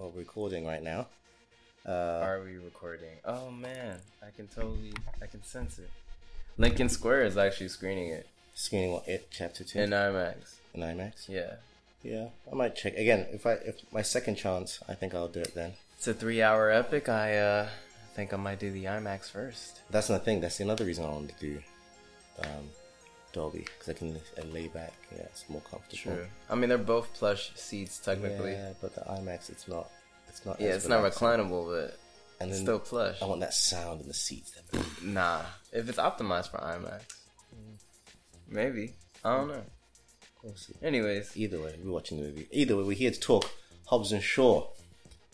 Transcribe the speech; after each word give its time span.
we're 0.00 0.08
recording 0.18 0.66
right 0.66 0.82
now. 0.82 1.06
Uh, 1.86 2.20
Are 2.22 2.40
we 2.44 2.56
recording? 2.56 3.16
Oh 3.24 3.50
man, 3.50 3.98
I 4.22 4.30
can 4.34 4.48
totally, 4.48 4.92
I 5.22 5.26
can 5.26 5.42
sense 5.42 5.78
it. 5.78 5.90
Lincoln 6.58 6.88
Square 6.88 7.24
is 7.24 7.36
actually 7.36 7.68
screening 7.68 8.10
it 8.10 8.26
screening 8.54 8.92
what 8.92 9.08
it 9.08 9.28
chapter 9.30 9.64
two 9.64 9.80
in 9.80 9.90
IMAX. 9.90 10.56
in 10.74 10.80
IMAX. 10.82 11.28
Yeah, 11.28 11.54
Yeah, 12.02 12.28
I 12.50 12.54
might 12.54 12.76
check 12.76 12.96
again. 12.96 13.26
If 13.32 13.46
I 13.46 13.52
if 13.52 13.80
my 13.92 14.02
second 14.02 14.36
chance, 14.36 14.80
I 14.88 14.94
think 14.94 15.14
I'll 15.14 15.28
do 15.28 15.40
it 15.40 15.54
then. 15.54 15.72
it's 15.96 16.06
a 16.08 16.14
three-hour 16.14 16.70
epic. 16.70 17.08
I 17.08 17.36
uh, 17.38 17.68
think 18.14 18.34
I 18.34 18.36
might 18.36 18.58
do 18.58 18.70
the 18.70 18.84
IMAX 18.84 19.30
first. 19.30 19.80
That's 19.90 20.08
another 20.08 20.24
thing. 20.24 20.40
That's 20.40 20.60
another 20.60 20.84
reason 20.84 21.04
I 21.04 21.08
wanted 21.08 21.38
to 21.38 21.40
do 21.40 21.62
um, 22.42 22.68
Dolby 23.32 23.60
because 23.60 23.88
I 23.88 23.92
can 23.94 24.16
uh, 24.38 24.44
lay 24.52 24.68
back. 24.68 24.92
Yeah, 25.14 25.22
it's 25.22 25.48
more 25.48 25.60
comfortable. 25.62 26.16
True. 26.16 26.26
I 26.48 26.54
mean, 26.54 26.68
they're 26.68 26.78
both 26.78 27.12
plush 27.14 27.52
seats 27.54 27.98
technically. 27.98 28.52
Yeah, 28.52 28.72
but 28.80 28.94
the 28.94 29.02
IMAX, 29.02 29.50
it's 29.50 29.68
not. 29.68 29.90
It's 30.28 30.44
not. 30.46 30.60
Yeah, 30.60 30.74
it's 30.74 30.88
not 30.88 31.02
reclinable, 31.02 31.66
but 31.66 31.98
And 32.40 32.50
it's 32.50 32.60
still 32.60 32.78
plush. 32.78 33.20
I 33.22 33.26
want 33.26 33.40
that 33.40 33.54
sound 33.54 34.00
in 34.02 34.08
the 34.08 34.14
seats. 34.14 34.54
Nah, 35.02 35.42
if 35.72 35.88
it's 35.88 35.98
optimized 35.98 36.50
for 36.50 36.58
IMAX, 36.58 37.02
maybe. 38.48 38.94
I 39.24 39.36
don't 39.36 39.48
know. 39.48 39.62
we'll 40.42 40.54
see. 40.56 40.74
Anyways, 40.82 41.36
Either 41.36 41.60
way, 41.60 41.74
we're 41.82 41.92
watching 41.92 42.18
the 42.18 42.24
movie. 42.24 42.48
Either 42.50 42.76
way, 42.76 42.82
we're 42.84 42.96
here 42.96 43.10
to 43.10 43.20
talk 43.20 43.50
Hobbs 43.86 44.12
and 44.12 44.22
Shaw. 44.22 44.68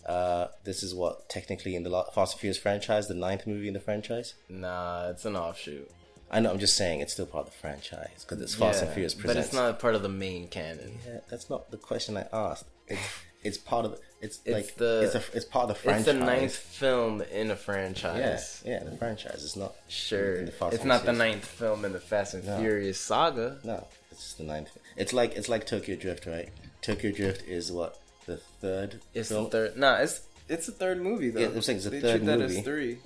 Uh, 0.05 0.47
this 0.65 0.83
is 0.85 0.95
what 0.95 1.29
technically 1.29 1.75
in 1.75 1.83
the 1.83 2.05
Fast 2.15 2.35
and 2.35 2.41
Furious 2.41 2.59
franchise, 2.59 3.09
the 3.09 3.15
ninth 3.15 3.47
movie 3.47 3.67
in 3.69 3.75
the 3.75 3.81
franchise. 3.81 4.35
nah, 4.49 5.09
it's 5.11 5.25
an 5.25 5.37
offshoot. 5.37 5.91
I 6.31 6.41
know. 6.41 6.51
I'm 6.51 6.59
just 6.59 6.77
saying 6.77 7.01
it's 7.01 7.13
still 7.13 7.27
part 7.27 7.47
of 7.47 7.53
the 7.53 7.59
franchise 7.59 8.25
because 8.27 8.41
it's 8.43 8.55
Fast 8.55 8.81
and 8.81 8.89
Yeah, 8.89 8.95
Furious 8.95 9.15
but 9.15 9.37
it's 9.37 9.53
not 9.53 9.79
part 9.79 9.95
of 9.95 10.03
the 10.03 10.09
main 10.09 10.49
canon. 10.49 10.99
Yeah, 11.07 11.19
that's 11.31 11.49
not 11.49 11.71
the 11.71 11.77
question 11.77 12.17
I 12.17 12.27
asked. 12.33 12.65
It's 12.89 13.01
it's 13.43 13.59
part 13.59 13.85
of 13.85 13.99
it's, 14.21 14.41
It's 14.45 14.53
like 14.55 14.75
the- 14.77 15.03
it's 15.05 15.15
a, 15.15 15.37
it's 15.37 15.45
part 15.45 15.65
of 15.65 15.69
the 15.69 15.75
franchise. 15.77 16.09
It's 16.09 16.19
the 16.19 16.25
ninth 16.25 16.57
film 16.57 17.21
in 17.23 17.51
a 17.51 17.57
franchise. 17.57 18.63
Yeah, 18.65 18.73
yeah, 18.83 18.85
the 18.91 18.97
franchise. 18.97 19.45
It's 19.45 19.57
not 19.57 19.75
Sure. 19.89 20.37
in 20.37 20.47
the 20.47 20.53
Fast 20.53 20.73
It's 20.75 20.81
and 20.83 20.89
not 20.89 21.05
the 21.05 21.13
ninth 21.13 21.45
film 21.45 21.85
in 21.85 21.93
the 21.93 22.01
Fast 22.01 22.35
and 22.35 22.45
No. 22.45 22.59
Furious 22.59 22.99
saga. 22.99 23.59
No, 23.63 23.87
it's 24.11 24.23
just 24.23 24.39
the 24.39 24.45
ninth. 24.45 24.71
It's 24.97 25.13
like 25.13 25.37
it's 25.37 25.49
like 25.49 25.67
Tokyo 25.67 25.95
Drift, 25.97 26.27
right? 26.27 26.49
Tokyo 26.83 27.13
Drift 27.13 27.47
is 27.47 27.71
what 27.71 28.01
the 28.27 28.39
third 28.61 29.01
It's 29.15 29.29
film, 29.29 29.45
the 29.45 29.51
third. 29.51 29.77
Nah, 29.77 29.97
it's 29.99 30.23
it's 30.49 30.67
the 30.67 30.73
third 30.73 31.01
movie 31.01 31.31
though. 31.31 31.41
Yeah, 31.41 31.47
I'm 31.49 31.63
saying 31.63 31.77
it's 31.77 31.85
the 31.85 31.91
they 31.91 32.01
third 32.01 32.17
treat 32.23 32.27
that 32.27 32.39
movie, 32.41 32.59
as 32.59 32.65
three 32.65 32.99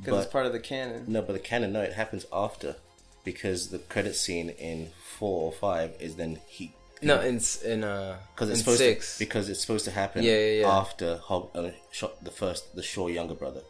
because 0.00 0.24
it's 0.24 0.32
part 0.32 0.46
of 0.46 0.52
the 0.52 0.60
canon. 0.60 1.04
No, 1.08 1.22
but 1.22 1.32
the 1.32 1.38
canon 1.38 1.72
no, 1.72 1.80
it 1.80 1.92
happens 1.94 2.26
after 2.32 2.76
because 3.24 3.68
the 3.68 3.78
credit 3.78 4.16
scene 4.16 4.50
in 4.50 4.88
four 5.18 5.42
or 5.42 5.52
five 5.52 5.92
is 6.00 6.16
then 6.16 6.38
he 6.46 6.72
No, 7.02 7.20
in 7.20 7.40
in 7.64 7.84
uh 7.84 8.16
because 8.34 8.50
it's 8.50 8.60
supposed 8.60 8.78
six. 8.78 9.14
to 9.14 9.18
because 9.24 9.48
it's 9.48 9.60
supposed 9.60 9.84
to 9.86 9.90
happen 9.90 10.22
Yeah, 10.22 10.32
yeah, 10.38 10.60
yeah. 10.62 10.68
after 10.70 11.16
Hob, 11.18 11.50
uh, 11.54 11.70
shot 11.92 12.22
the 12.24 12.30
first 12.30 12.74
the 12.74 12.82
Shaw 12.82 13.08
younger 13.08 13.34
brother 13.34 13.60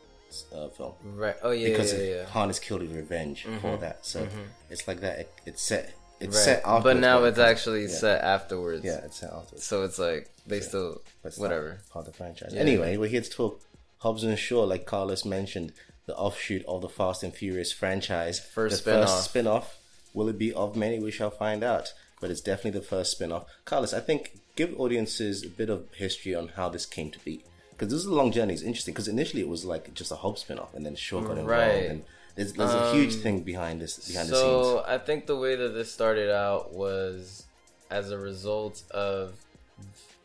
uh, 0.54 0.68
film 0.68 0.94
right. 1.16 1.36
Oh 1.42 1.50
yeah, 1.50 1.68
because 1.70 1.92
yeah, 1.92 1.98
yeah. 1.98 2.14
Mm-hmm. 2.22 2.30
Han 2.32 2.50
is 2.50 2.58
killed 2.60 2.82
in 2.82 2.94
revenge 2.94 3.46
for 3.60 3.76
that. 3.78 4.06
So 4.06 4.26
it's 4.70 4.86
like 4.86 5.00
that. 5.00 5.18
It, 5.20 5.32
it's 5.46 5.62
set. 5.62 5.92
It's 6.20 6.36
Right. 6.36 6.44
set 6.44 6.62
after. 6.64 6.84
but 6.84 6.96
now 6.98 7.24
it's 7.24 7.38
actually 7.38 7.88
set 7.88 8.22
afterwards. 8.22 8.84
yeah, 8.84 9.00
it's 9.06 9.16
set 9.20 9.32
after. 9.32 9.58
So 9.58 9.82
it's 9.84 9.98
like 9.98 10.30
they 10.46 10.60
still 10.60 11.02
But 11.22 11.28
it's 11.30 11.38
not 11.38 11.46
whatever. 11.48 11.80
part 11.92 12.06
of 12.06 12.12
the 12.12 12.16
franchise. 12.16 12.52
Yeah. 12.52 12.60
Anyway, 12.60 12.96
we're 12.98 13.08
here 13.08 13.22
to 13.22 13.30
talk 13.30 13.60
Hobbs 13.98 14.22
and 14.22 14.38
Shaw, 14.38 14.62
like 14.64 14.84
Carlos 14.86 15.24
mentioned, 15.24 15.72
the 16.10 16.16
offshoot 16.16 16.64
of 16.66 16.82
the 16.82 16.88
Fast 16.88 17.22
and 17.22 17.32
Furious 17.32 17.72
franchise. 17.72 18.40
First 18.40 18.72
the 18.72 18.90
spin-off. 18.90 19.08
first 19.08 19.24
spin-off. 19.24 19.78
Will 20.12 20.28
it 20.28 20.38
be 20.38 20.52
of 20.52 20.74
many? 20.74 20.98
We 20.98 21.12
shall 21.12 21.30
find 21.30 21.62
out. 21.62 21.92
But 22.20 22.30
it's 22.30 22.40
definitely 22.40 22.80
the 22.80 22.86
first 22.86 23.12
spin-off. 23.12 23.46
Carlos, 23.64 23.94
I 23.94 24.00
think 24.00 24.40
give 24.56 24.78
audiences 24.78 25.44
a 25.44 25.48
bit 25.48 25.70
of 25.70 25.88
history 25.94 26.34
on 26.34 26.48
how 26.48 26.68
this 26.68 26.84
came 26.84 27.10
to 27.12 27.18
be. 27.20 27.44
Because 27.70 27.92
this 27.92 28.00
is 28.00 28.06
a 28.06 28.14
long 28.14 28.32
journey. 28.32 28.52
It's 28.52 28.62
interesting 28.62 28.92
because 28.92 29.08
initially 29.08 29.40
it 29.40 29.48
was 29.48 29.64
like 29.64 29.94
just 29.94 30.10
a 30.10 30.16
Hobbs 30.16 30.42
spin-off, 30.42 30.74
and 30.74 30.84
then 30.84 30.96
Shaw 30.96 31.20
got 31.20 31.38
involved. 31.38 31.48
Right. 31.48 31.86
And 31.86 32.04
there's, 32.34 32.52
there's 32.52 32.74
a 32.74 32.92
huge 32.92 33.14
um, 33.14 33.20
thing 33.20 33.40
behind 33.40 33.80
this, 33.80 34.08
behind 34.08 34.28
the 34.28 34.34
scenes. 34.34 34.66
So 34.66 34.84
I 34.86 34.98
think 34.98 35.26
the 35.26 35.36
way 35.36 35.56
that 35.56 35.70
this 35.70 35.90
started 35.90 36.30
out 36.30 36.74
was 36.74 37.46
as 37.90 38.10
a 38.10 38.18
result 38.18 38.82
of 38.90 39.32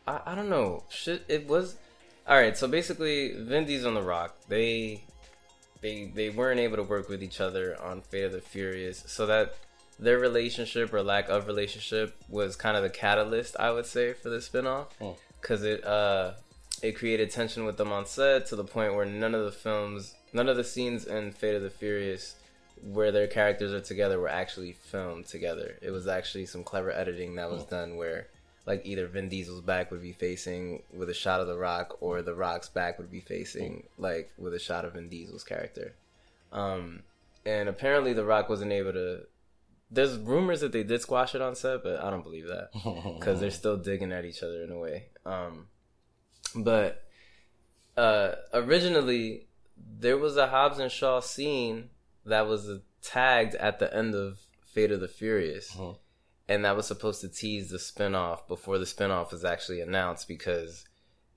I, 0.06 0.20
I 0.26 0.34
don't 0.34 0.50
know 0.50 0.84
shit. 0.90 1.24
It 1.28 1.46
was 1.48 1.76
all 2.28 2.36
right. 2.36 2.58
So 2.58 2.68
basically, 2.68 3.32
Vin 3.32 3.64
Diesel 3.64 3.88
and 3.88 3.96
The 3.96 4.02
Rock 4.02 4.36
they 4.48 5.02
they 5.80 6.06
they 6.14 6.30
weren't 6.30 6.60
able 6.60 6.76
to 6.76 6.82
work 6.82 7.08
with 7.08 7.22
each 7.22 7.40
other 7.40 7.76
on 7.82 8.00
Fate 8.02 8.24
of 8.24 8.32
the 8.32 8.40
Furious, 8.40 9.04
so 9.06 9.26
that 9.26 9.54
their 9.98 10.18
relationship 10.18 10.92
or 10.92 11.02
lack 11.02 11.28
of 11.28 11.46
relationship 11.46 12.14
was 12.28 12.54
kind 12.56 12.76
of 12.76 12.82
the 12.82 12.90
catalyst, 12.90 13.56
I 13.58 13.70
would 13.70 13.86
say, 13.86 14.12
for 14.12 14.28
the 14.28 14.38
spinoff 14.38 14.86
Oh. 15.00 15.16
because 15.40 15.62
it 15.62 15.84
uh 15.84 16.32
it 16.82 16.92
created 16.92 17.30
tension 17.30 17.64
with 17.64 17.78
them 17.78 17.90
on 17.92 18.04
set 18.06 18.46
to 18.46 18.56
the 18.56 18.64
point 18.64 18.94
where 18.94 19.06
none 19.06 19.34
of 19.34 19.44
the 19.44 19.52
films, 19.52 20.14
none 20.34 20.48
of 20.48 20.56
the 20.58 20.64
scenes 20.64 21.06
in 21.06 21.32
Fate 21.32 21.54
of 21.54 21.62
the 21.62 21.70
Furious 21.70 22.34
where 22.82 23.10
their 23.10 23.26
characters 23.26 23.72
are 23.72 23.80
together 23.80 24.20
were 24.20 24.28
actually 24.28 24.72
filmed 24.72 25.24
together. 25.26 25.78
It 25.80 25.90
was 25.90 26.06
actually 26.06 26.44
some 26.44 26.62
clever 26.62 26.92
editing 26.92 27.34
that 27.36 27.50
was 27.50 27.64
done 27.64 27.96
where 27.96 28.26
like 28.66 28.82
either 28.84 29.06
Vin 29.06 29.28
Diesel's 29.28 29.60
back 29.62 29.90
would 29.90 30.02
be 30.02 30.12
facing 30.12 30.82
with 30.92 31.08
a 31.08 31.14
shot 31.14 31.40
of 31.40 31.46
The 31.46 31.56
Rock 31.56 31.96
or 32.00 32.20
The 32.20 32.34
Rock's 32.34 32.68
back 32.68 32.98
would 32.98 33.10
be 33.10 33.20
facing 33.20 33.84
like 33.96 34.30
with 34.36 34.52
a 34.54 34.58
shot 34.58 34.84
of 34.84 34.92
Vin 34.94 35.08
Diesel's 35.08 35.44
character. 35.44 35.94
Um 36.52 37.02
and 37.44 37.68
apparently 37.68 38.12
The 38.12 38.24
Rock 38.24 38.48
wasn't 38.48 38.72
able 38.72 38.92
to 38.92 39.20
there's 39.90 40.16
rumors 40.18 40.60
that 40.62 40.72
they 40.72 40.82
did 40.82 41.00
squash 41.00 41.36
it 41.36 41.40
on 41.40 41.54
set, 41.54 41.84
but 41.84 42.02
I 42.02 42.10
don't 42.10 42.24
believe 42.24 42.48
that 42.48 42.70
because 42.72 43.38
they're 43.38 43.50
still 43.62 43.76
digging 43.76 44.10
at 44.10 44.24
each 44.24 44.42
other 44.42 44.62
in 44.64 44.70
a 44.72 44.78
way. 44.78 45.06
Um, 45.24 45.68
but 46.56 47.04
uh, 47.96 48.32
originally, 48.52 49.46
there 50.00 50.18
was 50.18 50.36
a 50.36 50.48
Hobbs 50.48 50.80
and 50.80 50.90
Shaw 50.90 51.20
scene 51.20 51.90
that 52.24 52.48
was 52.48 52.68
tagged 53.00 53.54
at 53.54 53.78
the 53.78 53.94
end 53.96 54.16
of 54.16 54.38
Fate 54.64 54.90
of 54.90 54.98
the 55.00 55.06
Furious, 55.08 55.70
Mhm. 55.76 55.96
And 56.48 56.64
that 56.64 56.76
was 56.76 56.86
supposed 56.86 57.20
to 57.20 57.28
tease 57.28 57.70
the 57.70 57.78
spinoff 57.78 58.46
before 58.46 58.78
the 58.78 58.84
spinoff 58.84 59.32
was 59.32 59.44
actually 59.44 59.80
announced 59.80 60.28
because 60.28 60.84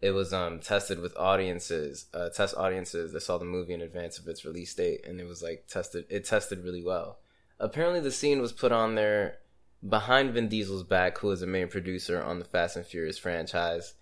it 0.02 0.12
was 0.12 0.31
um 0.31 0.59
tested 0.59 1.00
with 1.00 1.18
audiences, 1.18 2.06
uh, 2.14 2.30
test 2.30 2.56
audiences 2.56 3.12
that 3.12 3.22
saw 3.22 3.38
the 3.38 3.46
movie 3.46 3.74
in 3.74 3.81
advance 3.81 4.18
of 4.18 4.28
its 4.28 4.46
release 4.46 4.74
date, 4.74 5.06
and 5.06 5.20
it 5.20 5.28
was 5.28 5.42
like 5.42 5.66
tested. 5.68 6.06
It 6.09 6.25
tested 6.25 6.64
really 6.64 6.84
well. 6.84 7.20
Apparently, 7.59 8.00
the 8.00 8.12
scene 8.12 8.40
was 8.40 8.53
put 8.53 8.72
on 8.72 8.96
there 8.96 9.40
behind 9.88 10.34
Vin 10.34 10.47
Diesel's 10.47 10.84
back, 10.84 11.18
who 11.18 11.31
is 11.31 11.41
the 11.41 11.47
main 11.47 11.68
producer 11.68 12.22
on 12.22 12.40
the 12.40 12.46
Fast 12.46 12.78
and 12.78 12.86
Furious 12.86 13.18
franchise, 13.18 13.96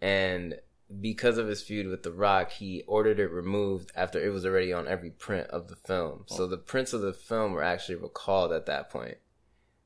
and 0.00 0.56
because 1.00 1.36
of 1.36 1.48
his 1.48 1.62
feud 1.62 1.86
with 1.86 2.02
The 2.02 2.12
Rock, 2.12 2.50
he 2.50 2.82
ordered 2.86 3.20
it 3.20 3.30
removed 3.30 3.92
after 3.94 4.18
it 4.18 4.32
was 4.32 4.46
already 4.46 4.72
on 4.72 4.88
every 4.88 5.10
print 5.10 5.46
of 5.48 5.68
the 5.68 5.76
film. 5.76 6.24
So 6.26 6.46
the 6.46 6.56
prints 6.56 6.94
of 6.94 7.02
the 7.02 7.12
film 7.12 7.52
were 7.52 7.62
actually 7.62 7.96
recalled 7.96 8.52
at 8.52 8.64
that 8.66 8.88
point 8.88 9.18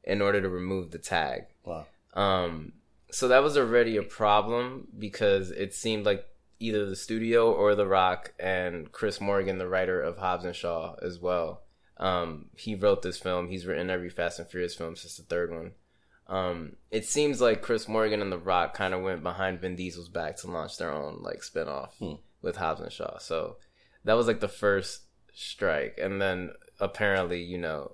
in 0.05 0.21
order 0.23 0.41
to 0.41 0.49
remove 0.49 0.91
the 0.91 0.99
tag. 0.99 1.43
wow. 1.65 1.87
Um, 2.15 2.73
so 3.11 3.29
that 3.29 3.43
was 3.43 3.57
already 3.57 3.97
a 3.97 4.03
problem 4.03 4.89
because 4.99 5.51
it 5.51 5.75
seemed 5.75 6.05
like 6.07 6.27
either 6.61 6.87
the 6.87 6.97
studio 6.97 7.53
or 7.53 7.75
The 7.75 7.87
Rock 7.87 8.33
and 8.39 8.91
Chris 8.93 9.21
Morgan, 9.21 9.59
the 9.59 9.69
writer 9.69 10.01
of 10.01 10.19
Hobbs 10.19 10.45
and 10.45 10.55
Shaw, 10.57 10.95
as 11.03 11.19
well. 11.19 11.63
Um, 11.99 12.47
he 12.57 12.75
wrote 12.75 13.03
this 13.03 13.19
film. 13.19 13.49
He's 13.49 13.67
written 13.67 13.91
every 13.91 14.09
Fast 14.11 14.39
and 14.39 14.49
Furious 14.49 14.75
film 14.75 14.97
since 14.97 15.17
the 15.17 15.23
third 15.25 15.51
one. 15.53 15.73
Um, 16.27 16.77
it 16.91 17.05
seems 17.05 17.41
like 17.41 17.63
Chris 17.63 17.87
Morgan 17.89 18.23
and 18.23 18.33
The 18.33 18.39
Rock 18.39 18.75
kind 18.75 18.95
of 18.95 19.03
went 19.03 19.23
behind 19.23 19.61
Vin 19.61 19.77
Diesel's 19.77 20.09
back 20.09 20.37
to 20.39 20.51
launch 20.51 20.79
their 20.79 20.91
own 20.93 21.19
like 21.23 21.41
spinoff 21.43 21.91
Hmm. 21.99 22.15
with 22.41 22.57
Hobbs 22.57 22.81
and 22.81 22.93
Shaw. 22.93 23.19
So 23.19 23.57
that 24.05 24.15
was 24.15 24.27
like 24.27 24.41
the 24.41 24.49
first 24.49 25.03
strike, 25.35 25.99
and 26.01 26.21
then 26.23 26.53
apparently, 26.81 27.43
you 27.43 27.59
know, 27.59 27.93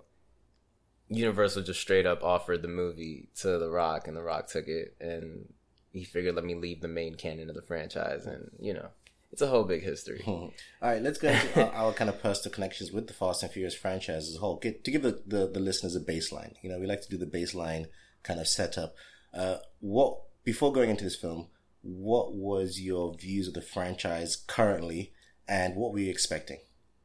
Universal 1.09 1.63
just 1.63 1.81
straight 1.81 2.07
up 2.07 2.23
offered 2.23 2.63
the 2.63 2.69
movie 2.69 3.29
to 3.37 3.59
The 3.59 3.71
Rock, 3.71 4.09
and 4.09 4.17
The 4.17 4.23
Rock 4.23 4.49
took 4.49 4.69
it, 4.69 4.95
and 5.01 5.53
he 5.93 6.05
figured, 6.05 6.35
let 6.35 6.45
me 6.45 6.55
leave 6.55 6.81
the 6.81 6.89
main 6.89 7.15
canon 7.15 7.49
of 7.49 7.55
the 7.55 7.63
franchise, 7.63 8.27
and 8.27 8.51
you 8.61 8.75
know, 8.75 8.89
it's 9.33 9.43
a 9.43 9.47
whole 9.47 9.65
big 9.65 9.83
history. 9.83 10.23
All 10.27 10.53
right, 10.83 11.03
let's 11.03 11.19
go 11.19 11.29
into 11.29 11.65
our, 11.65 11.87
our 11.87 11.93
kind 11.93 12.11
of 12.11 12.23
personal 12.23 12.55
connections 12.55 12.93
with 12.93 13.07
the 13.07 13.13
Fast 13.15 13.43
and 13.43 13.53
Furious 13.53 13.75
franchise 13.75 14.29
as 14.29 14.37
a 14.37 14.39
whole. 14.39 14.57
Get, 14.57 14.85
to 14.85 14.91
give 14.91 15.03
the, 15.03 15.23
the, 15.27 15.47
the 15.47 15.61
listeners 15.61 15.97
a 15.97 16.01
baseline, 16.01 16.55
you 16.63 16.71
know, 16.71 16.79
we 16.79 16.87
like 16.87 17.03
to 17.03 17.09
do 17.09 17.19
the 17.19 17.27
baseline 17.27 17.87
kind 18.23 18.41
of 18.41 18.49
setup. 18.49 18.95
Uh, 19.33 19.57
what 19.81 20.19
before 20.45 20.73
going 20.73 20.91
into 20.91 21.05
this 21.05 21.17
film, 21.17 21.49
what 21.83 22.33
was 22.33 22.81
your 22.81 23.15
views 23.15 23.49
of 23.49 23.55
the 23.55 23.63
franchise 23.63 24.37
currently, 24.37 25.13
and 25.47 25.77
what 25.77 25.93
were 25.93 26.01
you 26.01 26.11
expecting? 26.11 26.59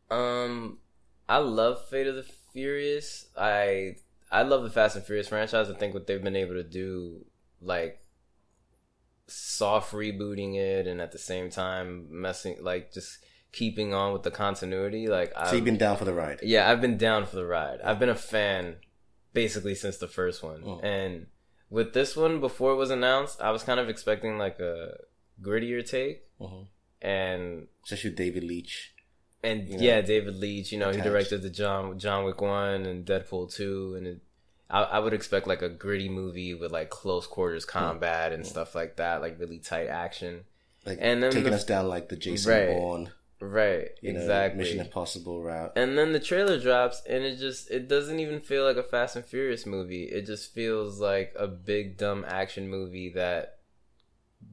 Um, 0.09 0.79
I 1.27 1.37
love 1.37 1.87
Fate 1.89 2.07
of 2.07 2.15
the 2.15 2.23
Furious. 2.53 3.27
I 3.37 3.95
I 4.31 4.43
love 4.43 4.63
the 4.63 4.69
Fast 4.69 4.95
and 4.95 5.05
Furious 5.05 5.27
franchise. 5.27 5.69
I 5.69 5.73
think 5.73 5.93
what 5.93 6.07
they've 6.07 6.23
been 6.23 6.35
able 6.35 6.53
to 6.55 6.63
do, 6.63 7.25
like 7.61 7.99
soft 9.27 9.93
rebooting 9.93 10.55
it, 10.55 10.87
and 10.87 11.01
at 11.01 11.11
the 11.11 11.17
same 11.17 11.49
time 11.49 12.07
messing, 12.09 12.57
like 12.61 12.93
just 12.93 13.19
keeping 13.51 13.93
on 13.93 14.13
with 14.13 14.23
the 14.23 14.31
continuity. 14.31 15.07
Like 15.07 15.33
So 15.47 15.55
you've 15.55 15.65
been 15.65 15.77
down 15.77 15.97
for 15.97 16.05
the 16.05 16.13
ride. 16.13 16.39
Yeah, 16.43 16.69
I've 16.69 16.81
been 16.81 16.97
down 16.97 17.25
for 17.25 17.35
the 17.35 17.45
ride. 17.45 17.79
I've 17.83 17.99
been 17.99 18.09
a 18.09 18.15
fan 18.15 18.77
basically 19.33 19.75
since 19.75 19.97
the 19.97 20.07
first 20.07 20.43
one. 20.43 20.61
Mm. 20.63 20.83
And 20.83 21.27
with 21.69 21.93
this 21.93 22.15
one, 22.15 22.39
before 22.39 22.71
it 22.73 22.75
was 22.77 22.91
announced, 22.91 23.41
I 23.41 23.51
was 23.51 23.63
kind 23.63 23.79
of 23.79 23.89
expecting 23.89 24.37
like 24.37 24.59
a 24.59 24.97
grittier 25.41 25.87
take, 25.87 26.23
Mhm. 26.39 26.67
and 27.01 27.67
Especially 27.83 28.11
David 28.11 28.43
Leitch. 28.43 28.92
And 29.43 29.67
You 29.67 29.77
know, 29.77 29.83
yeah, 29.83 30.01
David 30.01 30.35
Leitch. 30.35 30.71
You 30.71 30.79
know, 30.79 30.91
he 30.91 31.01
directed 31.01 31.41
the 31.41 31.49
John 31.49 31.99
John 31.99 32.23
Wick 32.23 32.39
one 32.41 32.85
and 32.85 33.05
Deadpool 33.05 33.53
two, 33.53 33.95
and 33.97 34.07
it, 34.07 34.21
I, 34.69 34.83
I 34.83 34.99
would 34.99 35.13
expect 35.13 35.47
like 35.47 35.61
a 35.61 35.69
gritty 35.69 36.07
movie 36.09 36.53
with 36.53 36.71
like 36.71 36.89
close 36.89 37.27
quarters 37.27 37.65
combat 37.65 38.31
and 38.31 38.45
stuff 38.47 38.73
like 38.73 38.95
that, 38.97 39.21
like 39.21 39.39
really 39.39 39.59
tight 39.59 39.87
action. 39.87 40.45
Like 40.85 40.97
And 41.01 41.21
then 41.21 41.31
taking 41.31 41.49
the- 41.51 41.55
us 41.57 41.65
down 41.65 41.87
like 41.87 42.09
the 42.09 42.15
Jason 42.15 42.51
Right. 42.51 42.67
Bourne, 42.67 43.11
Right, 43.41 43.89
you 44.01 44.13
know, 44.13 44.21
exactly. 44.21 44.59
Mission 44.63 44.79
Impossible 44.79 45.41
route. 45.43 45.73
and 45.75 45.97
then 45.97 46.13
the 46.13 46.19
trailer 46.21 46.57
drops, 46.57 47.01
and 47.09 47.25
it 47.25 47.37
just 47.37 47.69
it 47.69 47.89
doesn't 47.89 48.19
even 48.21 48.39
feel 48.39 48.63
like 48.63 48.77
a 48.77 48.83
Fast 48.83 49.17
and 49.17 49.25
Furious 49.25 49.65
movie. 49.65 50.03
It 50.05 50.25
just 50.25 50.53
feels 50.53 51.01
like 51.01 51.33
a 51.37 51.47
big 51.47 51.97
dumb 51.97 52.23
action 52.25 52.69
movie 52.69 53.09
that 53.15 53.57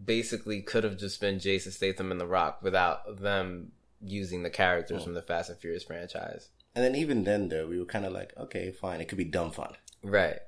basically 0.04 0.62
could 0.62 0.84
have 0.84 0.96
just 0.98 1.20
been 1.20 1.38
Jason 1.38 1.72
Statham 1.72 2.10
and 2.10 2.20
The 2.20 2.26
Rock 2.26 2.60
without 2.62 3.20
them 3.20 3.72
using 4.00 4.42
the 4.42 4.50
characters 4.50 5.02
Oh. 5.02 5.04
from 5.04 5.14
the 5.14 5.22
Fast 5.22 5.50
and 5.50 5.58
Furious 5.58 5.84
franchise. 5.84 6.48
And 6.74 6.84
then 6.84 6.94
even 6.94 7.24
then 7.24 7.48
though, 7.48 7.66
we 7.66 7.78
were 7.78 7.84
kind 7.84 8.04
of 8.04 8.12
like, 8.12 8.32
okay, 8.38 8.70
fine, 8.72 9.00
it 9.00 9.08
could 9.08 9.18
be 9.18 9.24
dumb 9.24 9.50
fun. 9.50 9.74
Right. 10.02 10.38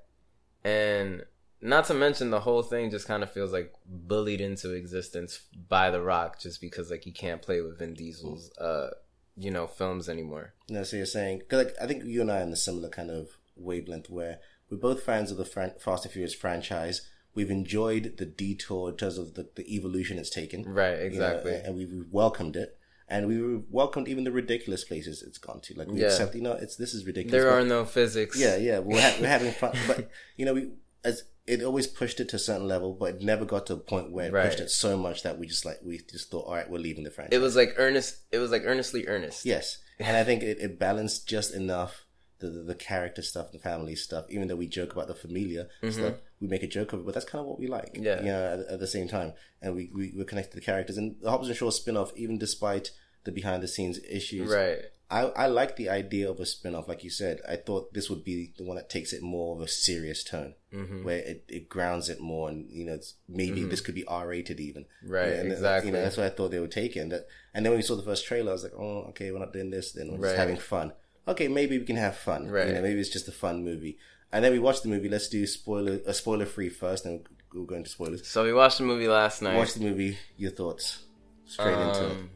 And 0.65 1.25
not 1.61 1.85
to 1.87 1.95
mention 1.95 2.31
the 2.31 2.41
whole 2.41 2.63
thing 2.63 2.91
just 2.91 3.07
kind 3.07 3.23
of 3.23 3.31
feels 3.33 3.53
like 3.53 3.73
bullied 3.87 4.41
into 4.41 4.73
existence 4.73 5.41
by 5.69 5.91
The 5.91 6.01
Rock 6.01 6.41
just 6.41 6.61
because 6.61 6.91
like 6.91 7.05
he 7.05 7.13
can't 7.13 7.43
play 7.43 7.61
with 7.61 7.79
Vin 7.79 7.95
Diesel's 7.95 8.51
uh 8.59 8.91
you 9.37 9.51
know 9.51 9.67
films 9.67 10.09
anymore. 10.09 10.55
Know, 10.69 10.83
so 10.85 10.97
you're 10.97 11.07
saying 11.07 11.39
because 11.41 11.65
like, 11.67 11.75
I 11.81 11.87
think 11.87 12.05
you 12.05 12.21
and 12.21 12.31
I 12.31 12.41
are 12.41 12.43
in 12.43 12.53
a 12.53 12.57
similar 12.57 12.89
kind 12.89 13.11
of 13.11 13.29
wavelength 13.57 14.11
where 14.11 14.39
we're 14.71 14.77
both 14.79 15.03
fans 15.03 15.31
of 15.31 15.37
the 15.37 15.45
fran- 15.45 15.75
Fast 15.79 16.05
and 16.05 16.13
Furious 16.13 16.35
franchise. 16.35 17.09
We've 17.35 17.51
enjoyed 17.51 18.19
the 18.19 18.27
detour 18.27 18.91
in 18.91 18.97
terms 18.97 19.17
of 19.17 19.35
the, 19.35 19.49
the 19.57 19.75
evolution 19.75 20.19
it's 20.19 20.29
taken. 20.29 20.65
Right, 20.65 20.91
you 20.93 20.97
know, 20.99 21.05
exactly. 21.07 21.55
and 21.55 21.75
we've 21.77 22.05
welcomed 22.11 22.57
it. 22.57 22.77
And 23.13 23.27
we 23.27 23.37
welcomed 23.71 24.09
even 24.09 24.25
the 24.25 24.33
ridiculous 24.33 24.85
places 24.85 25.23
it's 25.23 25.37
gone 25.39 25.61
to. 25.67 25.75
Like 25.79 25.89
we 25.89 26.01
Yeah. 26.01 26.07
accept, 26.07 26.35
you 26.35 26.41
know, 26.41 26.53
it's 26.65 26.77
this 26.77 26.95
is 26.95 27.05
ridiculous. 27.05 27.33
there 27.43 27.51
are 27.53 27.65
no 27.65 27.85
physics. 27.85 28.39
Yeah, 28.39 28.57
yeah, 28.57 28.79
we're, 28.79 29.01
ha- 29.01 29.17
we're 29.21 29.29
having 29.37 29.53
fun, 29.53 29.73
but 29.87 30.11
you 30.39 30.45
know, 30.47 30.55
we 30.55 30.71
as 31.05 31.25
it 31.47 31.63
always 31.63 31.87
pushed 31.89 32.21
it 32.21 32.29
to 32.31 32.37
a 32.37 32.39
certain 32.39 32.69
level, 32.69 32.95
but 32.95 33.17
it 33.17 33.21
never 33.23 33.45
got 33.45 33.67
to 33.67 33.75
a 33.75 33.77
point 33.77 34.13
where 34.13 34.27
it 34.29 34.33
Right. 34.33 34.47
pushed 34.49 34.61
it 34.61 34.71
so 34.71 34.97
much 34.97 35.25
that 35.25 35.39
we 35.39 35.47
just 35.47 35.65
like 35.67 35.81
we 35.85 35.99
just 35.99 36.31
thought, 36.31 36.47
all 36.47 36.55
right, 36.55 36.71
we're 36.71 36.79
leaving 36.79 37.05
the 37.05 37.11
franchise. 37.11 37.37
It 37.37 37.43
was 37.43 37.55
like 37.57 37.75
earnest 37.77 38.17
it 38.33 38.39
was 38.39 38.51
like 38.51 38.63
earnestly 38.65 39.07
earnest. 39.07 39.45
yes, 39.45 39.79
and 39.99 40.17
I 40.17 40.25
think 40.25 40.43
it, 40.43 40.59
it 40.61 40.79
balanced 40.79 41.29
just 41.29 41.53
enough 41.53 42.05
the, 42.51 42.63
the 42.63 42.75
character 42.75 43.23
stuff, 43.23 43.53
the 43.53 43.59
family 43.59 43.95
stuff. 43.95 44.27
Even 44.29 44.49
though 44.49 44.57
we 44.57 44.67
joke 44.67 44.93
about 44.93 45.09
the 45.09 45.15
familia 45.15 45.69
stuff, 45.91 46.17
we 46.41 46.49
make 46.49 46.63
a 46.63 46.67
joke 46.69 46.93
of 46.93 47.01
it, 47.01 47.07
but 47.07 47.15
that's 47.15 47.27
kind 47.27 47.41
of 47.41 47.47
what 47.47 47.59
we 47.59 47.67
like. 47.67 47.95
Mm-hmm. 47.95 48.05
Yeah. 48.05 48.21
you 48.21 48.27
know, 48.27 48.45
at, 48.67 48.73
at 48.75 48.81
the 48.81 48.87
same 48.87 49.09
time, 49.09 49.33
and 49.61 49.75
we 49.75 49.91
we 49.95 50.13
we're 50.17 50.25
connected 50.25 50.51
to 50.53 50.57
the 50.61 50.65
characters 50.65 50.97
and 50.99 51.17
the 51.23 51.31
Hobbs 51.31 51.49
and 51.49 51.57
Shaw 51.57 51.71
spin 51.71 51.97
off, 51.97 52.13
even 52.17 52.39
despite 52.39 52.91
the 53.25 53.33
behind 53.33 53.63
the 53.63 53.69
scenes 53.69 53.99
issues, 54.11 54.51
Right. 54.51 54.79
I, 55.11 55.25
I 55.45 55.47
like 55.47 55.77
the 55.77 55.91
idea 55.91 56.31
of 56.31 56.41
a 56.41 56.47
spin 56.47 56.75
off, 56.75 56.89
like 56.89 57.05
you 57.05 57.11
said. 57.11 57.41
I 57.47 57.57
thought 57.57 57.93
this 57.93 58.09
would 58.09 58.25
be 58.25 58.55
the 58.57 58.65
one 58.65 58.77
that 58.77 58.89
takes 58.89 59.13
it 59.13 59.23
more 59.23 59.55
of 59.55 59.61
a 59.61 59.69
serious 59.69 60.25
tone, 60.25 60.55
Mm-hmm. 60.73 61.05
where 61.05 61.19
it, 61.19 61.45
it 61.49 61.69
grounds 61.69 62.09
it 62.09 62.19
more, 62.19 62.49
and 62.49 62.67
you 62.71 62.87
know, 62.87 62.95
it's, 62.95 63.13
maybe 63.29 63.63
this 63.65 63.83
could 63.83 63.95
be 63.95 64.07
R 64.07 64.27
rated 64.27 64.59
even. 64.59 64.87
Right, 65.07 65.35
and 65.35 65.53
exactly. 65.53 65.91
You 65.91 65.97
know, 65.97 66.03
that's 66.03 66.17
what 66.17 66.25
I 66.25 66.31
thought 66.31 66.51
they 66.51 66.61
would 66.61 66.73
take 66.73 66.97
it. 66.97 67.01
And, 67.01 67.13
that, 67.13 67.27
and 67.53 67.63
then 67.65 67.73
when 67.73 67.79
we 67.79 67.83
saw 67.83 67.95
the 67.95 68.03
first 68.03 68.25
trailer, 68.25 68.53
I 68.53 68.55
was 68.55 68.63
like, 68.63 68.73
oh, 68.75 69.05
okay, 69.11 69.31
we're 69.31 69.39
not 69.39 69.53
doing 69.53 69.69
this. 69.71 69.93
Then 69.93 70.11
we're 70.13 70.29
just 70.29 70.37
having 70.37 70.57
fun. 70.57 70.93
Okay, 71.27 71.49
maybe 71.49 71.79
we 71.79 71.85
can 71.85 71.97
have 71.97 72.17
fun. 72.17 72.49
Right. 72.49 72.67
You 72.69 72.75
know, 72.75 72.83
maybe 72.83 73.01
it's 73.01 73.11
just 73.11 73.29
a 73.29 73.33
fun 73.33 73.65
movie. 73.65 73.99
And 74.33 74.45
then 74.45 74.53
we 74.53 74.59
watched 74.59 74.83
the 74.83 74.89
movie. 74.89 75.09
Let's 75.09 75.29
do 75.29 75.47
spoiler 75.47 76.01
a 76.07 76.15
spoiler 76.15 76.47
free 76.47 76.69
first, 76.69 77.05
and 77.05 77.27
we'll 77.53 77.65
go 77.65 77.75
into 77.75 77.91
spoilers. 77.91 78.27
So 78.27 78.45
we 78.45 78.53
watched 78.53 78.79
the 78.79 78.85
movie 78.85 79.09
last 79.09 79.43
night. 79.43 79.57
Watch 79.57 79.75
the 79.75 79.85
movie. 79.85 80.19
Your 80.37 80.51
thoughts 80.51 81.05
straight 81.45 81.79
into 81.79 82.07
it. 82.07 82.11
Um, 82.13 82.31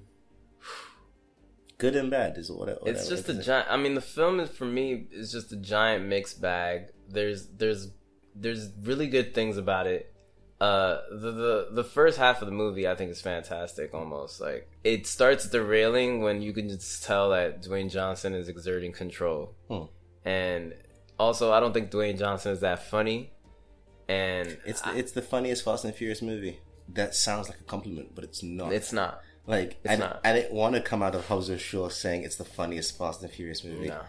Good 1.78 1.96
and 1.96 2.10
bad 2.10 2.38
is 2.38 2.50
what. 2.50 2.68
what 2.68 2.88
it's 2.88 3.08
just 3.08 3.28
a 3.28 3.34
giant. 3.34 3.68
I 3.70 3.76
mean, 3.76 3.94
the 3.94 4.00
film 4.00 4.40
is 4.40 4.50
for 4.50 4.64
me 4.64 5.08
is 5.10 5.30
just 5.32 5.52
a 5.52 5.56
giant 5.56 6.06
mixed 6.06 6.40
bag. 6.40 6.88
There's 7.08 7.48
there's 7.48 7.90
there's 8.34 8.70
really 8.82 9.08
good 9.08 9.34
things 9.34 9.56
about 9.56 9.86
it. 9.86 10.12
Uh, 10.60 11.00
the 11.10 11.32
the 11.32 11.68
the 11.72 11.84
first 11.84 12.16
half 12.18 12.40
of 12.40 12.46
the 12.46 12.52
movie 12.52 12.88
I 12.88 12.94
think 12.94 13.10
is 13.10 13.20
fantastic. 13.20 13.92
Almost 13.92 14.40
like 14.40 14.68
it 14.84 15.06
starts 15.06 15.46
derailing 15.48 16.22
when 16.22 16.40
you 16.40 16.52
can 16.54 16.68
just 16.70 17.04
tell 17.04 17.28
that 17.30 17.62
Dwayne 17.62 17.90
Johnson 17.90 18.32
is 18.34 18.48
exerting 18.48 18.92
control, 18.92 19.54
Hmm. 19.68 19.82
and 20.24 20.74
also 21.18 21.52
I 21.52 21.60
don't 21.60 21.74
think 21.74 21.90
Dwayne 21.90 22.18
Johnson 22.18 22.52
is 22.52 22.60
that 22.60 22.82
funny. 22.84 23.32
And 24.08 24.56
It's 24.64 24.80
the, 24.82 24.96
it's 24.96 25.12
the 25.12 25.22
funniest 25.22 25.64
Fast 25.64 25.84
and 25.84 25.92
Furious 25.94 26.22
movie. 26.22 26.60
That 26.88 27.14
sounds 27.14 27.48
like 27.48 27.58
a 27.60 27.64
compliment, 27.64 28.14
but 28.14 28.22
it's 28.24 28.42
not. 28.42 28.72
it's 28.72 28.92
not. 28.92 29.20
like 29.46 29.78
it's 29.84 29.92
I, 29.92 29.96
not. 29.96 30.20
I 30.24 30.32
didn't 30.32 30.52
want 30.54 30.74
to 30.76 30.80
come 30.80 31.02
out 31.02 31.14
of 31.14 31.26
Hobbs 31.26 31.48
and 31.48 31.60
Shaw 31.60 31.88
saying 31.88 32.22
it's 32.22 32.36
the 32.36 32.44
funniest 32.44 32.96
Fast 32.96 33.22
and 33.22 33.30
Furious 33.30 33.64
movie. 33.64 33.88
No. 33.88 34.00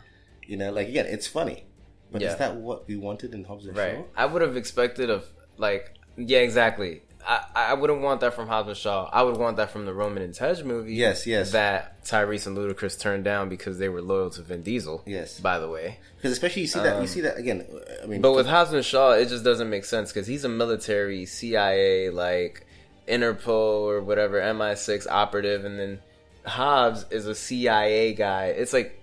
You 0.45 0.55
know, 0.57 0.71
like 0.71 0.87
again, 0.87 1.07
it's 1.07 1.27
funny, 1.27 1.65
but 2.11 2.21
Yeah. 2.21 2.31
is 2.33 2.37
that 2.37 2.55
what 2.55 2.87
we 2.87 2.95
wanted 2.95 3.33
in 3.33 3.43
Hobbs 3.43 3.65
and 3.65 3.75
Right. 3.75 3.95
Shaw? 3.97 4.03
I 4.15 4.25
would 4.27 4.41
have 4.43 4.55
expected 4.55 5.09
of 5.09 5.25
like 5.57 5.96
yeah, 6.17 6.39
exactly. 6.39 7.01
I, 7.29 7.43
I 7.55 7.73
wouldn't 7.73 8.01
want 8.01 8.21
that 8.21 8.33
from 8.35 8.47
Hobbs 8.47 8.69
and 8.69 8.77
Shaw. 8.77 9.09
I 9.11 9.21
would 9.21 9.35
want 9.35 9.57
that 9.57 9.69
from 9.71 9.85
the 9.85 9.93
Roman 9.93 10.23
and 10.23 10.33
Tej 10.33 10.63
movie. 10.63 10.93
Yes, 10.93 11.27
yes. 11.27 11.51
That 11.51 12.01
Tyrese 12.05 12.47
and 12.47 12.57
Ludacris 12.57 12.97
turned 12.97 13.25
down 13.25 13.49
because 13.49 13.79
they 13.79 13.89
were 13.89 14.01
loyal 14.01 14.29
to 14.31 14.41
Vin 14.41 14.61
Diesel. 14.63 15.03
Yes. 15.05 15.37
By 15.39 15.59
the 15.59 15.67
way, 15.67 15.99
Because 16.15 16.31
especially 16.31 16.61
you 16.61 16.67
see 16.69 16.79
that 16.79 17.01
you 17.01 17.07
see 17.07 17.21
that 17.21 17.37
again. 17.37 17.65
I 18.01 18.05
mean, 18.05 18.15
Um, 18.17 18.21
but 18.21 18.33
with 18.33 18.47
Hobbs 18.47 18.71
and 18.71 18.83
Shaw, 18.85 19.11
it 19.11 19.27
just 19.27 19.43
doesn't 19.43 19.69
make 19.69 19.83
sense 19.83 20.13
because 20.13 20.25
he's 20.27 20.45
a 20.45 20.49
military 20.49 21.25
CIA 21.25 22.09
like 22.11 22.65
Interpol 23.09 23.47
or 23.87 24.01
whatever 24.01 24.39
MI6 24.39 25.05
operative, 25.09 25.65
and 25.65 25.77
then 25.77 25.99
Hobbs 26.45 27.05
is 27.09 27.25
a 27.27 27.35
CIA 27.35 28.13
guy. 28.13 28.45
It's 28.47 28.71
like 28.71 28.97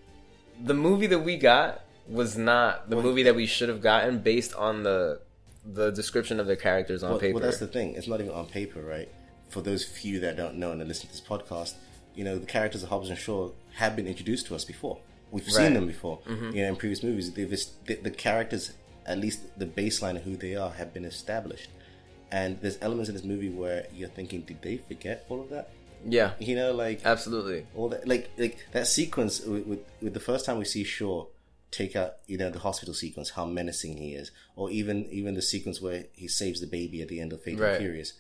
the 0.63 0.75
movie 0.75 1.09
that 1.09 1.19
we 1.21 1.37
got 1.37 1.83
was 2.09 2.39
not 2.39 2.89
the 2.89 2.97
movie 2.97 3.25
that 3.25 3.35
we 3.35 3.45
should 3.47 3.69
have 3.69 3.83
gotten 3.83 4.21
based 4.21 4.55
on 4.55 4.83
the 4.83 5.21
the 5.65 5.91
description 5.91 6.41
of 6.41 6.47
the 6.47 6.57
characters 6.57 7.03
on 7.03 7.11
well, 7.13 7.19
paper. 7.21 7.35
well, 7.35 7.43
that's 7.43 7.59
the 7.59 7.67
thing. 7.67 7.95
It's 7.95 8.07
not 8.09 8.21
even 8.21 8.33
on 8.33 8.47
paper, 8.47 8.81
right? 8.83 9.09
For 9.49 9.61
those 9.63 9.85
few 9.85 10.21
that 10.21 10.37
don't 10.37 10.57
know 10.57 10.73
and 10.73 10.81
are 10.83 10.85
listening 10.85 11.13
to 11.13 11.15
this 11.19 11.27
podcast, 11.27 11.75
you 12.15 12.25
know, 12.25 12.39
the 12.39 12.47
characters 12.47 12.83
of 12.83 12.89
Hobbs 12.91 13.09
and 13.11 13.19
Shaw 13.19 13.51
have 13.75 13.97
been 13.97 14.07
introduced 14.07 14.47
to 14.47 14.55
us 14.55 14.65
before. 14.65 14.99
We've 15.31 15.43
Right. 15.47 15.53
Mm-hmm. 15.55 15.65
seen 15.65 15.75
them 15.75 15.87
before, 15.87 16.21
you 16.29 16.63
know, 16.63 16.69
in 16.69 16.77
previous 16.77 17.03
movies. 17.03 17.33
They've 17.33 17.51
the, 17.87 17.95
the 17.97 18.11
characters, 18.11 18.73
at 19.07 19.19
least 19.19 19.41
the 19.59 19.67
baseline 19.67 20.17
of 20.17 20.23
who 20.23 20.37
they 20.37 20.55
are, 20.55 20.71
have 20.71 20.93
been 20.95 21.05
established. 21.05 21.71
And 22.31 22.61
there's 22.61 22.79
elements 22.83 23.09
in 23.09 23.15
this 23.15 23.25
movie 23.25 23.49
where 23.51 23.87
you're 23.95 24.09
thinking, 24.09 24.43
did 24.43 24.63
they 24.63 24.77
forget 24.79 25.25
all 25.29 25.41
of 25.41 25.51
that? 25.51 25.71
yeah, 26.07 26.33
You 26.39 26.55
know, 26.57 26.73
like 26.73 27.01
absolutely. 27.07 27.67
all 27.75 27.89
that, 27.89 28.07
like 28.07 28.31
like 28.37 28.59
that 28.73 28.87
sequence 28.87 29.41
with, 29.41 29.67
with 29.67 29.81
with 30.03 30.13
the 30.15 30.21
first 30.21 30.45
time 30.45 30.59
we 30.59 30.65
see 30.67 30.85
Shaw 30.85 31.27
take 31.75 31.97
out, 31.97 32.15
you 32.27 32.39
know, 32.39 32.51
the 32.51 32.59
hospital 32.61 32.95
sequence, 32.95 33.31
how 33.31 33.45
menacing 33.45 33.97
he 33.97 34.15
is, 34.15 34.31
or 34.57 34.71
even 34.71 35.07
even 35.11 35.35
the 35.35 35.43
sequence 35.43 35.81
where 35.81 36.05
he 36.13 36.29
saves 36.29 36.61
the 36.61 36.67
baby 36.67 37.03
at 37.03 37.09
the 37.09 37.21
end 37.21 37.33
of 37.33 37.43
Fate 37.43 37.59
Right. 37.59 37.71
and 37.73 37.79
Furious. 37.79 38.13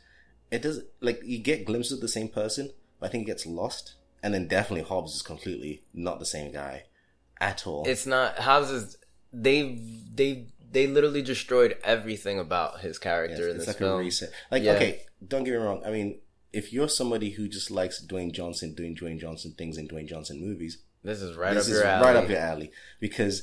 It 0.50 0.62
does 0.62 0.80
like 1.00 1.20
you 1.24 1.38
get 1.38 1.64
glimpses 1.64 1.92
of 1.92 2.00
the 2.00 2.08
same 2.08 2.28
person, 2.28 2.70
but 3.00 3.06
I 3.06 3.08
think 3.10 3.22
it 3.24 3.26
gets 3.32 3.46
lost. 3.46 3.94
And 4.22 4.32
then 4.32 4.48
definitely 4.48 4.84
Hobbs 4.88 5.14
is 5.14 5.22
completely 5.22 5.84
not 5.92 6.18
the 6.18 6.24
same 6.26 6.50
guy 6.52 6.84
at 7.40 7.66
all. 7.66 7.84
It's 7.86 8.06
not 8.06 8.38
Hobbs 8.38 8.70
is 8.70 8.96
they 9.32 9.78
they 10.14 10.46
they 10.72 10.86
literally 10.86 11.22
destroyed 11.22 11.76
everything 11.84 12.38
about 12.38 12.80
his 12.80 12.98
character 12.98 13.48
in 13.48 13.56
it's 13.56 13.66
this 13.66 13.66
like 13.68 13.76
film. 13.78 13.92
a 13.92 13.98
reset. 13.98 14.30
Like, 14.50 14.62
Yeah. 14.62 14.72
okay, 14.72 15.02
don't 15.26 15.44
get 15.44 15.52
me 15.52 15.56
wrong. 15.58 15.82
I 15.86 15.90
mean, 15.90 16.20
if 16.52 16.72
you're 16.72 16.88
somebody 16.88 17.30
who 17.30 17.48
just 17.48 17.70
likes 17.70 18.04
Dwayne 18.04 18.32
Johnson 18.32 18.74
doing 18.74 18.96
Dwayne 18.96 19.20
Johnson 19.20 19.54
things 19.56 19.76
in 19.76 19.86
Dwayne 19.88 20.08
Johnson 20.08 20.40
movies, 20.40 20.78
This 21.04 21.20
is 21.22 21.36
right 21.36 21.54
this 21.54 21.66
up 21.66 21.70
is 21.72 21.78
your 21.78 21.84
alley. 21.86 22.06
right 22.06 22.16
up 22.16 22.28
your 22.28 22.38
alley. 22.38 22.72
Because 22.98 23.42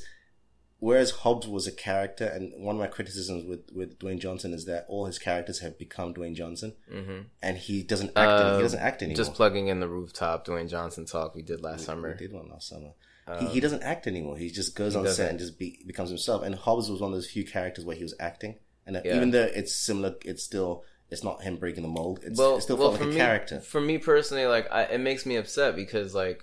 whereas 0.78 1.10
Hobbs 1.12 1.46
was 1.46 1.66
a 1.66 1.72
character, 1.72 2.24
and 2.26 2.52
one 2.62 2.74
of 2.76 2.80
my 2.80 2.88
criticisms 2.88 3.44
with 3.44 3.70
with 3.72 3.98
Dwayne 3.98 4.18
Johnson 4.18 4.52
is 4.52 4.64
that 4.66 4.84
all 4.88 5.06
his 5.06 5.18
characters 5.18 5.60
have 5.60 5.78
become 5.78 6.12
Dwayne 6.12 6.34
Johnson, 6.34 6.74
Mhm. 6.92 7.26
and 7.40 7.56
he 7.58 7.82
doesn't 7.82 8.10
act. 8.16 8.28
Uh, 8.30 8.56
he 8.56 8.62
doesn't 8.62 8.80
act 8.80 9.02
anymore. 9.02 9.16
Just 9.16 9.34
plugging 9.34 9.68
in 9.68 9.80
the 9.80 9.88
rooftop 9.88 10.46
Dwayne 10.46 10.68
Johnson 10.68 11.06
talk 11.06 11.34
we 11.34 11.42
did 11.42 11.62
last 11.62 11.80
We 11.80 11.84
summer. 11.86 12.14
did 12.14 12.32
one 12.32 12.48
last 12.50 12.68
summer. 12.68 12.92
he, 13.38 13.46
he 13.46 13.60
doesn't 13.60 13.84
act 13.84 14.08
anymore. 14.08 14.36
He 14.36 14.50
just 14.50 14.74
goes 14.74 14.96
on 14.96 15.04
set 15.04 15.10
doesn't. 15.10 15.26
and 15.28 15.38
just 15.38 15.56
be, 15.58 15.78
becomes 15.86 16.10
himself. 16.10 16.42
And 16.42 16.56
Hobbs 16.56 16.90
was 16.90 17.00
one 17.00 17.12
of 17.12 17.16
those 17.16 17.30
few 17.30 17.44
characters 17.46 17.84
where 17.84 17.94
he 17.96 18.02
was 18.02 18.14
acting, 18.18 18.58
and 18.84 19.00
Yeah. 19.04 19.14
even 19.16 19.30
though 19.30 19.44
it's 19.44 19.74
similar, 19.74 20.16
it's 20.24 20.42
still 20.42 20.84
it's 21.08 21.22
not 21.22 21.42
him 21.42 21.56
breaking 21.56 21.82
the 21.82 21.88
mold. 21.90 22.20
It's, 22.24 22.38
well, 22.38 22.56
it 22.56 22.62
still 22.62 22.78
well, 22.78 22.92
like 22.92 23.02
a 23.02 23.04
me, 23.04 23.14
character. 23.16 23.60
For 23.60 23.80
me 23.82 23.98
personally, 23.98 24.46
like 24.46 24.66
I, 24.72 24.84
it 24.84 24.98
makes 24.98 25.24
me 25.26 25.36
upset 25.36 25.76
because 25.76 26.14
like 26.14 26.42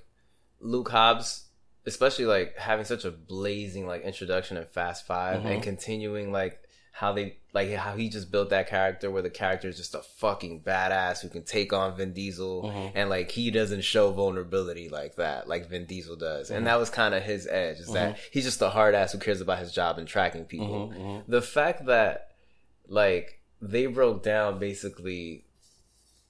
Luke 0.59 0.89
Hobbs, 0.89 1.45
especially 1.85 2.25
like 2.25 2.57
having 2.57 2.85
such 2.85 3.05
a 3.05 3.11
blazing 3.11 3.87
like 3.87 4.03
introduction 4.03 4.57
in 4.57 4.65
Fast 4.65 5.05
5 5.07 5.37
Mm-hmm. 5.39 5.47
and 5.47 5.63
continuing 5.63 6.31
like 6.31 6.59
how 6.91 7.13
they 7.13 7.37
like 7.53 7.71
how 7.73 7.95
he 7.95 8.09
just 8.09 8.29
built 8.29 8.49
that 8.49 8.67
character 8.67 9.09
where 9.09 9.21
the 9.21 9.29
character 9.29 9.69
is 9.69 9.77
just 9.77 9.95
a 9.95 10.01
fucking 10.17 10.61
badass 10.61 11.21
who 11.21 11.29
can 11.29 11.43
take 11.43 11.71
on 11.71 11.95
Vin 11.95 12.11
Diesel 12.13 12.63
Mm-hmm. 12.63 12.97
and 12.97 13.09
like 13.09 13.31
he 13.31 13.49
doesn't 13.51 13.83
show 13.85 14.11
vulnerability 14.11 14.89
like 14.89 15.15
that 15.15 15.47
like 15.47 15.69
Vin 15.69 15.85
Diesel 15.85 16.17
does 16.17 16.47
Mm-hmm. 16.47 16.57
and 16.57 16.67
that 16.67 16.77
was 16.77 16.89
kind 16.89 17.15
of 17.15 17.23
his 17.23 17.47
edge 17.47 17.77
is 17.79 17.87
that 17.93 18.17
he's 18.31 18.43
just 18.43 18.61
a 18.61 18.69
hard 18.69 18.95
ass 18.95 19.13
who 19.13 19.17
cares 19.19 19.39
about 19.39 19.59
his 19.59 19.71
job 19.71 19.97
and 19.97 20.07
tracking 20.07 20.43
people 20.45 20.89
Mm-hmm. 20.93 21.31
the 21.31 21.41
fact 21.41 21.85
that 21.85 22.31
like 22.87 23.39
they 23.61 23.85
broke 23.85 24.21
down 24.23 24.59
basically 24.59 25.45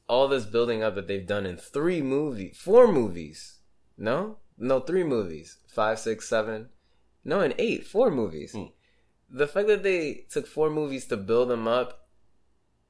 all 0.07 0.27
this 0.27 0.45
building 0.45 0.83
up 0.83 0.95
that 0.95 1.07
they've 1.07 1.27
done 1.27 1.45
in 1.45 1.55
three 1.57 2.01
movies, 2.01 2.57
four 2.57 2.91
movies. 2.91 3.58
No, 3.99 4.37
no, 4.57 4.79
three 4.79 5.03
movies. 5.03 5.57
Five, 5.67 5.99
six, 5.99 6.27
seven. 6.27 6.69
No, 7.25 7.41
in 7.41 7.53
eight, 7.59 7.85
four 7.85 8.09
movies. 8.09 8.53
Mm. 8.53 8.71
The 9.29 9.45
fact 9.45 9.67
that 9.67 9.83
they 9.83 10.25
took 10.31 10.47
four 10.47 10.69
movies 10.69 11.05
to 11.07 11.17
build 11.17 11.49
them 11.49 11.67
up 11.67 12.07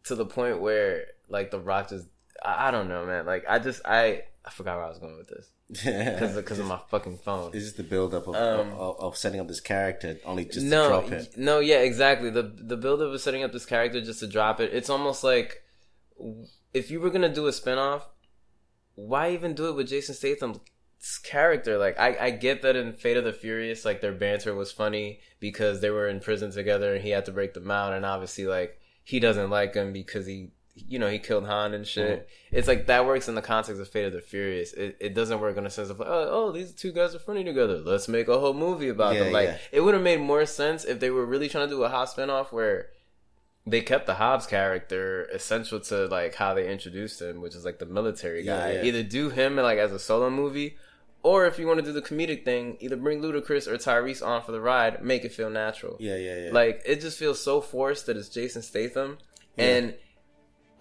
to 0.05 0.15
the 0.15 0.25
point 0.25 0.61
where 0.61 1.05
like 1.27 1.51
the 1.51 1.59
Rock 1.59 1.89
just, 1.89 2.07
I, 2.45 2.67
I 2.67 2.71
don't 2.71 2.87
know, 2.87 3.05
man. 3.05 3.25
Like 3.25 3.43
I 3.49 3.57
just, 3.59 3.81
I, 3.85 4.23
I 4.45 4.51
forgot 4.51 4.77
where 4.77 4.85
I 4.85 4.89
was 4.89 4.99
going 4.99 5.17
with 5.17 5.27
this 5.27 5.51
because 5.83 6.35
because 6.35 6.59
of 6.59 6.67
my 6.67 6.79
fucking 6.89 7.17
phone. 7.17 7.51
This 7.51 7.63
is 7.63 7.73
the 7.73 7.83
build 7.83 8.13
up 8.13 8.27
of, 8.27 8.35
Um, 8.35 8.73
of, 8.73 8.99
of 8.99 9.17
setting 9.17 9.39
up 9.39 9.47
this 9.47 9.59
character 9.59 10.17
only 10.25 10.45
just 10.45 10.65
no, 10.65 10.83
to 11.01 11.07
drop 11.07 11.11
it. 11.11 11.37
no, 11.37 11.59
yeah, 11.59 11.79
exactly. 11.79 12.29
The 12.29 12.43
the 12.43 12.77
build 12.77 13.01
up 13.01 13.13
of 13.13 13.19
setting 13.21 13.43
up 13.43 13.51
this 13.51 13.65
character 13.65 13.99
just 13.99 14.19
to 14.21 14.27
drop 14.27 14.59
it. 14.59 14.73
It's 14.73 14.89
almost 14.89 15.23
like 15.23 15.63
if 16.73 16.89
you 16.91 16.99
were 17.01 17.09
gonna 17.09 17.33
do 17.33 17.47
a 17.47 17.51
spinoff, 17.51 18.03
why 18.95 19.31
even 19.31 19.53
do 19.53 19.69
it 19.69 19.75
with 19.75 19.89
Jason 19.89 20.15
Statham's 20.15 20.59
character? 21.23 21.77
Like, 21.77 21.99
I 21.99 22.17
I 22.19 22.29
get 22.31 22.61
that 22.61 22.75
in 22.75 22.93
Fate 22.93 23.17
of 23.17 23.23
the 23.23 23.33
Furious, 23.33 23.85
like 23.85 24.01
their 24.01 24.13
banter 24.13 24.53
was 24.53 24.71
funny 24.71 25.19
because 25.39 25.81
they 25.81 25.89
were 25.89 26.07
in 26.07 26.19
prison 26.19 26.51
together 26.51 26.93
and 26.95 27.03
he 27.03 27.09
had 27.11 27.25
to 27.25 27.31
break 27.31 27.53
them 27.53 27.71
out, 27.71 27.93
and 27.93 28.05
obviously 28.05 28.45
like 28.45 28.79
he 29.03 29.19
doesn't 29.19 29.49
like 29.49 29.73
him 29.73 29.93
because 29.93 30.25
he. 30.25 30.51
You 30.87 30.97
know, 30.97 31.09
he 31.09 31.19
killed 31.19 31.45
Han 31.45 31.73
and 31.73 31.85
shit. 31.85 32.21
Mm-hmm. 32.21 32.55
It's 32.55 32.67
like 32.69 32.85
that 32.85 33.05
works 33.05 33.27
in 33.27 33.35
the 33.35 33.41
context 33.41 33.81
of 33.81 33.87
Fate 33.89 34.05
of 34.05 34.13
the 34.13 34.21
Furious. 34.21 34.71
It, 34.71 34.95
it 35.01 35.13
doesn't 35.13 35.41
work 35.41 35.57
in 35.57 35.65
a 35.65 35.69
sense 35.69 35.89
of 35.89 35.99
like, 35.99 36.07
oh, 36.07 36.29
oh, 36.31 36.51
these 36.53 36.71
two 36.71 36.93
guys 36.93 37.13
are 37.13 37.19
funny 37.19 37.43
together. 37.43 37.79
Let's 37.79 38.07
make 38.07 38.29
a 38.29 38.39
whole 38.39 38.53
movie 38.53 38.87
about 38.87 39.15
Yeah, 39.15 39.25
them. 39.25 39.33
Like, 39.33 39.49
yeah. 39.49 39.57
it 39.73 39.81
would 39.81 39.93
have 39.93 40.03
made 40.03 40.21
more 40.21 40.45
sense 40.45 40.85
if 40.85 41.01
they 41.01 41.09
were 41.09 41.25
really 41.25 41.49
trying 41.49 41.67
to 41.67 41.75
do 41.75 41.83
a 41.83 41.89
Hobbs 41.89 42.13
spinoff 42.13 42.53
where 42.53 42.91
they 43.67 43.81
kept 43.81 44.05
the 44.05 44.13
Hobbs 44.13 44.47
character 44.47 45.23
essential 45.33 45.81
to 45.81 46.05
like 46.07 46.35
how 46.35 46.53
they 46.53 46.71
introduced 46.71 47.21
him, 47.21 47.41
which 47.41 47.55
is 47.55 47.65
like 47.65 47.79
the 47.79 47.85
military 47.85 48.43
guy. 48.43 48.73
yeah. 48.75 48.83
Either 48.83 49.03
do 49.03 49.29
him 49.29 49.57
like 49.57 49.79
as 49.79 49.91
a 49.91 49.99
solo 49.99 50.29
movie, 50.29 50.77
or 51.23 51.45
if 51.45 51.59
you 51.59 51.67
want 51.67 51.79
to 51.79 51.85
do 51.85 51.91
the 51.91 52.01
comedic 52.01 52.45
thing, 52.45 52.77
either 52.79 52.95
bring 52.95 53.21
Ludacris 53.21 53.67
or 53.67 53.75
Tyrese 53.77 54.25
on 54.25 54.41
for 54.41 54.51
the 54.51 54.61
ride, 54.61 55.03
make 55.03 55.25
it 55.25 55.33
feel 55.33 55.49
natural. 55.49 55.97
Yeah, 55.99 56.15
yeah, 56.15 56.45
yeah. 56.45 56.51
Like 56.51 56.81
it 56.85 57.01
just 57.01 57.17
feels 57.19 57.41
so 57.41 57.59
forced 57.61 58.05
that 58.05 58.15
it's 58.17 58.29
Jason 58.29 58.61
Statham, 58.61 59.17
Yeah. 59.57 59.65
and 59.65 59.95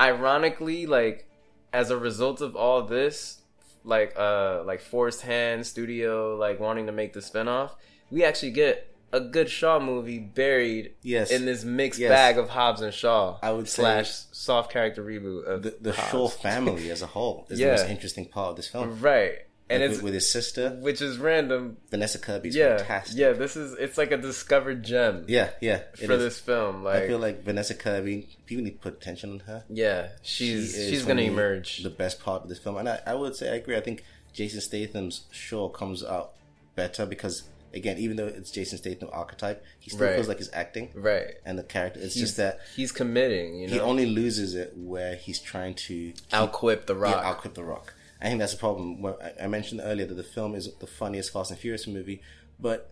ironically, 0.00 0.86
like 0.86 1.28
as 1.72 1.90
a 1.90 1.96
result 1.98 2.40
of 2.40 2.56
all 2.56 2.82
this, 2.82 3.42
like 3.84 4.14
uh, 4.16 4.62
like 4.64 4.80
forced 4.80 5.22
hand 5.22 5.66
studio, 5.66 6.36
like 6.36 6.60
wanting 6.60 6.86
to 6.86 6.92
make 6.92 7.12
the 7.12 7.20
spinoff, 7.20 7.72
we 8.10 8.24
actually 8.24 8.52
get 8.52 8.94
a 9.12 9.20
good 9.20 9.48
Shaw 9.48 9.80
movie 9.80 10.18
buried 10.18 10.92
yes. 11.02 11.30
in 11.30 11.46
this 11.46 11.64
mixed 11.64 11.98
Yes. 11.98 12.10
bag 12.10 12.36
of 12.38 12.50
Hobbs 12.50 12.82
and 12.82 12.92
Shaw. 12.92 13.38
I 13.42 13.52
would 13.52 13.66
say- 13.68 13.80
slash 13.82 14.10
soft 14.32 14.70
character 14.70 15.02
reboot 15.02 15.44
of 15.46 15.62
the 15.62 15.76
the 15.80 15.92
Shaw 15.94 16.28
family 16.46 16.90
as 16.90 17.00
a 17.02 17.06
whole 17.06 17.46
is 17.48 17.58
Yeah. 17.58 17.68
the 17.74 17.82
most 17.82 17.90
interesting 17.90 18.26
part 18.26 18.50
of 18.50 18.56
this 18.56 18.68
film. 18.68 19.00
right? 19.00 19.38
And 19.70 19.82
Like, 19.82 19.90
it's 19.90 19.98
with, 19.98 20.04
with 20.04 20.14
his 20.14 20.30
sister 20.30 20.70
which 20.80 21.00
is 21.02 21.18
random. 21.18 21.76
Vanessa 21.90 22.18
Kirby's 22.18 22.56
Yeah, 22.56 22.78
fantastic. 22.78 23.18
yeah. 23.18 23.32
This 23.32 23.56
is 23.56 23.74
it's 23.78 23.98
like 23.98 24.10
a 24.12 24.16
discovered 24.16 24.82
gem 24.82 25.24
yeah, 25.28 25.50
yeah. 25.60 25.82
for 25.94 26.12
is. 26.12 26.18
this 26.22 26.38
film. 26.40 26.84
Like, 26.84 27.02
I 27.02 27.06
feel 27.06 27.18
like 27.18 27.44
Vanessa 27.44 27.74
Kirby. 27.74 28.28
People 28.46 28.64
need 28.64 28.72
to 28.72 28.78
put 28.78 28.94
attention 28.94 29.32
on 29.32 29.38
her. 29.40 29.64
yeah, 29.68 30.08
she's 30.22 30.74
She 30.74 30.90
she's 30.90 31.04
gonna 31.04 31.22
emerge. 31.22 31.82
The 31.82 31.90
best 31.90 32.20
part 32.20 32.42
of 32.42 32.48
this 32.48 32.58
film, 32.58 32.76
and 32.78 32.88
I, 32.88 33.00
I 33.06 33.14
would 33.14 33.36
say 33.36 33.50
I 33.52 33.56
agree. 33.56 33.76
I 33.76 33.80
think 33.80 34.04
Jason 34.32 34.60
Statham's 34.60 35.26
Shaw 35.30 35.68
comes 35.68 36.02
out 36.04 36.32
better 36.74 37.04
because 37.04 37.42
again, 37.74 37.98
even 37.98 38.16
though 38.16 38.26
it's 38.26 38.50
Jason 38.50 38.78
Statham 38.78 39.10
archetype, 39.12 39.62
he 39.78 39.90
still 39.90 40.06
Right. 40.06 40.14
feels 40.14 40.28
like 40.28 40.38
he's 40.38 40.50
acting 40.54 40.90
right. 40.94 41.34
and 41.44 41.58
the 41.58 41.62
character. 41.62 42.00
It's 42.00 42.14
He's 42.14 42.22
just 42.22 42.36
that 42.38 42.60
he's 42.74 42.92
committing. 42.92 43.58
You 43.60 43.66
know, 43.66 43.72
he 43.74 43.80
only 43.80 44.06
loses 44.06 44.54
it 44.54 44.72
where 44.76 45.14
he's 45.16 45.38
trying 45.40 45.74
to 45.74 46.12
keep, 46.12 46.28
outquip 46.30 46.86
the 46.86 46.94
Rock. 46.94 47.16
Yeah, 47.16 47.30
outquip 47.34 47.52
the 47.54 47.64
Rock. 47.64 47.92
I 48.20 48.26
think 48.26 48.40
that's 48.40 48.54
a 48.54 48.58
problem. 48.58 49.04
I- 49.40 49.46
mentioned 49.46 49.80
earlier 49.84 50.06
that 50.06 50.14
the 50.14 50.22
film 50.24 50.54
is 50.54 50.72
the 50.80 50.86
funniest 50.86 51.32
Fast 51.32 51.50
and 51.50 51.58
Furious 51.60 51.86
movie, 51.86 52.20
but 52.58 52.90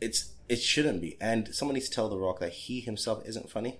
it's 0.00 0.32
it 0.48 0.60
shouldn't 0.60 1.00
be. 1.00 1.16
And 1.20 1.54
someone 1.54 1.74
needs 1.74 1.88
to 1.88 1.94
tell 1.94 2.08
the 2.08 2.18
Rock 2.18 2.40
that 2.40 2.52
he 2.52 2.80
himself 2.80 3.22
isn't 3.26 3.50
funny. 3.50 3.78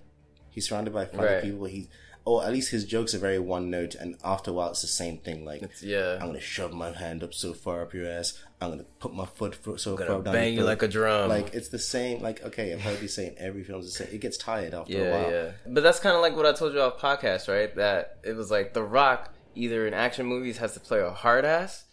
He's 0.49 0.67
surrounded 0.69 0.93
by 0.93 1.05
funny 1.05 1.27
Right. 1.27 1.43
people. 1.43 1.65
He, 1.65 1.89
or 2.23 2.43
at 2.45 2.51
least 2.51 2.71
his 2.71 2.85
jokes 2.85 3.15
are 3.15 3.19
very 3.19 3.39
one 3.39 3.69
note, 3.71 3.95
and 3.95 4.15
after 4.23 4.51
a 4.51 4.53
while, 4.53 4.69
it's 4.69 4.81
the 4.81 4.87
same 4.87 5.17
thing. 5.17 5.43
Like 5.43 5.63
It's- 5.63 5.81
yeah. 5.81 6.13
I'm 6.21 6.27
gonna 6.27 6.39
shove 6.39 6.71
my 6.71 6.91
hand 6.91 7.23
up 7.23 7.33
so 7.33 7.53
far 7.53 7.81
up 7.81 7.93
your 7.93 8.07
ass. 8.07 8.37
I'm 8.61 8.69
gonna 8.69 8.85
put 8.99 9.13
my 9.13 9.25
foot 9.25 9.57
so 9.79 9.97
far 9.97 10.05
down. 10.07 10.23
bang 10.23 10.53
you 10.53 10.63
like 10.63 10.83
a 10.83 10.87
drum. 10.87 11.29
Like 11.29 11.53
it's 11.55 11.69
the 11.69 11.79
same. 11.79 12.21
Like 12.21 12.43
okay, 12.43 12.73
I've 12.73 12.81
heard 12.81 13.01
you 13.01 13.07
saying 13.07 13.35
every 13.39 13.63
film's 13.63 13.85
the 13.85 13.91
same. 13.91 14.13
It 14.13 14.19
gets 14.21 14.37
tired 14.37 14.73
after 14.73 14.93
a 14.95 14.99
Yeah, 15.01 15.11
while. 15.23 15.31
yeah. 15.31 15.51
But 15.65 15.83
that's 15.83 15.99
kind 15.99 16.15
of 16.15 16.21
like 16.21 16.35
what 16.35 16.45
I 16.45 16.51
told 16.53 16.73
you 16.73 16.81
off 16.81 16.99
podcast, 16.99 17.47
right? 17.47 17.73
That 17.75 18.17
it 18.23 18.33
was 18.35 18.51
like 18.51 18.73
The 18.73 18.83
Rock 18.83 19.33
either 19.55 19.85
in 19.87 19.93
action 19.93 20.25
movies 20.25 20.57
has 20.57 20.73
to 20.73 20.79
play 20.79 20.99
a 20.99 21.11
hard 21.11 21.45
ass, 21.45 21.85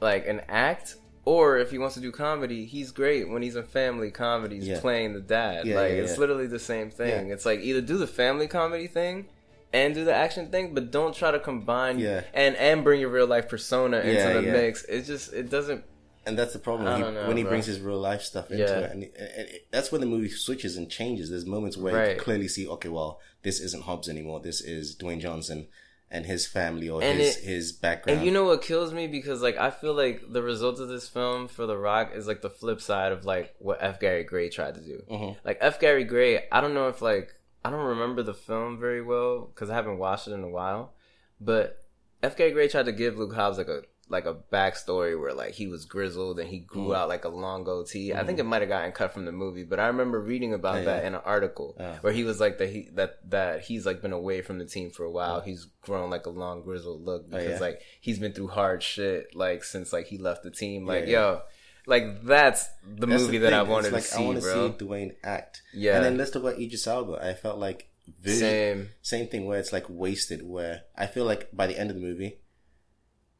like 0.00 0.26
an 0.26 0.40
act, 0.48 0.96
or 1.24 1.58
if 1.58 1.70
he 1.70 1.78
wants 1.78 1.94
to 1.94 2.00
do 2.00 2.10
comedy, 2.10 2.64
he's 2.66 2.90
great 2.90 3.28
when 3.28 3.42
he's 3.42 3.56
in 3.56 3.64
family 3.64 4.10
comedies 4.10 4.66
Yeah. 4.66 4.80
playing 4.80 5.12
the 5.14 5.20
dad. 5.20 5.66
Yeah, 5.66 5.76
like 5.76 5.90
yeah, 5.92 5.98
it's 5.98 6.18
literally 6.18 6.46
the 6.46 6.58
same 6.58 6.90
thing. 6.90 7.30
It's 7.30 7.44
like 7.46 7.60
either 7.60 7.80
do 7.80 7.98
the 7.98 8.06
family 8.06 8.48
comedy 8.48 8.86
thing 8.86 9.26
and 9.72 9.94
do 9.94 10.04
the 10.04 10.14
action 10.14 10.48
thing, 10.50 10.74
but 10.74 10.90
don't 10.90 11.14
try 11.14 11.30
to 11.30 11.38
combine 11.38 11.98
Yeah. 11.98 12.22
and 12.34 12.56
and 12.56 12.82
bring 12.82 13.00
your 13.00 13.10
real 13.10 13.26
life 13.26 13.48
persona 13.48 13.98
into 13.98 14.40
the 14.40 14.42
mix. 14.42 14.84
It 14.84 15.02
just 15.02 15.32
it 15.32 15.50
doesn't. 15.50 15.84
And 16.26 16.38
that's 16.38 16.52
the 16.52 16.58
problem 16.58 16.94
he, 16.96 17.00
know, 17.12 17.26
when 17.28 17.36
he 17.38 17.42
bro. 17.44 17.50
brings 17.52 17.64
his 17.66 17.80
real 17.80 17.98
life 17.98 18.20
stuff 18.22 18.50
into 18.50 18.62
it, 18.64 18.90
and, 18.92 19.02
and 19.04 19.48
it, 19.48 19.66
that's 19.70 19.90
when 19.90 20.02
the 20.02 20.06
movie 20.06 20.28
switches 20.28 20.76
and 20.76 20.90
changes. 20.90 21.30
There's 21.30 21.46
moments 21.46 21.78
where 21.78 21.92
you 21.94 21.98
Right. 21.98 22.16
can 22.16 22.24
clearly 22.24 22.46
see, 22.46 22.68
okay, 22.68 22.90
well, 22.90 23.20
this 23.42 23.58
isn't 23.58 23.84
Hobbs 23.84 24.06
anymore. 24.08 24.40
This 24.40 24.60
is 24.60 24.94
Dwayne 24.96 25.18
Johnson 25.20 25.68
and 26.10 26.26
his 26.26 26.46
family 26.46 26.88
or 26.88 27.02
And 27.02 27.18
his 27.18 27.36
it- 27.36 27.44
his 27.44 27.72
background. 27.72 28.18
And 28.18 28.26
you 28.26 28.32
know 28.32 28.44
what 28.44 28.62
kills 28.62 28.92
me 28.92 29.06
because 29.06 29.42
like 29.42 29.56
I 29.56 29.70
feel 29.70 29.94
like 29.94 30.22
the 30.32 30.42
result 30.42 30.80
of 30.80 30.88
this 30.88 31.08
film 31.08 31.46
for 31.48 31.66
The 31.66 31.76
Rock 31.78 32.12
is 32.14 32.26
like 32.26 32.40
the 32.42 32.50
flip 32.50 32.80
side 32.80 33.12
of 33.12 33.24
like 33.24 33.54
what 33.58 33.78
F. 33.80 34.00
Gary 34.00 34.24
Gray 34.24 34.48
tried 34.48 34.74
to 34.74 34.80
do. 34.80 35.02
Mhm. 35.10 35.36
Like 35.44 35.58
F. 35.60 35.78
Gary 35.80 36.04
Gray, 36.04 36.48
I 36.50 36.60
don't 36.60 36.74
know 36.74 36.88
if 36.88 37.00
like 37.00 37.34
I 37.64 37.70
don't 37.70 37.84
remember 37.84 38.22
the 38.22 38.34
film 38.34 38.78
very 38.80 39.02
well 39.02 39.50
because 39.54 39.70
I 39.70 39.74
haven't 39.74 39.98
watched 39.98 40.26
it 40.28 40.32
in 40.32 40.42
a 40.42 40.48
while, 40.48 40.94
but 41.40 41.78
F. 42.22 42.36
Gary 42.36 42.52
Gray 42.52 42.68
tried 42.68 42.86
to 42.86 42.92
give 42.92 43.16
Luke 43.18 43.34
Hobbs 43.34 43.58
like 43.58 43.68
a 43.68 43.82
like 44.10 44.26
a 44.26 44.34
backstory 44.52 45.18
where 45.18 45.32
like 45.32 45.52
he 45.54 45.66
was 45.68 45.84
grizzled 45.86 46.38
and 46.40 46.48
he 46.48 46.58
grew 46.58 46.88
Mhm. 46.88 46.96
out 46.96 47.08
like 47.08 47.24
a 47.24 47.28
long 47.28 47.62
goatee. 47.64 48.12
I 48.12 48.24
think 48.24 48.38
it 48.40 48.42
might 48.44 48.60
have 48.60 48.68
gotten 48.68 48.90
cut 48.92 49.12
from 49.14 49.24
the 49.24 49.30
movie, 49.32 49.62
but 49.64 49.78
I 49.80 49.86
remember 49.86 50.20
reading 50.20 50.52
about 50.52 50.84
that 50.84 51.02
yeah. 51.02 51.06
in 51.08 51.14
an 51.14 51.20
article 51.24 51.76
Yeah. 51.78 51.96
where 52.00 52.12
he 52.12 52.24
was 52.24 52.40
like 52.40 52.58
that 52.58 52.68
he 52.70 52.90
that 52.94 53.18
that 53.30 53.60
he's 53.62 53.86
like 53.86 54.02
been 54.02 54.12
away 54.12 54.42
from 54.42 54.58
the 54.58 54.66
team 54.66 54.90
for 54.90 55.04
a 55.04 55.10
while. 55.10 55.40
He's 55.40 55.66
grown 55.80 56.10
like 56.10 56.26
a 56.26 56.30
long 56.30 56.62
grizzled 56.62 57.02
look 57.04 57.26
Oh, 57.32 57.36
because 57.38 57.60
like 57.60 57.80
he's 58.00 58.18
been 58.18 58.32
through 58.32 58.48
hard 58.48 58.82
shit 58.82 59.34
like 59.36 59.62
since 59.64 59.92
like 59.92 60.06
he 60.08 60.18
left 60.18 60.42
the 60.42 60.50
team. 60.50 60.86
Like 60.86 61.06
yo, 61.06 61.42
like 61.86 62.22
that's 62.24 62.66
the 62.84 63.06
That's 63.06 63.22
movie 63.22 63.38
the 63.38 63.44
that 63.50 63.52
I 63.54 63.62
wanted 63.62 63.94
It's 63.94 64.10
to 64.10 64.16
like, 64.18 64.22
I 64.22 64.26
want 64.26 64.38
to 64.38 64.42
bro. 64.42 64.72
see 64.78 64.84
Dwayne 64.84 65.14
act. 65.22 65.62
Yeah. 65.72 65.94
And 65.96 66.04
then 66.04 66.16
let's 66.18 66.32
talk 66.32 66.42
about 66.42 66.58
Idris 66.60 66.86
Elba. 66.86 67.24
I 67.24 67.34
felt 67.34 67.58
like 67.60 67.86
very, 68.20 68.36
Same. 68.38 68.88
same 69.02 69.28
thing 69.28 69.46
where 69.46 69.60
it's 69.60 69.72
like 69.72 69.86
wasted. 69.88 70.42
Where 70.44 70.82
I 70.96 71.06
feel 71.06 71.24
like 71.24 71.48
by 71.54 71.68
the 71.68 71.78
end 71.78 71.90
of 71.90 71.96
the 71.96 72.02
movie, 72.02 72.38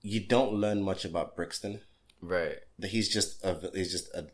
you 0.02 0.20
don't 0.20 0.52
learn 0.54 0.82
much 0.82 1.04
about 1.04 1.36
Brixton. 1.36 1.80
Right. 2.22 2.56
that 2.78 2.88
he's 2.88 3.08
just 3.08 3.42
a 3.44 3.56
he's 3.74 3.90
just 3.92 4.12
a 4.14 4.26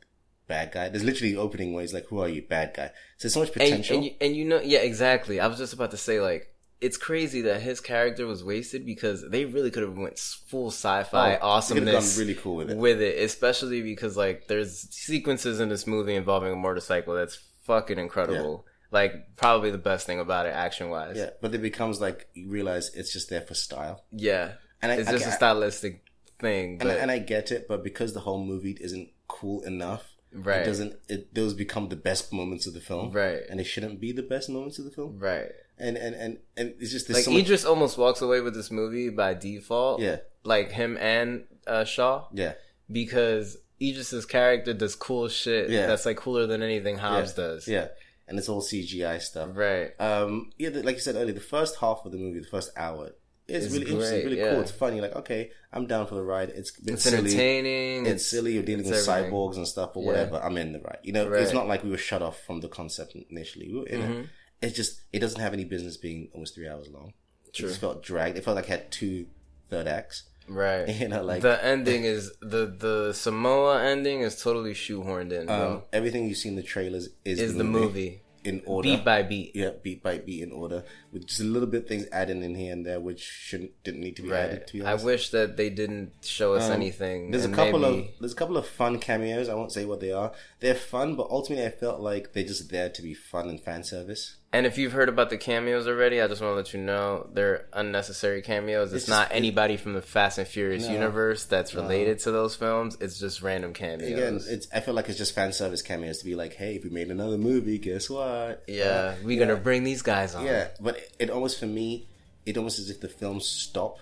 bad 0.49 0.73
guy. 0.73 0.88
There's 0.88 1.04
literally 1.04 1.32
the 1.35 1.40
opening 1.40 1.73
where 1.73 1.82
he's 1.82 1.94
like, 1.94 2.06
"Who 2.06 2.18
are 2.20 2.28
you, 2.28 2.42
bad 2.42 2.73
guy?" 2.75 2.88
So 3.18 3.28
there's 3.28 3.35
so 3.35 3.40
much 3.40 3.49
And, 3.50 3.54
potential. 3.54 3.96
and 3.96 4.04
you, 4.04 4.11
and 4.20 4.37
you 4.37 4.44
know, 4.44 4.61
yeah, 4.61 4.78
exactly. 4.80 5.38
I 5.40 5.46
was 5.46 5.58
just 5.58 5.73
about 5.73 5.90
to 5.92 5.96
say 5.96 6.20
like. 6.20 6.52
It's 6.78 6.99
crazy 6.99 7.40
that 7.40 7.62
his 7.62 7.80
character 7.80 8.26
was 8.26 8.44
wasted 8.44 8.85
because 8.85 9.25
they 9.30 9.46
really 9.46 9.70
could 9.70 9.82
have 9.82 9.96
went 9.96 10.18
full 10.18 10.70
sci-fi 10.70 11.37
Oh, 11.37 11.46
awesomeness 11.49 12.18
really 12.18 12.35
cool 12.35 12.56
with 12.56 12.70
it. 12.70 12.76
with 12.76 13.00
it, 13.00 13.18
especially 13.25 13.80
because 13.80 14.14
like 14.14 14.46
there's 14.46 14.87
sequences 14.94 15.58
in 15.58 15.70
this 15.70 15.87
movie 15.87 16.14
involving 16.14 16.52
a 16.52 16.56
motorcycle 16.56 17.14
that's 17.14 17.38
fucking 17.62 17.99
incredible. 17.99 18.66
Like 18.90 19.14
probably 19.37 19.70
the 19.70 19.78
best 19.78 20.06
thing 20.06 20.20
about 20.20 20.44
it, 20.44 20.50
action 20.50 20.90
wise. 20.90 21.16
yeah, 21.16 21.30
but 21.40 21.54
it 21.54 21.62
becomes 21.62 21.99
like 21.99 22.28
you 22.35 22.50
realize 22.50 22.94
it's 22.94 23.11
just 23.11 23.30
there 23.30 23.40
for 23.40 23.54
style, 23.54 24.04
Yeah. 24.12 24.52
And 24.83 24.92
I, 24.92 24.97
it's 24.97 25.09
I- 25.09 25.12
just 25.12 25.26
I- 25.26 25.30
a 25.30 25.33
stylistic 25.33 26.04
thing, 26.38 26.78
and, 26.80 26.90
and 26.90 27.11
I 27.11 27.18
get 27.18 27.50
it, 27.52 27.66
but 27.68 27.83
because 27.83 28.12
the 28.14 28.21
whole 28.21 28.45
movie 28.45 28.76
isn't 28.80 29.11
cool 29.28 29.62
enough, 29.62 30.12
Right. 30.33 30.61
It 30.62 30.64
doesn't. 30.66 30.97
It 31.09 31.35
those 31.35 31.54
become 31.54 31.88
the 31.88 31.97
best 31.97 32.30
moments 32.33 32.66
of 32.66 32.75
the 32.75 32.80
film, 32.80 33.11
Right. 33.12 33.40
And 33.49 33.59
they 33.59 33.64
shouldn't 33.64 34.00
be 34.00 34.12
the 34.12 34.23
best 34.25 34.50
moments 34.50 34.78
of 34.78 34.85
the 34.85 34.90
film, 34.90 35.18
right. 35.18 35.50
and 35.78 35.97
and 35.97 36.14
and, 36.14 36.38
and 36.59 36.75
it's 36.78 36.90
just 36.92 37.09
Like 37.09 37.25
so 37.25 37.30
much- 37.30 37.42
Idris 37.45 37.64
almost 37.64 37.97
walks 37.97 38.21
away 38.21 38.40
with 38.42 38.54
this 38.54 38.71
movie 38.71 39.09
by 39.09 39.33
default. 39.33 40.00
Yeah. 40.02 40.18
Like 40.45 40.73
him 40.73 40.99
and 40.99 41.45
uh, 41.66 41.85
Shaw 41.85 42.26
yeah, 42.35 42.52
because 42.90 43.56
Idris's 43.80 44.26
character 44.26 44.75
does 44.75 44.95
cool 44.95 45.28
shit. 45.28 45.71
Yeah. 45.71 45.87
That's 45.87 46.04
like 46.04 46.16
cooler 46.18 46.47
than 46.47 46.62
anything 46.62 46.99
Hobbs 46.99 47.30
yeah, 47.37 47.45
does. 47.45 47.68
yeah, 47.68 47.88
and 48.28 48.38
it's 48.38 48.49
all 48.49 48.61
CGI 48.62 49.21
stuff, 49.23 49.50
Right. 49.54 49.92
Um, 50.00 50.50
yeah, 50.59 50.71
the- 50.71 50.83
like 50.83 50.97
you 50.97 51.00
said 51.02 51.14
earlier, 51.16 51.33
the 51.35 51.40
first 51.40 51.76
half 51.80 52.02
of 52.04 52.12
the 52.12 52.18
movie, 52.18 52.40
the 52.40 52.47
first 52.47 52.71
hour, 52.76 53.12
is 53.48 53.66
It's 53.66 53.72
really 53.74 53.90
interesting, 53.92 54.24
really 54.24 54.38
yeah. 54.38 54.50
cool. 54.52 54.60
It's 54.60 54.70
funny. 54.70 55.00
Like, 55.00 55.14
okay, 55.16 55.50
I'm 55.72 55.86
down 55.86 56.06
for 56.06 56.14
the 56.16 56.22
ride. 56.22 56.50
It's 56.50 56.72
It's 56.86 57.02
silly. 57.04 57.18
entertaining. 57.18 58.06
It's, 58.06 58.26
silly. 58.26 58.54
You're 58.54 58.62
dealing 58.62 58.84
with 58.84 58.94
everything. 58.94 59.32
cyborgs 59.32 59.56
and 59.56 59.66
stuff 59.68 59.96
or 59.96 60.02
Yeah. 60.02 60.06
whatever. 60.08 60.36
I'm 60.42 60.56
in 60.58 60.72
the 60.72 60.80
ride. 60.80 60.98
You 61.02 61.12
know, 61.12 61.28
Right. 61.28 61.42
it's 61.42 61.52
not 61.52 61.68
like 61.68 61.84
we 61.84 61.90
were 61.90 61.96
shut 61.98 62.22
off 62.22 62.42
from 62.44 62.60
the 62.60 62.68
concept 62.68 63.14
initially. 63.30 63.68
We 63.72 63.78
were 63.80 63.86
in 63.86 64.00
Mm-hmm. 64.00 64.20
it. 64.20 64.26
It's 64.62 64.76
just 64.76 65.00
it 65.12 65.18
doesn't 65.20 65.40
have 65.40 65.52
any 65.52 65.64
business 65.64 65.96
being 65.96 66.28
almost 66.32 66.54
three 66.54 66.68
hours 66.68 66.88
long. 66.88 67.12
True. 67.52 67.66
It 67.66 67.68
just 67.70 67.80
felt 67.80 68.02
dragged. 68.02 68.36
It 68.38 68.44
felt 68.44 68.56
like 68.56 68.64
it 68.66 68.70
had 68.70 68.90
two 68.90 69.26
third 69.70 69.86
acts. 69.86 70.24
Right. 70.48 70.88
You 71.00 71.08
know, 71.08 71.22
like 71.22 71.42
the 71.42 71.62
ending 71.64 72.04
is 72.04 72.32
the 72.40 72.66
the 72.66 73.12
Samoa 73.12 73.82
ending 73.84 74.20
is 74.22 74.40
totally 74.40 74.72
shoehorned 74.74 75.32
in. 75.32 75.48
Um, 75.50 75.82
everything 75.92 76.26
you 76.28 76.34
see 76.34 76.48
in 76.48 76.56
the 76.56 76.62
trailers 76.62 77.08
is, 77.24 77.40
is 77.40 77.54
the 77.56 77.64
movie 77.64 78.22
in 78.46 78.62
order, 78.66 78.88
beat 78.88 79.04
by 79.04 79.22
beat. 79.22 79.52
yeah, 79.54 79.70
beat 79.82 80.02
by 80.02 80.18
beat 80.18 80.42
in 80.42 80.52
order, 80.52 80.84
with 81.12 81.26
just 81.26 81.40
a 81.40 81.44
little 81.44 81.68
bit 81.68 81.86
things 81.88 82.06
added 82.12 82.36
in 82.42 82.54
here 82.54 82.72
and 82.72 82.86
there, 82.86 83.00
which 83.00 83.20
shouldn't 83.22 83.72
didn't 83.84 84.00
need 84.00 84.16
to 84.16 84.22
be 84.22 84.32
added. 84.32 84.66
To 84.68 84.72
be 84.74 84.82
I 84.84 84.94
wish 84.94 85.30
that 85.30 85.56
they 85.56 85.70
didn't 85.70 86.12
show 86.22 86.54
us 86.54 86.64
Um, 86.66 86.72
anything. 86.72 87.30
There's 87.30 87.44
a 87.44 87.48
couple 87.50 87.80
maybe- 87.80 88.00
of 88.08 88.08
there's 88.20 88.32
a 88.32 88.36
couple 88.36 88.56
of 88.56 88.66
fun 88.66 88.98
cameos. 88.98 89.48
I 89.48 89.54
won't 89.54 89.72
say 89.72 89.84
what 89.84 90.00
they 90.00 90.12
are. 90.12 90.32
They're 90.60 90.74
fun, 90.74 91.16
but 91.16 91.28
ultimately 91.30 91.66
I 91.66 91.70
felt 91.70 92.00
like 92.00 92.32
they're 92.32 92.44
just 92.44 92.70
there 92.70 92.88
to 92.88 93.02
be 93.02 93.14
fun 93.14 93.48
and 93.48 93.60
fan 93.60 93.84
service. 93.84 94.36
And 94.52 94.64
if 94.64 94.78
you've 94.78 94.92
heard 94.92 95.08
about 95.10 95.28
the 95.28 95.36
cameos 95.36 95.86
already, 95.86 96.22
I 96.22 96.28
just 96.28 96.40
want 96.40 96.52
to 96.52 96.56
let 96.56 96.72
you 96.72 96.80
know 96.80 97.28
they're 97.34 97.66
unnecessary 97.74 98.40
cameos. 98.42 98.92
It's, 98.92 99.02
It's 99.04 99.08
not 99.10 99.24
just- 99.28 99.36
anybody 99.36 99.76
from 99.76 99.92
the 99.92 100.00
Fast 100.00 100.38
and 100.38 100.46
Furious 100.46 100.86
No. 100.86 100.92
universe 100.94 101.44
that's 101.44 101.74
related 101.74 102.20
to 102.20 102.30
those 102.30 102.54
films. 102.56 102.96
It's 103.00 103.18
just 103.18 103.42
random 103.42 103.74
cameos. 103.74 104.10
Again, 104.12 104.40
it's 104.48 104.68
I 104.72 104.80
feel 104.80 104.94
like 104.94 105.08
it's 105.08 105.18
just 105.18 105.34
fan 105.34 105.52
service 105.52 105.82
cameos 105.82 106.18
to 106.20 106.24
be 106.24 106.36
like, 106.36 106.54
hey, 106.54 106.76
if 106.76 106.84
we 106.84 106.90
made 106.90 107.10
another 107.10 107.36
movie, 107.36 107.76
guess 107.78 108.08
what? 108.08 108.62
yeah, 108.66 108.84
Uh, 108.84 109.14
we're 109.24 109.38
gonna 109.38 109.56
bring 109.60 109.84
these 109.84 110.00
guys 110.02 110.34
on. 110.34 110.46
yeah. 110.46 110.68
But 110.80 110.96
it, 110.98 111.12
it 111.18 111.30
almost 111.30 111.58
for 111.58 111.66
me, 111.66 112.06
it 112.46 112.56
almost 112.56 112.78
as 112.78 112.88
if 112.88 113.00
the 113.00 113.08
films 113.08 113.44
stop 113.46 113.98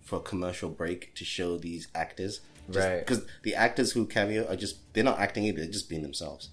for 0.00 0.16
a 0.16 0.20
commercial 0.22 0.70
break 0.70 1.14
to 1.16 1.24
show 1.24 1.58
these 1.58 1.86
actors, 1.94 2.40
Right. 2.68 3.00
Because 3.00 3.24
the 3.42 3.54
actors 3.56 3.92
who 3.92 4.06
cameo 4.06 4.48
are 4.48 4.56
just 4.56 4.76
they're 4.94 5.04
not 5.04 5.18
acting 5.20 5.44
either; 5.44 5.58
they're 5.60 5.70
just 5.70 5.88
being 5.88 6.02
themselves. 6.02 6.48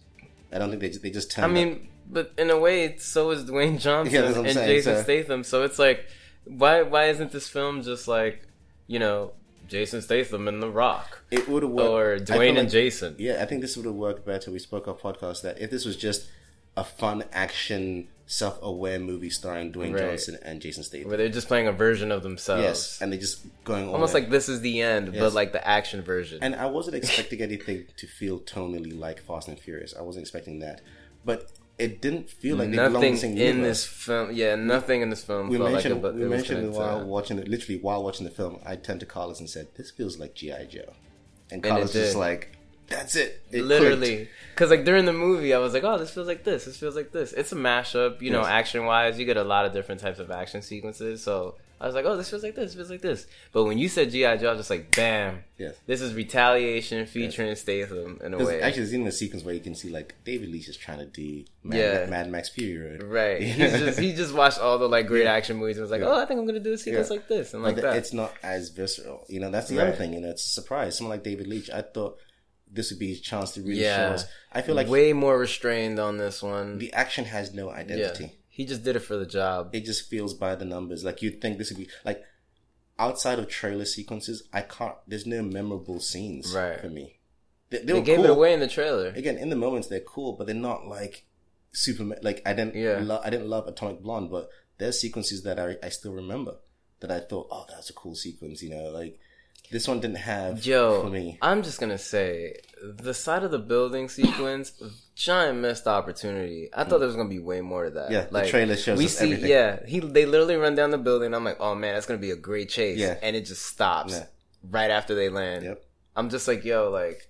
I 0.51 0.57
don't 0.57 0.69
think 0.69 0.81
they 0.81 0.89
just, 0.89 1.01
they 1.03 1.09
just 1.11 1.31
turn. 1.31 1.45
I 1.45 1.47
mean, 1.47 1.87
but 2.09 2.33
in 2.37 2.49
a 2.49 2.57
way, 2.59 2.97
so 2.97 3.29
is 3.31 3.45
Dwayne 3.45 3.79
Johnson 3.85 4.13
Yeah, 4.13 4.21
that's 4.21 4.33
what 4.35 4.41
I'm 4.41 4.45
and 4.47 4.53
saying, 4.55 4.67
Jason 4.67 4.95
so- 4.97 5.03
Statham. 5.03 5.43
So 5.43 5.63
it's 5.63 5.79
like, 5.79 6.05
why 6.45 6.81
why 6.81 7.05
isn't 7.09 7.31
this 7.31 7.47
film 7.47 7.83
just 7.83 8.07
like, 8.07 8.41
you 8.87 8.99
know, 8.99 9.33
Jason 9.67 10.01
Statham 10.01 10.47
and 10.47 10.61
The 10.63 10.69
Rock 10.69 11.23
it 11.29 11.47
would 11.47 11.61
have 11.63 11.71
worked. 11.71 12.29
or 12.29 12.33
Dwayne 12.33 12.49
and 12.49 12.57
like- 12.59 12.69
Jason? 12.69 13.15
Yeah, 13.19 13.41
I 13.41 13.45
think 13.45 13.61
this 13.61 13.77
would 13.77 13.85
have 13.85 13.95
worked 13.95 14.25
better. 14.25 14.49
We 14.51 14.59
spoke 14.59 14.87
on 14.87 14.95
podcast 14.95 15.43
that 15.43 15.61
if 15.61 15.69
this 15.69 15.85
was 15.85 15.95
just 15.95 16.27
a 16.77 16.83
fun 16.83 17.23
action, 17.33 18.07
self-aware 18.25 18.99
movie 18.99 19.29
starring 19.29 19.71
Dwayne 19.73 19.93
Right. 19.93 20.03
Johnson 20.11 20.37
and 20.43 20.61
Jason 20.61 20.83
Statham. 20.83 21.09
Where 21.09 21.17
they're 21.17 21.29
just 21.29 21.47
playing 21.47 21.67
a 21.67 21.71
version 21.71 22.11
of 22.11 22.23
themselves. 22.23 22.63
Yes, 22.63 23.01
and 23.01 23.11
they're 23.11 23.19
just 23.19 23.41
going 23.63 23.89
Almost 23.89 24.13
like 24.13 24.29
this 24.29 24.47
is 24.49 24.61
the 24.61 24.81
end, 24.81 25.13
Yes. 25.13 25.19
but 25.21 25.33
like 25.33 25.51
the 25.51 25.67
action 25.67 26.01
version. 26.03 26.39
And 26.41 26.55
I 26.55 26.67
wasn't 26.67 26.95
expecting 26.95 27.41
anything 27.41 27.85
to 27.97 28.07
feel 28.07 28.39
tonally 28.39 28.97
like 28.97 29.19
Fast 29.21 29.47
and 29.49 29.59
Furious. 29.59 29.93
I 29.97 30.01
wasn't 30.03 30.23
expecting 30.23 30.59
that, 30.59 30.81
but 31.25 31.51
it 31.79 32.01
didn't 32.01 32.29
feel 32.29 32.57
like 32.57 32.69
they 32.71 32.77
belonged 32.77 33.03
in 33.05 33.11
nothing 33.13 33.31
in 33.31 33.37
universe. 33.37 33.63
this 33.63 33.85
film, 33.85 34.31
yeah, 34.33 34.55
nothing 34.55 35.01
in 35.01 35.09
this 35.09 35.23
film 35.23 35.49
we 35.49 35.57
felt 35.57 35.71
mentioned 35.71 36.03
like 36.03 36.13
it, 36.13 36.17
we 36.17 36.25
mentioned 36.25 36.73
while 36.73 36.99
to- 36.99 37.05
watching 37.05 37.39
it. 37.39 37.47
Literally 37.47 37.79
while 37.81 38.03
watching 38.03 38.25
the 38.25 38.31
film, 38.31 38.59
I 38.65 38.75
turned 38.75 38.99
to 38.99 39.05
Carlos 39.05 39.39
and 39.39 39.49
said, 39.49 39.69
"This 39.75 39.89
feels 39.89 40.19
like 40.19 40.35
GI 40.35 40.67
Joe," 40.69 40.93
and 41.51 41.63
Carlos 41.63 41.83
was 41.83 41.93
just 41.93 42.15
like, 42.15 42.57
"That's 42.87 43.15
it." 43.15 43.43
It 43.51 43.63
literally 43.63 44.27
because 44.53 44.71
like 44.71 44.83
during 44.83 45.05
the 45.05 45.13
movie 45.13 45.53
i 45.53 45.57
was 45.57 45.73
like 45.73 45.85
oh 45.85 45.97
this 45.97 46.11
feels 46.11 46.27
like 46.27 46.43
this 46.43 46.65
this 46.65 46.77
feels 46.77 46.93
like 46.93 47.13
this 47.13 47.31
it's 47.31 47.53
a 47.53 47.55
mashup 47.55 48.21
you 48.21 48.29
know 48.29 48.43
action 48.43 48.83
wise 48.85 49.17
you 49.17 49.25
get 49.25 49.37
a 49.37 49.43
lot 49.43 49.65
of 49.65 49.71
different 49.71 50.01
types 50.01 50.19
of 50.19 50.29
action 50.31 50.61
sequences 50.61 51.23
so 51.23 51.55
i 51.81 51.85
was 51.85 51.95
like 51.95 52.05
oh 52.05 52.17
this 52.17 52.29
feels 52.29 52.43
like 52.43 52.55
this 52.55 52.73
feels 52.75 52.89
like 52.89 53.01
this 53.01 53.25
but 53.53 53.63
when 53.63 53.77
you 53.77 53.87
said 53.87 54.11
gi 54.11 54.19
joe 54.37 54.47
i 54.47 54.51
was 54.51 54.59
just 54.59 54.69
like 54.69 54.93
bam 54.95 55.43
Yes. 55.57 55.75
this 55.87 55.99
is 56.01 56.13
retaliation 56.13 57.05
featuring 57.05 57.53
statham 57.55 58.19
in 58.23 58.33
a 58.33 58.37
way 58.37 58.61
actually 58.61 58.81
there's 58.83 58.93
even 58.93 59.07
a 59.07 59.11
sequence 59.11 59.43
where 59.43 59.53
you 59.53 59.59
can 59.59 59.75
see 59.75 59.89
like 59.89 60.15
David 60.23 60.49
Leitch 60.49 60.69
is 60.69 60.77
trying 60.77 60.99
to 60.99 61.05
do 61.05 61.43
Mad, 61.63 61.77
Yeah. 61.77 62.05
Mad 62.09 62.31
Max 62.31 62.47
Fury 62.49 62.91
Road. 62.91 63.03
right 63.03 63.41
he's 63.43 63.57
just 63.79 63.99
he 63.99 64.13
just 64.13 64.33
watched 64.33 64.59
all 64.59 64.77
the 64.77 64.87
like 64.87 65.07
great 65.07 65.27
action 65.27 65.57
movies 65.57 65.77
and 65.77 65.81
was 65.83 65.91
like 65.91 66.01
Yeah. 66.01 66.07
oh 66.07 66.21
i 66.21 66.25
think 66.25 66.39
i'm 66.39 66.45
gonna 66.45 66.59
do 66.59 66.73
a 66.73 66.77
sequence 66.77 67.09
Yeah. 67.09 67.15
like 67.17 67.27
this 67.27 67.53
and 67.53 67.61
But 67.63 67.67
like 67.69 67.75
th- 67.75 67.83
that 67.83 67.95
it's 67.97 68.13
not 68.13 68.33
as 68.43 68.69
visceral. 68.69 69.25
You 69.27 69.39
know, 69.41 69.51
that's 69.51 69.67
the 69.69 69.77
Right. 69.77 69.87
other 69.87 69.95
thing. 69.95 70.13
You 70.13 70.21
know, 70.21 70.29
it's 70.29 70.45
a 70.45 70.49
surprise. 70.49 70.97
Someone 70.97 71.15
like 71.15 71.23
David 71.23 71.47
Leitch, 71.47 71.69
I 71.69 71.81
thought 71.81 72.17
this 72.71 72.89
would 72.91 72.99
be 72.99 73.07
his 73.09 73.19
chance 73.21 73.51
to 73.51 73.61
really 73.61 73.81
Yeah. 73.81 74.09
show 74.09 74.13
us. 74.15 74.25
I 74.51 74.61
feel 74.61 74.75
like 74.75 74.87
way 74.87 75.11
more 75.13 75.37
restrained 75.37 75.99
on 75.99 76.17
this 76.17 76.41
one 76.43 76.77
the 76.77 76.93
action 76.93 77.25
has 77.25 77.53
no 77.53 77.69
yeah 77.69 77.75
identity. 77.77 78.38
He 78.59 78.65
just 78.65 78.83
did 78.83 78.95
it 78.97 79.05
for 79.09 79.15
the 79.15 79.25
job 79.39 79.69
It 79.77 79.85
just 79.85 80.09
feels 80.09 80.33
by 80.33 80.53
the 80.55 80.65
numbers. 80.65 81.01
Like 81.07 81.21
you'd 81.21 81.39
think 81.41 81.57
this 81.57 81.69
would 81.71 81.79
be 81.79 81.89
like 82.09 82.21
outside 82.97 83.39
of 83.39 83.47
trailer 83.47 83.85
sequences. 83.85 84.43
I 84.51 84.61
can't. 84.75 84.95
There's 85.07 85.25
no 85.25 85.41
memorable 85.41 85.99
scenes 86.01 86.53
Right. 86.53 86.79
for 86.81 86.89
me. 86.89 87.19
They, 87.69 87.77
they 87.85 87.93
they 87.93 88.01
gave 88.01 88.17
cool. 88.17 88.25
it 88.25 88.31
away 88.37 88.51
in 88.53 88.59
the 88.59 88.67
trailer 88.67 89.07
again 89.21 89.37
in 89.37 89.49
the 89.49 89.55
moments 89.55 89.87
they're 89.87 90.01
cool, 90.15 90.33
but 90.33 90.45
they're 90.47 90.65
not 90.71 90.87
like 90.87 91.15
super. 91.71 92.03
Like 92.21 92.41
I 92.45 92.53
didn't. 92.53 92.75
Yeah. 92.75 92.99
Lo- 93.01 93.21
I 93.23 93.29
didn't 93.29 93.47
love 93.55 93.65
Atomic 93.67 94.01
Blonde, 94.03 94.29
but 94.29 94.49
there's 94.77 94.99
sequences 94.99 95.43
that 95.43 95.57
I 95.59 95.77
I 95.81 95.89
still 95.89 96.13
remember 96.13 96.55
that 96.99 97.11
I 97.11 97.19
thought, 97.21 97.47
oh, 97.51 97.65
that's 97.69 97.89
a 97.89 97.93
cool 97.93 98.15
sequence. 98.15 98.61
You 98.61 98.71
know, 98.75 98.85
like 98.89 99.17
this 99.71 99.87
one 99.87 99.99
didn't 99.99 100.17
have 100.17 100.65
Yo, 100.65 101.03
for 101.03 101.09
me. 101.09 101.37
I'm 101.41 101.61
just 101.63 101.79
gonna 101.79 101.97
say 101.97 102.55
the 102.81 103.13
side 103.13 103.43
of 103.43 103.51
the 103.51 103.59
building 103.59 104.09
sequence, 104.09 104.71
giant 105.15 105.59
missed 105.59 105.85
opportunity. 105.87 106.69
I 106.73 106.83
thought 106.85 106.99
there 106.99 107.07
was 107.07 107.15
gonna 107.15 107.29
be 107.29 107.39
way 107.39 107.61
more 107.61 107.85
to 107.85 107.91
that. 107.91 108.11
Yeah, 108.11 108.25
the 108.25 108.47
trailer 108.47 108.75
shows 108.75 108.97
we 108.97 109.05
us 109.05 109.17
see, 109.17 109.25
everything. 109.25 109.49
Yeah, 109.49 109.85
he 109.85 109.99
they 109.99 110.25
literally 110.25 110.55
run 110.55 110.75
down 110.75 110.89
the 110.89 110.97
building. 110.97 111.33
I'm 111.33 111.43
like, 111.43 111.57
oh 111.59 111.75
man, 111.75 111.93
that's 111.93 112.05
gonna 112.05 112.19
be 112.19 112.31
a 112.31 112.35
great 112.35 112.69
chase. 112.69 112.97
Yeah. 112.97 113.17
and 113.21 113.35
it 113.35 113.45
just 113.45 113.65
stops 113.65 114.13
Yeah. 114.13 114.25
right 114.69 114.89
after 114.89 115.13
they 115.15 115.29
land. 115.29 115.63
Yep. 115.65 115.85
I'm 116.15 116.29
just 116.29 116.47
like, 116.47 116.65
yo, 116.65 116.89
like, 116.89 117.27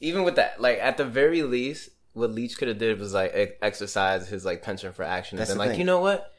even 0.00 0.24
with 0.24 0.36
that, 0.36 0.60
like 0.60 0.78
at 0.80 0.96
the 0.96 1.04
very 1.04 1.42
least, 1.42 1.90
what 2.12 2.30
Leitch 2.30 2.58
could 2.58 2.68
have 2.68 2.78
did 2.78 2.98
was 2.98 3.14
like 3.14 3.56
exercise 3.62 4.28
his 4.28 4.44
like 4.44 4.62
penchant 4.62 4.96
for 4.96 5.04
action, 5.04 5.38
That's 5.38 5.50
and 5.50 5.58
the 5.60 5.64
like, 5.64 5.70
thing. 5.72 5.80
you 5.80 5.86
know 5.86 6.00
what? 6.00 6.32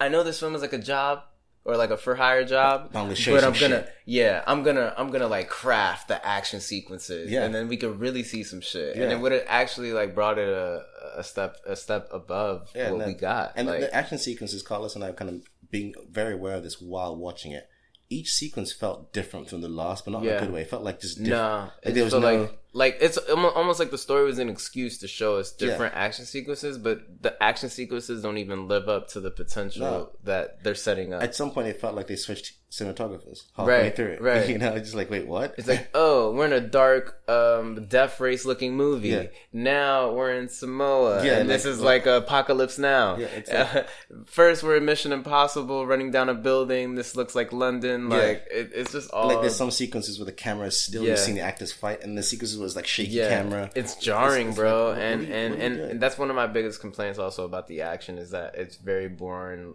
I 0.00 0.08
know 0.08 0.22
this 0.22 0.38
film 0.40 0.54
is 0.54 0.62
like 0.62 0.72
a 0.72 0.78
job 0.78 1.22
or 1.64 1.76
like 1.76 1.90
a 1.90 1.96
for 1.96 2.14
hire 2.14 2.44
job, 2.44 2.86
I'm 2.94 3.04
gonna 3.04 3.14
show 3.14 3.32
you 3.32 3.36
but 3.36 3.44
I'm 3.44 3.52
gonna, 3.52 3.82
shit. 3.84 3.92
yeah, 4.06 4.42
I'm 4.46 4.62
gonna, 4.62 4.94
I'm 4.96 5.10
gonna 5.10 5.28
like 5.28 5.48
craft 5.48 6.08
the 6.08 6.24
action 6.26 6.60
sequences, 6.60 7.30
Yeah. 7.30 7.44
and 7.44 7.54
then 7.54 7.68
we 7.68 7.76
could 7.76 8.00
really 8.00 8.22
see 8.22 8.42
some 8.44 8.60
shit, 8.60 8.96
Yeah. 8.96 9.04
and 9.04 9.12
it 9.12 9.20
would 9.20 9.32
have 9.32 9.44
actually 9.46 9.92
like 9.92 10.14
brought 10.14 10.38
it 10.38 10.48
a, 10.48 10.82
a 11.16 11.22
step, 11.24 11.56
a 11.66 11.76
step 11.76 12.08
above 12.12 12.70
Yeah, 12.74 12.90
what 12.92 13.00
no. 13.00 13.06
we 13.06 13.14
got. 13.14 13.52
And 13.56 13.68
like, 13.68 13.80
the 13.80 13.94
action 13.94 14.18
sequences, 14.18 14.62
Carlos 14.62 14.94
and 14.94 15.04
I 15.04 15.12
kind 15.12 15.28
of 15.30 15.42
being 15.70 15.94
very 16.10 16.34
aware 16.34 16.54
of 16.56 16.62
this 16.62 16.80
while 16.80 17.14
watching 17.16 17.52
it. 17.52 17.68
Each 18.12 18.30
sequence 18.32 18.72
felt 18.72 19.12
different 19.12 19.48
from 19.50 19.60
the 19.60 19.68
last, 19.68 20.04
but 20.04 20.10
not 20.12 20.24
in 20.26 20.34
a 20.34 20.40
good 20.40 20.52
way. 20.52 20.62
It 20.62 20.70
felt 20.70 20.82
like 20.82 21.00
just 21.00 21.18
different. 21.18 21.40
Nah, 21.40 21.62
Like, 21.64 21.72
it 21.84 21.92
there 21.94 22.04
was 22.04 22.12
no- 22.14 22.18
like 22.18 22.58
like 22.72 22.98
it's 23.00 23.16
almost 23.18 23.80
like 23.80 23.90
the 23.90 23.98
story 23.98 24.24
was 24.24 24.38
an 24.38 24.48
excuse 24.48 24.98
to 24.98 25.08
show 25.08 25.36
us 25.36 25.52
different 25.52 25.94
action 25.96 26.24
sequences, 26.24 26.78
but 26.78 27.00
the 27.22 27.40
action 27.42 27.68
sequences 27.68 28.22
don't 28.22 28.38
even 28.38 28.68
live 28.68 28.88
up 28.88 29.08
to 29.08 29.20
the 29.20 29.30
potential 29.30 29.80
No. 29.82 30.10
that 30.24 30.62
they're 30.62 30.74
setting 30.74 31.12
up. 31.12 31.22
At 31.22 31.34
some 31.34 31.50
point, 31.50 31.68
it 31.68 31.80
felt 31.80 31.94
like 31.94 32.06
they 32.06 32.16
switched 32.16 32.54
cinematographers 32.70 33.40
halfway 33.56 33.72
Right, 33.82 33.96
through 33.96 34.12
it. 34.12 34.20
right. 34.22 34.48
You 34.48 34.58
know, 34.58 34.78
just 34.78 34.94
like, 34.94 35.10
wait, 35.10 35.26
what? 35.26 35.56
It's 35.58 35.66
like, 35.66 35.90
oh, 35.92 36.32
we're 36.32 36.46
in 36.46 36.52
a 36.52 36.60
dark, 36.60 37.20
um, 37.28 37.86
death 37.86 38.20
race 38.20 38.44
looking 38.44 38.76
movie. 38.76 39.08
Yeah. 39.08 39.26
Now 39.52 40.12
we're 40.12 40.34
in 40.34 40.48
Samoa, 40.48 41.24
Yeah, 41.24 41.38
and 41.38 41.50
this 41.50 41.64
like- 41.64 41.72
is 41.72 41.80
like 41.80 42.06
Apocalypse 42.06 42.78
Now. 42.78 43.16
Yeah, 43.16 43.26
like- 43.74 43.88
First, 44.26 44.62
we're 44.62 44.76
in 44.76 44.84
Mission 44.84 45.10
Impossible, 45.12 45.84
running 45.84 46.12
down 46.12 46.28
a 46.28 46.34
building. 46.34 46.94
This 46.94 47.16
looks 47.16 47.34
like 47.34 47.52
London. 47.52 48.08
Yeah. 48.08 48.16
Like 48.16 48.46
it, 48.52 48.70
it's 48.72 48.92
just 48.92 49.10
all 49.10 49.26
like 49.26 49.40
there's 49.40 49.56
some 49.56 49.72
sequences 49.72 50.20
where 50.20 50.26
the 50.26 50.32
camera 50.32 50.68
is 50.68 50.78
still 50.80 51.02
Yeah. 51.02 51.08
you're 51.08 51.16
seeing 51.16 51.36
the 51.36 51.42
actors 51.42 51.72
fight, 51.72 52.04
and 52.04 52.16
the 52.16 52.22
sequences 52.22 52.56
was 52.60 52.76
like 52.76 52.86
shaky 52.86 53.12
yeah, 53.12 53.28
camera. 53.28 53.70
It's 53.74 53.96
jarring, 53.96 54.48
It's- 54.48 54.48
it's 54.50 54.56
bro, 54.58 54.88
like, 54.90 54.98
and 54.98 55.22
you- 55.26 55.34
and 55.34 55.54
and, 55.54 55.80
and 55.80 56.00
that's 56.00 56.18
one 56.18 56.30
of 56.30 56.36
my 56.36 56.46
biggest 56.46 56.80
complaints 56.80 57.18
also 57.18 57.44
about 57.44 57.66
the 57.68 57.82
action 57.82 58.18
is 58.18 58.30
that 58.30 58.54
it's 58.54 58.76
very 58.76 59.08
boring. 59.08 59.74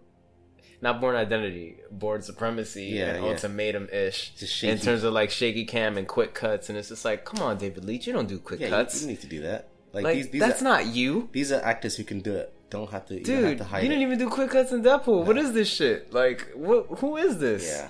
Not 0.82 1.00
Bourne 1.00 1.16
Identity, 1.16 1.78
Bourne 1.90 2.20
Supremacy, 2.20 2.84
Yeah, 2.84 3.14
and 3.14 3.24
yeah. 3.24 3.30
ultimatum 3.30 3.88
ish 3.90 4.32
in 4.62 4.78
terms 4.78 5.04
of 5.04 5.12
like 5.14 5.30
shaky 5.30 5.64
cam 5.64 5.96
and 5.96 6.06
quick 6.06 6.34
cuts, 6.34 6.68
and 6.68 6.76
it's 6.76 6.90
just 6.90 7.04
like, 7.04 7.24
come 7.24 7.42
on, 7.42 7.56
David 7.56 7.84
Leitch, 7.84 8.06
you 8.06 8.12
don't 8.12 8.28
do 8.28 8.38
quick 8.38 8.60
yeah, 8.60 8.68
cuts. 8.68 9.00
you 9.00 9.08
need 9.08 9.20
to 9.22 9.26
do 9.26 9.40
that. 9.40 9.68
Like, 9.94 10.04
like 10.04 10.14
these, 10.16 10.28
these 10.28 10.40
that's 10.40 10.60
are, 10.60 10.64
not 10.64 10.86
you, 10.86 11.30
These 11.32 11.50
are 11.52 11.60
actors 11.62 11.96
who 11.96 12.04
can 12.04 12.20
do 12.20 12.34
it. 12.34 12.52
Don't 12.68 12.90
have 12.90 13.06
to. 13.06 13.14
you 13.14 13.20
have 13.20 13.26
dude. 13.26 13.58
to 13.58 13.64
You 13.76 13.88
didn't 13.88 14.02
it. 14.02 14.02
even 14.02 14.18
do 14.18 14.28
quick 14.28 14.50
cuts 14.50 14.70
in 14.72 14.82
Deadpool. 14.82 15.24
What 15.24 15.38
is 15.38 15.54
this 15.54 15.68
shit? 15.68 16.12
Like, 16.12 16.50
what? 16.54 16.86
Who 16.98 17.16
is 17.16 17.38
this? 17.38 17.64
Yeah. 17.66 17.88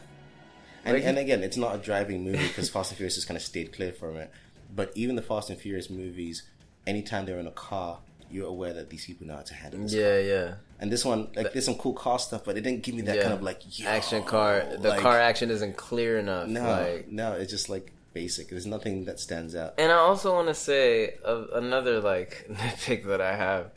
And, 0.84 0.94
Like- 0.94 1.04
and 1.04 1.18
again, 1.18 1.42
it's 1.42 1.56
not 1.56 1.74
a 1.74 1.78
driving 1.78 2.22
movie 2.22 2.46
because 2.46 2.68
Fast 2.70 2.92
and 2.92 2.96
Furious 2.98 3.16
has 3.16 3.24
kind 3.24 3.36
of 3.36 3.42
stayed 3.42 3.72
clear 3.72 3.92
from 3.92 4.16
it. 4.16 4.30
But 4.74 4.92
even 4.94 5.16
the 5.16 5.22
Fast 5.22 5.50
and 5.50 5.58
Furious 5.58 5.88
movies, 5.90 6.42
anytime 6.86 7.24
they're 7.26 7.38
in 7.38 7.46
a 7.46 7.50
car, 7.52 8.00
you're 8.30 8.48
aware 8.48 8.72
that 8.72 8.90
these 8.90 9.06
people 9.06 9.26
know 9.26 9.36
how 9.36 9.42
to 9.42 9.54
handle 9.54 9.80
this. 9.82 9.94
yeah, 9.94 10.18
yeah. 10.18 10.54
And 10.80 10.90
this 10.92 11.04
one, 11.04 11.28
like, 11.36 11.52
there's 11.52 11.64
some 11.64 11.76
cool 11.76 11.94
car 11.94 12.18
stuff, 12.18 12.42
but 12.44 12.58
it 12.58 12.60
didn't 12.62 12.82
give 12.82 12.94
me 12.94 13.02
that 13.02 13.16
Yeah. 13.16 13.22
kind 13.22 13.34
of 13.34 13.42
like 13.42 13.62
Action 13.84 14.24
car. 14.24 14.64
The 14.78 14.88
like, 14.90 15.00
car 15.00 15.18
action 15.18 15.50
isn't 15.50 15.76
clear 15.76 16.18
enough. 16.18 16.48
No, 16.48 16.62
like, 16.62 17.08
no, 17.08 17.32
it's 17.32 17.50
just 17.50 17.68
like 17.68 17.92
basic. 18.12 18.48
There's 18.50 18.66
nothing 18.66 19.04
that 19.06 19.20
stands 19.20 19.54
out. 19.54 19.74
And 19.78 19.90
I 19.92 19.96
also 19.96 20.34
want 20.34 20.48
to 20.48 20.54
say 20.54 21.14
uh, 21.24 21.44
another 21.54 22.00
like 22.00 22.46
nitpick 22.50 23.06
that 23.06 23.20
I 23.20 23.36
have 23.36 23.70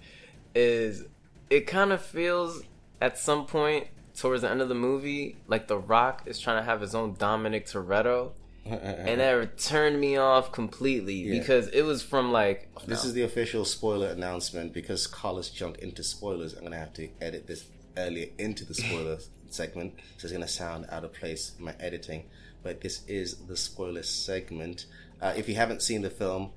is 0.56 1.04
it 1.49 1.67
kind 1.67 1.91
of 1.91 2.02
feels 2.02 2.63
at 3.02 3.17
some 3.17 3.45
point 3.45 3.88
towards 4.17 4.41
the 4.41 4.49
end 4.49 4.62
of 4.62 4.67
the 4.67 4.75
movie 4.75 5.38
like 5.47 5.67
The 5.67 5.78
Rock 5.78 6.23
is 6.25 6.39
trying 6.39 6.58
to 6.62 6.65
have 6.65 6.82
his 6.82 6.93
own 6.95 7.13
Dominic 7.13 7.65
Toretto, 7.67 8.32
and 8.65 9.19
that 9.19 9.58
turned 9.58 10.00
me 10.00 10.17
off 10.17 10.52
completely 10.52 11.15
Yeah. 11.15 11.39
because 11.39 11.67
it 11.69 11.82
was 11.84 12.02
from 12.04 12.32
like 12.32 12.67
This 12.86 13.04
is 13.06 13.13
the 13.13 13.24
official 13.24 13.65
spoiler 13.65 14.08
announcement 14.08 14.74
because 14.74 15.08
Carlos 15.08 15.50
jumped 15.50 15.80
into 15.80 16.04
spoilers. 16.04 16.54
I'm 16.54 16.63
gonna 16.63 16.78
have 16.78 16.93
to 16.93 17.10
edit 17.22 17.48
this 17.48 17.65
earlier 17.98 18.28
into 18.38 18.65
the 18.65 18.74
spoiler 18.74 19.17
segment, 19.50 19.93
so 20.17 20.26
it's 20.26 20.32
gonna 20.34 20.48
sound 20.48 20.86
out 20.89 21.04
of 21.04 21.13
place 21.13 21.54
in 21.58 21.65
my 21.65 21.74
editing. 21.80 22.26
But 22.62 22.82
this 22.82 23.02
is 23.08 23.36
the 23.48 23.56
spoiler 23.58 24.04
segment. 24.04 24.86
Uh, 25.22 25.34
if 25.36 25.48
you 25.50 25.56
haven't 25.56 25.82
seen 25.82 26.02
the 26.02 26.10
film, 26.10 26.52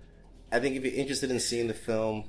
I 0.51 0.61
think 0.61 0.77
if 0.77 0.85
you're 0.85 0.95
interested 0.95 1.31
in 1.31 1.41
seeing 1.41 1.69
the 1.69 1.75
film, 1.75 2.25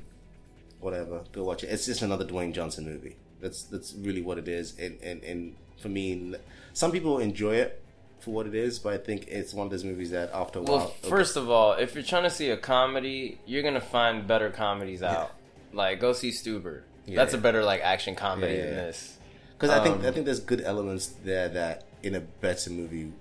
whatever, 0.80 1.24
go 1.32 1.44
watch 1.44 1.64
it. 1.64 1.68
It's 1.68 1.86
just 1.86 2.02
another 2.02 2.26
Dwayne 2.26 2.54
Johnson 2.54 2.86
movie. 2.86 3.16
That's 3.42 3.64
that's 3.64 3.94
really 3.96 4.22
what 4.22 4.38
it 4.38 4.48
is. 4.48 4.78
And 4.80 5.00
and, 5.02 5.24
and 5.24 5.56
for 5.82 5.90
me, 5.90 6.36
some 6.74 6.92
people 6.92 7.20
enjoy 7.20 7.56
it 7.56 7.83
for 8.24 8.32
what 8.32 8.48
it 8.48 8.56
is, 8.56 8.80
but 8.80 8.94
I 8.94 8.98
think 8.98 9.28
it's 9.28 9.54
one 9.54 9.66
of 9.68 9.72
those 9.72 9.84
movies 9.84 10.12
that 10.12 10.32
after 10.34 10.60
a 10.60 10.62
while. 10.64 10.78
Well, 10.78 10.86
while, 11.02 11.10
first 11.10 11.36
of 11.36 11.50
all, 11.50 11.74
if 11.74 11.94
you're 11.94 12.04
trying 12.04 12.24
to 12.24 12.30
see 12.30 12.50
a 12.50 12.58
comedy, 12.58 13.38
you're 13.46 13.64
gonna 13.64 13.82
find 13.82 14.26
better 14.28 14.50
comedies 14.50 15.04
out. 15.04 15.32
Like 15.74 16.00
go 16.00 16.14
see 16.14 16.30
Stuber. 16.30 16.82
Yeah, 17.06 17.18
That's 17.18 17.34
a 17.34 17.38
better 17.38 17.64
like 17.64 17.82
action 17.82 18.16
comedy 18.16 18.54
Yeah, 18.54 18.60
yeah, 18.60 18.66
than 18.68 18.76
this. 18.76 19.18
because 19.58 19.70
I 19.72 19.84
think 19.84 19.98
um, 20.00 20.06
I 20.06 20.12
think 20.12 20.26
there's 20.26 20.40
good 20.40 20.62
elements 20.62 21.08
there 21.26 21.50
that 21.50 21.84
in 22.02 22.16
a 22.16 22.22
better 22.22 22.70
movie 22.70 23.12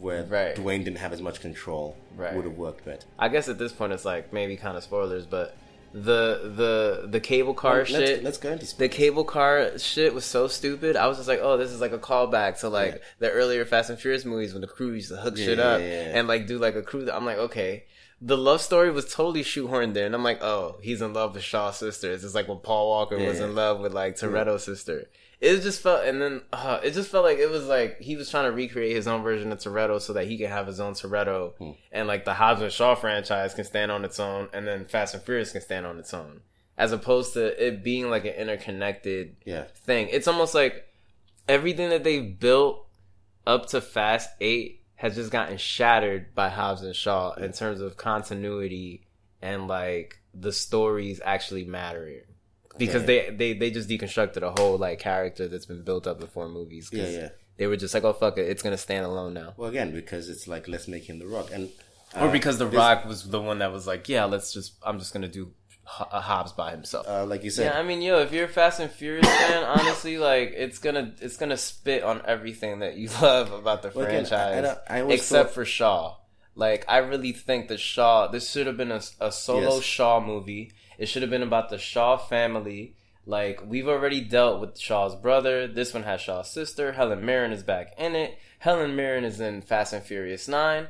where 0.00 0.24
Right. 0.24 0.54
Dwayne 0.56 0.84
didn't 0.84 0.98
have 0.98 1.12
as 1.12 1.20
much 1.22 1.40
control 1.40 1.96
Right. 2.16 2.34
would 2.34 2.44
have 2.44 2.56
worked 2.56 2.84
better. 2.84 3.06
I 3.18 3.28
guess 3.28 3.48
at 3.48 3.58
this 3.58 3.72
point 3.72 3.92
it's 3.92 4.04
like 4.04 4.32
maybe 4.32 4.56
kind 4.56 4.76
of 4.76 4.82
spoilers, 4.82 5.24
but 5.26 5.56
the 5.92 6.52
the 7.02 7.08
the 7.08 7.20
cable 7.20 7.54
car 7.54 7.74
oh, 7.74 7.78
let's, 7.78 7.90
shit. 7.90 8.22
let's 8.22 8.38
go 8.38 8.52
into 8.52 8.76
the 8.76 8.88
cable 8.88 9.24
car 9.24 9.78
shit 9.78 10.12
was 10.14 10.24
so 10.24 10.46
stupid. 10.48 10.96
I 10.96 11.06
was 11.06 11.16
just 11.16 11.28
like, 11.28 11.40
oh, 11.42 11.56
this 11.56 11.70
is 11.70 11.80
like 11.80 11.92
a 11.92 11.98
callback 11.98 12.60
to 12.60 12.68
like 12.68 12.94
Yeah. 12.94 13.00
the 13.20 13.30
earlier 13.30 13.64
Fast 13.64 13.90
and 13.90 13.98
Furious 13.98 14.24
movies 14.24 14.52
when 14.52 14.60
the 14.60 14.66
crew 14.66 14.92
used 14.92 15.08
to 15.10 15.16
hook 15.16 15.36
Yeah, 15.38 15.44
shit 15.44 15.58
up 15.58 15.80
yeah, 15.80 16.12
and 16.14 16.28
like 16.28 16.46
do 16.46 16.58
like 16.58 16.74
a 16.74 16.82
crew. 16.82 17.10
I'm 17.10 17.24
like, 17.24 17.38
okay. 17.38 17.84
The 18.20 18.36
love 18.36 18.60
story 18.60 18.90
was 18.90 19.12
totally 19.14 19.44
shoehorned 19.44 19.94
there, 19.94 20.04
and 20.04 20.12
I'm 20.12 20.24
like, 20.24 20.42
oh, 20.42 20.78
he's 20.82 21.00
in 21.00 21.12
love 21.12 21.34
with 21.34 21.44
Shaw's 21.44 21.76
sister. 21.76 22.10
It's 22.10 22.24
just 22.24 22.34
like 22.34 22.48
when 22.48 22.58
Paul 22.58 22.88
Walker 22.88 23.16
was 23.16 23.38
in 23.38 23.54
love 23.54 23.78
with 23.78 23.94
like 23.94 24.16
Toretto's 24.16 24.64
sister. 24.64 25.08
It 25.40 25.60
just 25.62 25.80
felt, 25.82 26.04
and 26.04 26.20
then 26.20 26.42
uh, 26.52 26.80
it 26.82 26.94
just 26.94 27.10
felt 27.10 27.24
like 27.24 27.38
it 27.38 27.48
was 27.48 27.66
like 27.66 28.00
he 28.00 28.16
was 28.16 28.28
trying 28.28 28.46
to 28.46 28.52
recreate 28.52 28.96
his 28.96 29.06
own 29.06 29.22
version 29.22 29.52
of 29.52 29.58
Toretto 29.58 30.00
so 30.00 30.12
that 30.14 30.26
he 30.26 30.36
could 30.36 30.48
have 30.48 30.66
his 30.66 30.80
own 30.80 30.94
Toretto, 30.94 31.52
Hmm. 31.58 31.70
and 31.92 32.08
like 32.08 32.24
the 32.24 32.34
Hobbs 32.34 32.60
and 32.60 32.72
Shaw 32.72 32.96
franchise 32.96 33.54
can 33.54 33.64
stand 33.64 33.92
on 33.92 34.04
its 34.04 34.18
own, 34.18 34.48
and 34.52 34.66
then 34.66 34.84
Fast 34.86 35.14
and 35.14 35.22
Furious 35.22 35.52
can 35.52 35.60
stand 35.60 35.86
on 35.86 35.96
its 35.98 36.12
own, 36.12 36.40
as 36.76 36.90
opposed 36.90 37.34
to 37.34 37.64
it 37.64 37.84
being 37.84 38.10
like 38.10 38.24
an 38.24 38.34
interconnected 38.34 39.36
Yeah, 39.44 39.64
thing. 39.84 40.08
It's 40.10 40.26
almost 40.26 40.54
like 40.56 40.88
everything 41.48 41.90
that 41.90 42.02
they've 42.02 42.38
built 42.38 42.84
up 43.46 43.66
to 43.66 43.80
Fast 43.80 44.30
Eight 44.40 44.82
has 44.96 45.14
just 45.14 45.30
gotten 45.30 45.56
shattered 45.56 46.34
by 46.34 46.48
Hobbs 46.48 46.82
and 46.82 46.96
Shaw 46.96 47.34
in 47.34 47.52
terms 47.52 47.80
of 47.80 47.96
continuity 47.96 49.06
and 49.40 49.68
like 49.68 50.18
the 50.34 50.52
stories 50.52 51.20
actually 51.24 51.64
mattering. 51.64 52.22
Because 52.78 53.04
they, 53.04 53.30
they 53.30 53.52
they 53.54 53.70
just 53.70 53.88
deconstructed 53.88 54.42
a 54.42 54.50
whole 54.50 54.78
like 54.78 54.98
character 54.98 55.48
that's 55.48 55.66
been 55.66 55.82
built 55.82 56.06
up 56.06 56.18
before 56.20 56.48
movies. 56.48 56.90
movies. 56.92 57.06
'cause 57.06 57.14
yeah, 57.14 57.20
yeah. 57.22 57.28
They 57.56 57.66
were 57.66 57.76
just 57.76 57.92
like, 57.94 58.04
oh 58.04 58.12
fuck 58.12 58.38
it, 58.38 58.48
it's 58.48 58.62
gonna 58.62 58.78
stand 58.78 59.04
alone 59.04 59.34
now. 59.34 59.54
Well, 59.56 59.68
again, 59.68 59.92
because 59.92 60.28
it's 60.28 60.46
like 60.46 60.68
let's 60.68 60.86
make 60.88 61.04
him 61.08 61.18
the 61.18 61.26
Rock, 61.26 61.50
and 61.52 61.68
or 62.16 62.28
uh, 62.28 62.32
because 62.32 62.58
The 62.58 62.66
this- 62.66 62.74
Rock 62.76 63.04
was 63.04 63.28
the 63.28 63.40
one 63.40 63.58
that 63.58 63.72
was 63.72 63.86
like, 63.86 64.08
yeah, 64.08 64.24
let's 64.24 64.52
just 64.52 64.74
I'm 64.84 64.98
just 64.98 65.12
gonna 65.12 65.28
do 65.28 65.52
Ho- 65.84 66.08
uh, 66.12 66.20
Hobbs 66.20 66.52
by 66.52 66.70
himself. 66.70 67.08
uh, 67.08 67.24
like 67.24 67.42
you 67.44 67.50
said, 67.50 67.72
Yeah, 67.72 67.78
I 67.78 67.82
mean, 67.82 68.02
yo, 68.02 68.18
if 68.20 68.30
you're 68.32 68.44
a 68.44 68.48
Fast 68.48 68.78
and 68.78 68.90
Furious 68.90 69.26
fan, 69.26 69.64
honestly, 69.78 70.18
like 70.18 70.52
it's 70.54 70.78
gonna 70.78 71.14
it's 71.20 71.36
gonna 71.36 71.56
spit 71.56 72.02
on 72.04 72.22
everything 72.26 72.80
that 72.80 72.96
you 72.96 73.08
love 73.22 73.52
about 73.52 73.82
the 73.82 73.90
Well, 73.94 74.06
again, 74.06 74.26
I- 74.30 74.36
I 74.36 74.60
franchise, 74.60 74.78
I 74.88 75.00
except 75.12 75.48
thought- 75.48 75.54
for 75.54 75.64
Shaw. 75.64 76.16
Like, 76.54 76.84
I 76.88 76.98
really 76.98 77.30
think 77.30 77.68
that 77.68 77.78
Shaw. 77.78 78.26
This 78.26 78.50
should 78.50 78.66
have 78.66 78.76
been 78.76 78.90
a, 78.90 79.00
a 79.20 79.30
solo 79.30 79.76
Yes. 79.76 79.82
Shaw 79.84 80.18
movie. 80.20 80.72
It 80.98 81.06
should 81.06 81.22
have 81.22 81.30
been 81.30 81.42
about 81.42 81.70
the 81.70 81.78
Shaw 81.78 82.18
family. 82.18 82.96
Like, 83.24 83.62
we've 83.66 83.88
already 83.88 84.20
dealt 84.20 84.60
with 84.60 84.78
Shaw's 84.78 85.14
brother. 85.14 85.66
This 85.66 85.94
one 85.94 86.02
has 86.02 86.20
Shaw's 86.20 86.50
sister. 86.50 86.92
Helen 86.92 87.24
Mirren 87.24 87.52
is 87.52 87.62
back 87.62 87.94
in 87.96 88.14
it. 88.14 88.38
Helen 88.58 88.96
Mirren 88.96 89.24
is 89.24 89.40
in 89.40 89.62
Fast 89.62 89.92
and 89.92 90.02
Furious 90.02 90.48
Nine 90.48 90.88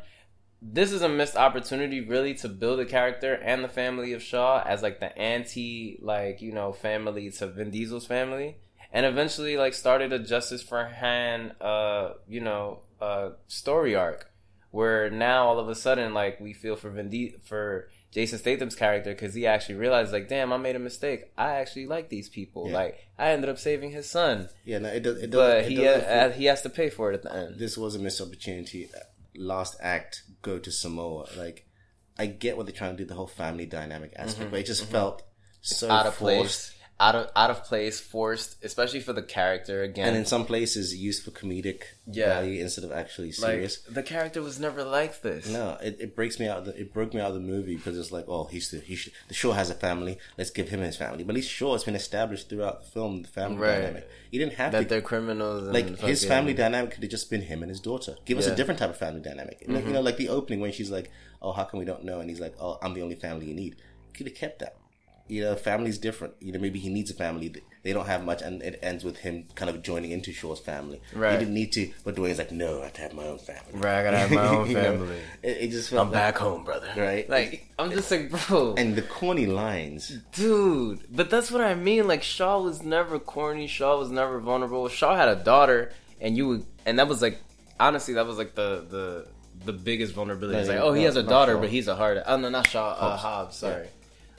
this 0.61 0.91
is 0.91 1.03
a 1.03 1.09
missed 1.09 1.37
opportunity 1.37 2.01
really 2.01 2.35
to 2.35 2.49
build 2.49 2.81
a 2.81 2.85
character 2.85 3.35
and 3.35 3.63
the 3.63 3.69
family 3.69 4.13
of 4.13 4.23
Shaw 4.23 4.63
as 4.65 4.83
like 4.83 4.99
the 5.01 5.17
anti 5.17 5.99
like 6.03 6.43
you 6.43 6.53
know 6.53 6.73
family 6.73 7.31
to 7.31 7.47
Vin 7.47 7.71
Diesel's 7.71 8.07
family 8.07 8.57
and 8.93 9.07
eventually 9.07 9.57
like 9.57 9.75
started 9.75 10.13
a 10.13 10.19
Justice 10.19 10.63
for 10.63 10.85
Han 10.85 11.53
uh 11.61 12.15
you 12.27 12.41
know 12.41 12.81
uh 13.01 13.31
story 13.47 13.95
arc 13.95 14.31
where 14.71 15.09
now 15.11 15.47
all 15.47 15.61
of 15.61 15.69
a 15.69 15.75
sudden 15.75 16.13
like 16.13 16.41
we 16.41 16.53
feel 16.53 16.75
for 16.75 16.91
Vin 16.91 17.09
Di- 17.09 17.37
for 17.45 17.89
Jason 18.11 18.39
Statham's 18.39 18.75
character 18.75 19.13
because 19.13 19.35
he 19.35 19.47
actually 19.47 19.75
realized 19.77 20.13
like 20.13 20.29
damn 20.29 20.53
I 20.53 20.57
made 20.57 20.77
a 20.77 20.79
mistake 20.79 21.31
I 21.37 21.53
actually 21.57 21.87
like 21.87 22.09
these 22.09 22.29
people 22.29 22.69
Yeah. 22.69 22.75
like 22.75 22.99
I 23.19 23.31
ended 23.31 23.51
up 23.51 23.59
saving 23.59 23.91
his 23.91 24.09
son 24.09 24.49
yeah, 24.65 24.79
no, 24.79 24.89
it 24.89 25.03
does. 25.03 25.19
It 25.19 25.31
does 25.31 25.39
but 25.41 25.57
it 25.65 25.69
he 25.69 25.75
doesn't 25.77 26.09
uh, 26.09 26.29
feel- 26.31 26.39
he 26.39 26.45
has 26.47 26.63
to 26.63 26.71
pay 26.71 26.89
for 26.91 27.13
it 27.13 27.15
at 27.17 27.23
the 27.23 27.33
end 27.35 27.59
this 27.59 27.77
was 27.77 27.95
a 27.95 27.99
missed 27.99 28.21
opportunity. 28.21 28.89
Last 29.37 29.77
act, 29.81 30.23
go 30.43 30.59
to 30.59 30.71
Samoa. 30.73 31.27
Like, 31.37 31.65
I 32.19 32.27
get 32.27 32.57
what 32.57 32.67
they're 32.67 32.75
trying 32.75 32.97
to 32.97 33.03
do, 33.05 33.05
the 33.05 33.15
whole 33.15 33.29
family 33.29 33.67
dynamic 33.67 34.13
aspect, 34.17 34.51
but 34.51 34.59
it 34.59 34.67
just 34.67 34.85
felt 34.87 35.23
so 35.61 35.87
Mm-hmm. 35.87 35.93
out 35.97 36.07
of 36.07 36.15
forced. 36.17 36.33
place, 36.73 36.78
out 37.01 37.15
of 37.15 37.31
out 37.37 37.49
of 37.51 37.63
place, 37.63 38.01
forced, 38.01 38.57
especially 38.65 38.99
for 38.99 39.13
the 39.13 39.23
character 39.23 39.83
again. 39.85 40.09
And 40.09 40.17
in 40.17 40.27
some 40.27 40.45
places, 40.45 40.97
used 40.97 41.23
for 41.25 41.31
comedic 41.31 41.83
Yeah. 42.11 42.27
value 42.41 42.61
instead 42.61 42.83
of 42.83 42.91
actually 42.91 43.29
like 43.29 43.37
serious. 43.37 43.79
the 43.83 44.03
character 44.03 44.43
was 44.43 44.59
never 44.59 44.83
like 44.83 45.23
this. 45.23 45.49
No, 45.49 45.77
it, 45.81 45.97
it 46.01 46.17
breaks 46.17 46.41
me 46.41 46.49
out. 46.49 46.65
The, 46.65 46.77
it 46.81 46.93
broke 46.93 47.15
me 47.15 47.21
out 47.21 47.29
of 47.29 47.35
the 47.35 47.41
movie 47.41 47.77
because 47.77 47.97
it's 47.97 48.11
like, 48.11 48.25
oh, 48.27 48.45
he's 48.47 48.71
the 48.73 48.81
he 48.81 48.97
should, 48.97 49.13
the 49.29 49.35
Shaw 49.35 49.53
has 49.53 49.71
a 49.71 49.75
family. 49.75 50.19
Let's 50.37 50.51
give 50.51 50.71
him 50.71 50.81
his 50.81 50.97
family. 50.97 51.23
But 51.23 51.31
at 51.31 51.37
least 51.37 51.51
Shaw 51.51 51.73
has 51.75 51.85
been 51.85 51.95
established 51.95 52.49
throughout 52.49 52.83
the 52.83 52.91
film. 52.91 53.23
The 53.23 53.29
family 53.29 53.59
Right. 53.59 53.75
dynamic. 53.79 54.09
He 54.33 54.39
didn't 54.39 54.55
have 54.55 54.73
that 54.73 54.83
to. 54.83 54.89
they're 54.89 55.01
criminals. 55.01 55.63
And 55.65 55.73
Like 55.75 55.99
his 56.01 56.25
family 56.25 56.53
dynamic 56.53 56.91
could 56.93 57.03
have 57.05 57.11
just 57.13 57.31
been 57.31 57.43
him 57.43 57.63
and 57.63 57.71
his 57.71 57.81
daughter. 57.81 58.17
Give 58.25 58.39
us 58.39 58.47
a 58.49 58.57
different 58.57 58.81
type 58.81 58.91
of 58.91 58.97
family 58.97 59.21
dynamic. 59.21 59.59
You 59.63 59.69
know- 59.73 59.79
Mm-hmm. 59.79 59.87
You 59.89 59.95
know, 59.95 60.01
like 60.01 60.17
the 60.17 60.31
opening 60.31 60.59
when 60.61 60.73
she's 60.73 60.91
like, 60.91 61.11
"Oh, 61.41 61.53
how 61.53 61.63
come 61.65 61.79
we 61.79 61.87
don't 61.87 62.03
know?" 62.05 62.19
And 62.19 62.29
he's 62.29 62.41
like, 62.41 62.55
"Oh, 62.61 62.79
I'm 62.83 62.93
the 62.95 63.03
only 63.03 63.15
family 63.15 63.47
you 63.47 63.55
need." 63.55 63.77
Could 64.15 64.27
have 64.27 64.35
kept 64.35 64.59
that. 64.59 64.77
You 65.29 65.43
know, 65.45 65.55
family's 65.55 65.99
different. 65.99 66.35
You 66.41 66.53
know, 66.53 66.59
maybe 66.59 66.79
he 66.79 66.89
needs 66.89 67.11
a 67.11 67.15
family. 67.15 67.55
They 67.83 67.93
don't 67.93 68.07
have 68.07 68.25
much, 68.25 68.43
and 68.43 68.61
it 68.63 68.79
ends 68.83 69.05
with 69.05 69.17
him 69.19 69.45
kind 69.55 69.71
of 69.71 69.83
joining 69.83 70.11
into 70.11 70.33
Shaw's 70.33 70.59
family. 70.61 71.01
Right. 71.15 71.33
He 71.33 71.39
didn't 71.39 71.55
need 71.55 71.73
to, 71.73 71.91
but 72.05 72.17
Dwayne's 72.17 72.39
like, 72.39 72.51
"No, 72.51 72.81
I 72.81 72.85
have 72.85 72.93
to 72.95 73.01
have 73.03 73.15
my 73.15 73.25
own 73.27 73.39
family." 73.39 73.73
Right, 73.75 74.01
I 74.01 74.03
gotta 74.05 74.19
have 74.19 74.31
my 74.33 74.49
own 74.57 74.73
know, 74.73 74.81
family. 74.83 75.17
it, 75.43 75.57
it 75.61 75.71
just 75.71 75.91
felt 75.91 76.01
I'm 76.07 76.13
like- 76.13 76.21
back 76.21 76.39
home, 76.39 76.65
brother. 76.65 76.89
Right. 76.97 77.29
Like 77.29 77.69
I'm 77.79 77.91
just 77.91 78.11
like, 78.11 78.31
bro, 78.49 78.75
And 78.77 78.97
the 78.97 79.03
corny 79.03 79.47
lines. 79.47 80.13
dude. 80.33 81.01
But 81.15 81.31
that's 81.31 81.51
what 81.51 81.61
I 81.61 81.75
mean. 81.75 82.09
Like 82.09 82.23
Shaw 82.23 82.61
was 82.61 82.83
never 82.83 83.19
corny. 83.19 83.67
Shaw 83.67 83.99
was 83.99 84.11
never 84.11 84.41
vulnerable. 84.41 84.89
Shaw 84.89 85.15
had 85.17 85.29
a 85.29 85.37
daughter, 85.37 85.93
and 86.21 86.37
you 86.37 86.49
would, 86.49 86.65
and 86.87 86.99
that 86.99 87.07
was 87.09 87.23
like, 87.23 87.39
honestly, 87.79 88.15
that 88.15 88.27
was 88.27 88.39
like 88.39 88.55
the 88.55 88.85
the 88.91 89.29
the 89.65 89.73
biggest 89.73 90.15
vulnerability. 90.15 90.59
It's 90.59 90.69
like, 90.69 90.79
oh, 90.79 90.93
he 90.93 91.03
no, 91.03 91.07
has 91.09 91.17
a 91.17 91.23
daughter, 91.23 91.53
Shaw. 91.55 91.61
but 91.61 91.69
he's 91.71 91.87
a 91.89 91.95
hard. 91.97 92.23
Oh 92.27 92.37
no, 92.37 92.49
not 92.49 92.67
Shaw. 92.67 92.91
Uh, 92.91 93.17
Hobbs. 93.17 93.23
Hobbs. 93.23 93.57
Sorry. 93.57 93.89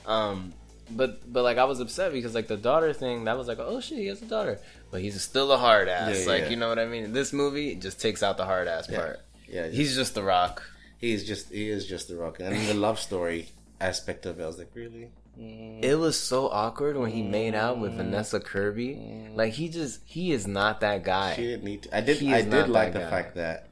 Um, 0.05 0.53
but 0.91 1.31
but 1.31 1.43
like 1.43 1.57
I 1.57 1.65
was 1.65 1.79
upset 1.79 2.11
because 2.13 2.33
like 2.35 2.47
the 2.47 2.57
daughter 2.57 2.93
thing 2.93 3.25
that 3.25 3.37
was 3.37 3.47
like 3.47 3.59
oh 3.59 3.79
shit 3.79 3.97
he 3.99 4.07
has 4.07 4.21
a 4.21 4.25
daughter, 4.25 4.59
but 4.91 5.01
he's 5.01 5.21
still 5.21 5.51
a 5.51 5.57
hard 5.57 5.87
ass. 5.87 6.21
Yeah, 6.25 6.31
like 6.31 6.41
yeah. 6.43 6.49
you 6.49 6.55
know 6.55 6.69
what 6.69 6.79
I 6.79 6.85
mean. 6.85 7.13
This 7.13 7.31
movie 7.33 7.75
just 7.75 7.99
takes 8.01 8.23
out 8.23 8.37
the 8.37 8.45
hard 8.45 8.67
ass 8.67 8.87
Yeah. 8.89 8.97
part. 8.99 9.19
Yeah, 9.47 9.67
He's 9.67 9.95
just 9.95 10.13
the 10.13 10.23
rock. 10.23 10.61
he's 10.99 11.25
just 11.27 11.51
he 11.51 11.69
is 11.69 11.87
just 11.87 12.07
the 12.07 12.15
rock, 12.15 12.39
and 12.39 12.55
the 12.67 12.73
love 12.75 12.99
story 12.99 13.49
aspect 13.81 14.25
of 14.25 14.39
it. 14.39 14.43
I 14.43 14.47
was 14.47 14.57
like, 14.59 14.69
really? 14.75 15.09
Mm. 15.39 15.83
It 15.83 15.95
was 15.95 16.19
so 16.19 16.49
awkward 16.49 16.97
when 16.97 17.11
he 17.11 17.23
made 17.23 17.55
out 17.55 17.79
with 17.79 17.93
Vanessa 17.93 18.39
Kirby. 18.39 19.29
Like 19.33 19.53
he 19.53 19.69
just 19.69 20.01
he 20.05 20.31
is 20.33 20.45
not 20.45 20.81
that 20.81 21.03
guy. 21.03 21.35
She 21.35 21.43
didn't 21.43 21.63
need 21.63 21.83
to. 21.83 21.97
I 21.97 22.01
did. 22.01 22.21
I 22.31 22.41
did 22.41 22.67
like 22.69 22.93
the 22.93 22.99
guy. 22.99 23.09
fact 23.09 23.35
that 23.35 23.67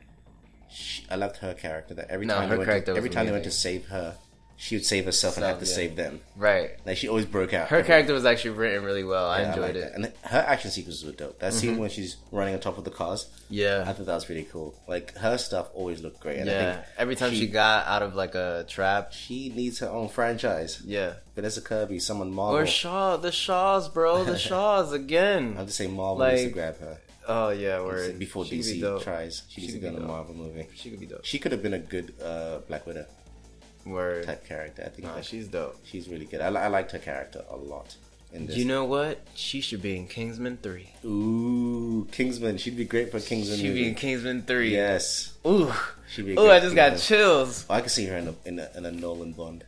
she, 0.69 1.03
I 1.12 1.15
loved 1.15 1.38
her 1.38 1.53
character. 1.53 1.93
That 1.93 2.10
every 2.10 2.25
No, 2.25 2.36
time 2.36 2.43
her 2.49 2.56
they 2.56 2.58
went 2.60 2.69
character 2.69 2.93
to, 2.93 2.97
every 2.97 3.10
time 3.10 3.25
they 3.25 3.32
went 3.34 3.43
to 3.43 3.51
save 3.51 3.88
her, 3.88 4.15
she 4.60 4.76
would 4.76 4.86
save 4.86 5.06
herself 5.06 5.38
and 5.38 5.46
have 5.46 5.60
to 5.60 5.65
yeah. 5.65 5.72
save 5.72 5.96
them. 5.96 6.20
Right. 6.36 6.72
Like 6.84 6.98
she 6.98 7.08
always 7.08 7.26
broke 7.26 7.54
out. 7.54 7.67
Her 7.70 7.84
character 7.84 8.12
was 8.12 8.26
actually 8.26 8.52
written 8.52 8.84
really 8.84 9.04
well. 9.04 9.30
I 9.30 9.41
yeah, 9.41 9.50
enjoyed 9.50 9.62
liked 9.62 9.78
it. 9.78 9.93
Mm-hmm. 9.93 10.02
that. 10.02 10.13
and 10.24 10.32
her 10.32 10.39
action 10.48 10.72
sequences 10.72 11.06
were 11.06 11.12
dope. 11.12 11.38
That 11.39 11.54
scene 11.54 11.78
when 11.78 11.91
she's 11.91 12.17
running 12.32 12.56
on 12.56 12.60
top 12.60 12.78
of 12.80 12.84
the 12.84 12.89
cars, 12.89 13.28
Yeah. 13.50 13.84
I 13.88 13.93
thought 13.93 14.08
that 14.08 14.15
was 14.15 14.26
pretty 14.26 14.43
cool. 14.46 14.74
Like 14.88 15.15
her 15.17 15.38
stuff 15.38 15.67
always 15.76 16.02
looked 16.02 16.20
great. 16.20 16.39
And 16.39 16.50
I 16.50 16.54
Yeah. 16.54 16.74
think 16.74 16.86
Every 16.98 17.15
time 17.15 17.32
she, 17.34 17.46
got 17.48 17.86
out 17.86 18.02
of 18.02 18.15
like 18.15 18.34
a 18.34 18.65
trap. 18.67 19.13
she 19.13 19.50
needs 19.50 19.78
her 19.80 19.89
own 19.89 20.10
franchise. 20.10 20.82
Yeah. 20.84 21.13
Vanessa 21.36 21.62
Kirby, 21.62 22.00
someone 22.00 22.32
Marvel. 22.32 22.58
Or 22.58 22.65
Shaw, 22.65 23.15
the 23.17 23.32
Shaws, 23.32 23.89
bro, 23.89 24.24
the 24.24 24.38
Shaws 24.50 24.91
again. 24.91 25.54
I 25.54 25.60
have 25.60 25.67
to 25.67 25.74
say 25.74 25.86
Marvel 25.86 26.26
needs 26.28 26.43
to 26.43 26.50
grab 26.50 26.80
her 26.80 26.98
Oh 27.30 27.50
yeah, 27.50 27.82
word. 27.82 28.17
before 28.17 28.46
She 28.46 28.58
could 28.58 28.65
be 28.65 28.82
DC 28.82 29.04
tries. 29.04 29.43
She 29.50 29.62
needs 29.62 29.74
to 29.74 29.80
go 29.80 29.89
in 29.89 29.98
a. 29.98 30.00
Marvel 30.00 30.34
movie. 30.34 30.65
She 30.74 30.89
could 30.89 31.00
be 31.00 31.06
dope. 31.06 31.26
She 31.26 31.38
could 31.38 31.52
have 31.52 31.62
been 31.62 31.74
a 31.74 31.80
good 31.80 32.13
uh, 32.24 32.60
Black 32.67 32.88
Widow 32.88 33.06
Word. 33.91 34.26
type 34.26 34.47
character. 34.47 34.84
I 34.86 34.89
think 34.89 35.08
Nah, 35.08 35.15
that 35.15 35.26
she's 35.26 35.47
dope. 35.47 35.78
she's 35.84 36.08
really 36.10 36.26
good. 36.26 36.41
I, 36.41 36.47
I 36.47 36.67
liked 36.67 36.91
her 36.91 37.00
character 37.00 37.43
a 37.50 37.56
lot 37.56 37.95
in 38.34 38.45
this. 38.47 38.58
You 38.58 38.65
know 38.65 38.86
what? 38.86 39.21
She 39.36 39.62
should 39.62 39.82
be 39.82 39.95
in 39.97 40.08
Kingsman 40.08 40.58
three. 40.58 40.89
Ooh, 41.06 42.08
Kingsman. 42.12 42.58
She'd 42.58 42.78
be 42.78 42.86
great 42.86 43.12
for 43.12 43.19
Kingsman. 43.19 43.58
She'd 43.58 43.67
movie. 43.69 43.84
be 43.84 43.88
in 43.89 43.95
Kingsman 43.95 44.41
three. 44.43 44.71
Yes. 44.73 45.34
Ooh. 45.45 45.71
She'd 46.10 46.26
be 46.26 46.34
Ooh, 46.34 46.50
I 46.50 46.60
just 46.60 46.76
got 46.76 46.97
chills. 46.97 47.65
Oh, 47.69 47.73
I 47.76 47.82
could 47.82 47.91
see 47.91 48.06
her 48.06 48.17
in 48.17 48.28
a, 48.30 48.36
in 48.45 48.60
a 48.60 48.69
in 48.76 48.86
a 48.86 48.91
Nolan 48.91 49.34
Bond. 49.34 49.63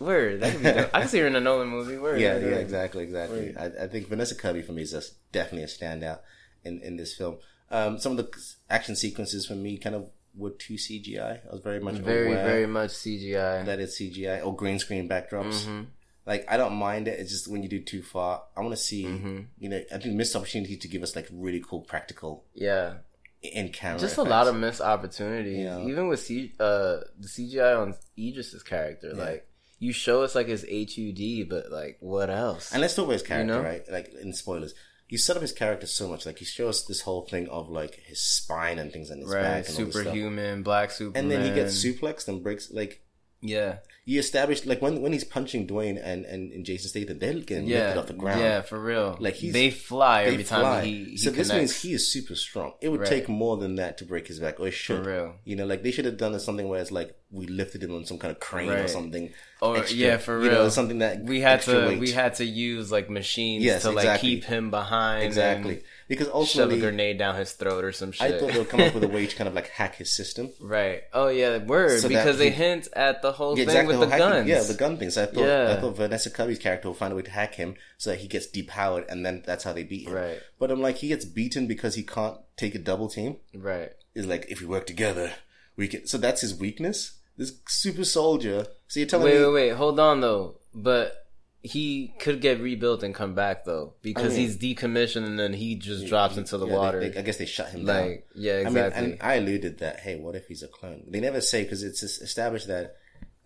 Word. 0.00 0.40
That 0.40 0.52
could 0.52 0.62
be 0.62 0.72
dope. 0.72 0.90
I 0.92 1.00
can 1.00 1.08
see 1.08 1.18
her 1.20 1.26
in 1.26 1.36
a 1.36 1.40
Nolan 1.40 1.68
movie. 1.68 1.96
Word. 1.98 2.20
Yeah, 2.20 2.36
yeah, 2.38 2.56
exactly, 2.56 3.04
exactly. 3.04 3.54
I, 3.56 3.66
I 3.66 3.86
think 3.88 4.08
Vanessa 4.08 4.34
Kirby 4.34 4.62
for 4.62 4.72
me 4.72 4.82
is 4.82 4.90
just 4.90 5.14
definitely 5.32 5.62
a 5.64 5.66
standout. 5.66 6.18
in 6.64 6.80
in 6.80 6.96
this 6.96 7.14
film. 7.14 7.36
Um, 7.70 7.98
some 7.98 8.12
of 8.12 8.18
the 8.18 8.28
action 8.68 8.94
sequences 8.96 9.46
for 9.46 9.54
me 9.54 9.78
kind 9.78 9.94
of 9.96 10.08
were 10.36 10.50
too 10.50 10.74
CGI. 10.74 11.40
I 11.48 11.52
was 11.52 11.60
very 11.62 11.80
much 11.80 11.96
Very, 11.96 12.32
aware 12.32 12.44
very 12.44 12.66
much 12.66 12.90
CGI. 12.90 13.64
that 13.66 13.78
it's 13.80 13.98
CGI 14.00 14.44
or 14.44 14.54
green 14.54 14.78
screen 14.78 15.08
backdrops. 15.08 15.64
Mm-hmm. 15.64 15.82
Like 16.26 16.44
I 16.48 16.56
don't 16.56 16.74
mind 16.74 17.06
it. 17.08 17.20
It's 17.20 17.30
just 17.30 17.48
when 17.48 17.62
you 17.62 17.68
do 17.68 17.80
too 17.80 18.02
far, 18.02 18.42
I 18.56 18.60
want 18.60 18.72
to 18.72 18.76
see. 18.82 19.04
Mm-hmm. 19.04 19.40
You 19.58 19.68
know, 19.68 19.80
I 19.94 19.98
think 19.98 20.14
missed 20.14 20.34
opportunity 20.34 20.76
to 20.76 20.88
give 20.88 21.02
us 21.02 21.14
like 21.14 21.28
really 21.32 21.62
cool 21.68 21.80
practical 21.82 22.44
Yeah, 22.54 22.94
in 23.42 23.68
camera. 23.68 24.00
just 24.00 24.16
a 24.16 24.22
lot 24.22 24.46
of 24.48 24.56
missed 24.56 24.80
opportunities. 24.80 25.58
Yeah. 25.64 25.84
Even 25.84 26.08
with 26.08 26.20
C- 26.20 26.52
uh, 26.58 27.00
the 27.18 27.28
CGI 27.28 27.78
on 27.80 27.94
Idris's 28.18 28.62
character, 28.62 29.12
Yeah. 29.14 29.22
like 29.22 29.48
you 29.80 29.92
show 29.92 30.22
us 30.22 30.34
like 30.34 30.46
his 30.48 30.62
HUD, 30.64 31.48
but 31.48 31.70
like 31.70 31.98
what 32.00 32.30
else? 32.30 32.72
And 32.72 32.80
let's 32.80 32.94
talk 32.94 33.04
about 33.04 33.12
his 33.14 33.22
character, 33.22 33.54
know? 33.54 33.60
right? 33.62 33.82
Like 33.90 34.10
in 34.22 34.32
spoilers, 34.32 34.72
he 35.06 35.16
set 35.16 35.36
up 35.36 35.42
his 35.42 35.52
character 35.52 35.86
so 35.86 36.08
much. 36.08 36.26
Like 36.26 36.38
he 36.38 36.44
shows 36.44 36.86
this 36.86 37.02
whole 37.02 37.26
thing 37.26 37.48
of 37.48 37.68
like 37.68 38.00
his 38.04 38.20
spine 38.20 38.78
and 38.78 38.92
things 38.92 39.10
on 39.10 39.18
his 39.18 39.28
right, 39.28 39.42
back, 39.42 39.68
and 39.68 39.78
all 39.78 39.84
this 39.84 39.94
stuff. 39.94 40.04
superhuman, 40.06 40.62
black 40.62 40.90
Superman, 40.90 41.24
And 41.24 41.30
then 41.30 41.44
he 41.44 41.54
gets 41.54 41.74
suplexed 41.84 42.28
and 42.28 42.42
breaks. 42.42 42.70
Like 42.70 43.02
yeah, 43.40 43.78
you 44.06 44.18
established, 44.18 44.66
like 44.66 44.82
when 44.82 45.00
when 45.00 45.12
he's 45.14 45.24
punching 45.24 45.66
Dwayne 45.66 45.98
and 46.02 46.24
and, 46.26 46.52
and 46.52 46.64
Jason 46.66 46.88
Statham, 46.90 47.18
they're 47.18 47.34
getting 47.34 47.66
yeah, 47.66 47.78
lifted 47.94 47.98
off 48.00 48.06
the 48.08 48.12
ground. 48.12 48.40
yeah, 48.40 48.60
for 48.60 48.78
real. 48.78 49.16
Like, 49.18 49.34
he's- 49.34 49.52
they 49.54 49.70
fly 49.70 50.24
They 50.24 50.32
every 50.32 50.44
fly. 50.44 50.58
time 50.60 50.84
he, 50.84 51.04
he 51.04 51.16
so 51.16 51.30
this 51.30 51.50
means 51.52 51.80
he 51.80 51.94
is 51.94 52.12
super 52.12 52.34
strong. 52.34 52.74
It 52.82 52.90
would 52.90 53.00
Right. 53.00 53.08
take 53.08 53.28
more 53.30 53.56
than 53.56 53.76
that 53.76 53.96
to 53.98 54.04
break 54.04 54.26
his 54.28 54.40
back, 54.40 54.60
or 54.60 54.68
it 54.68 54.72
for 54.72 54.76
should. 54.76 55.06
real. 55.06 55.36
You 55.44 55.56
know, 55.56 55.64
like 55.64 55.82
they 55.82 55.90
should 55.90 56.04
have 56.04 56.18
done 56.18 56.38
something 56.38 56.68
where 56.68 56.80
it's 56.82 56.92
like 56.92 57.14
we 57.30 57.46
lifted 57.46 57.82
him 57.82 57.94
on 57.94 58.04
some 58.04 58.18
kind 58.18 58.30
of 58.30 58.40
crane 58.40 58.68
or 58.70 58.88
something. 58.88 59.32
Or 59.62 59.78
extra, 59.78 59.96
yeah, 59.96 60.16
for 60.18 60.36
you 60.42 60.50
real. 60.50 60.64
know, 60.64 60.68
something 60.68 60.98
that 60.98 61.22
we 61.24 61.40
had 61.40 61.62
to 61.62 61.86
weight. 61.88 61.98
we 61.98 62.10
had 62.10 62.34
to 62.34 62.44
use 62.44 62.92
like 62.92 63.08
machines 63.08 63.64
Yes, 63.64 63.82
to 63.82 63.90
like 63.90 64.20
keep 64.20 64.44
him 64.44 64.70
behind 64.70 65.24
exactly 65.24 65.76
and 65.76 65.82
because 66.08 66.28
shove 66.48 66.70
a 66.72 66.78
grenade 66.78 67.18
down 67.18 67.34
his 67.36 67.52
throat 67.52 67.84
or 67.84 67.92
some 67.92 68.12
shit. 68.12 68.34
I 68.34 68.38
thought 68.38 68.52
they'll 68.52 68.64
come 68.64 68.80
up 68.80 68.94
with 68.94 69.04
a 69.04 69.08
way 69.08 69.26
to 69.26 69.36
kind 69.40 69.48
of 69.48 69.54
like 69.54 69.68
hack 69.68 69.96
his 69.96 70.10
system. 70.14 70.50
right. 70.60 71.02
Oh 71.12 71.28
yeah, 71.28 71.58
the 71.58 71.64
word 71.64 72.00
So 72.00 72.08
because 72.08 72.38
they 72.38 72.50
he- 72.50 72.56
hint 72.56 72.88
at 72.94 73.22
the 73.22 73.32
whole 73.32 73.52
Yeah, 73.58 73.64
thing 73.64 73.76
exactly. 73.76 73.96
with 73.96 74.08
the 74.08 74.16
hacking- 74.16 74.28
guns. 74.28 74.48
Yeah, 74.48 74.62
the 74.62 74.74
gun 74.74 74.96
things. 74.98 75.16
I 75.18 75.26
thought 75.26 75.44
Yeah. 75.44 75.74
I 75.76 75.80
thought 75.80 75.96
Vanessa 75.96 76.30
Kirby's 76.30 76.58
character 76.58 76.88
will 76.88 76.94
find 76.94 77.12
a 77.12 77.16
way 77.16 77.22
to 77.22 77.30
hack 77.30 77.54
him 77.54 77.74
so 77.98 78.10
that 78.10 78.18
he 78.20 78.28
gets 78.28 78.46
depowered, 78.46 79.10
and 79.10 79.24
then 79.24 79.42
that's 79.46 79.64
how 79.64 79.72
they 79.72 79.84
beat 79.84 80.06
him. 80.08 80.14
Right. 80.14 80.38
But 80.58 80.70
I'm 80.70 80.80
like, 80.82 80.96
he 80.98 81.08
gets 81.08 81.24
beaten 81.24 81.66
because 81.66 81.94
he 81.94 82.02
can't 82.02 82.36
take 82.56 82.74
a 82.74 82.78
double 82.78 83.08
team. 83.08 83.36
Right. 83.54 83.90
Is 84.14 84.26
like, 84.26 84.46
if 84.48 84.60
we 84.60 84.66
work 84.66 84.86
together, 84.86 85.32
we 85.76 85.88
can. 85.88 86.06
So 86.06 86.18
that's 86.18 86.40
his 86.42 86.54
weakness. 86.54 87.18
This 87.36 87.52
super 87.66 88.04
soldier. 88.04 88.66
So 88.86 89.00
you're 89.00 89.08
telling 89.08 89.24
Wait, 89.26 89.38
me? 89.40 89.46
wait, 89.46 89.52
wait. 89.52 89.70
Hold 89.70 89.98
on 89.98 90.20
though. 90.20 90.56
But 90.72 91.23
he 91.64 92.12
could 92.20 92.40
get 92.42 92.60
rebuilt 92.60 93.02
and 93.02 93.14
come 93.14 93.34
back 93.34 93.64
though 93.64 93.94
because 94.02 94.34
I 94.34 94.36
mean- 94.36 94.38
he's 94.40 94.56
decommissioned 94.58 95.24
and 95.24 95.38
then 95.38 95.54
he 95.54 95.74
just 95.76 96.06
drops 96.06 96.36
into 96.36 96.58
the 96.58 96.66
Yeah, 96.66 96.74
water. 96.74 97.00
they- 97.00 97.18
I 97.18 97.22
guess 97.22 97.38
they 97.38 97.46
shut 97.46 97.70
him 97.70 97.86
down. 97.86 98.08
like 98.10 98.26
yeah, 98.34 98.58
exactly. 98.58 98.80
I 98.98 99.00
mean, 99.02 99.12
and 99.12 99.22
I 99.22 99.34
alluded 99.36 99.78
that 99.78 100.00
hey, 100.00 100.16
what 100.16 100.34
if 100.36 100.46
he's 100.46 100.62
a 100.62 100.68
clone? 100.68 101.04
They 101.08 101.20
never 101.20 101.40
say 101.40 101.62
because 101.62 101.82
it's 101.82 102.02
established 102.02 102.66
that 102.68 102.96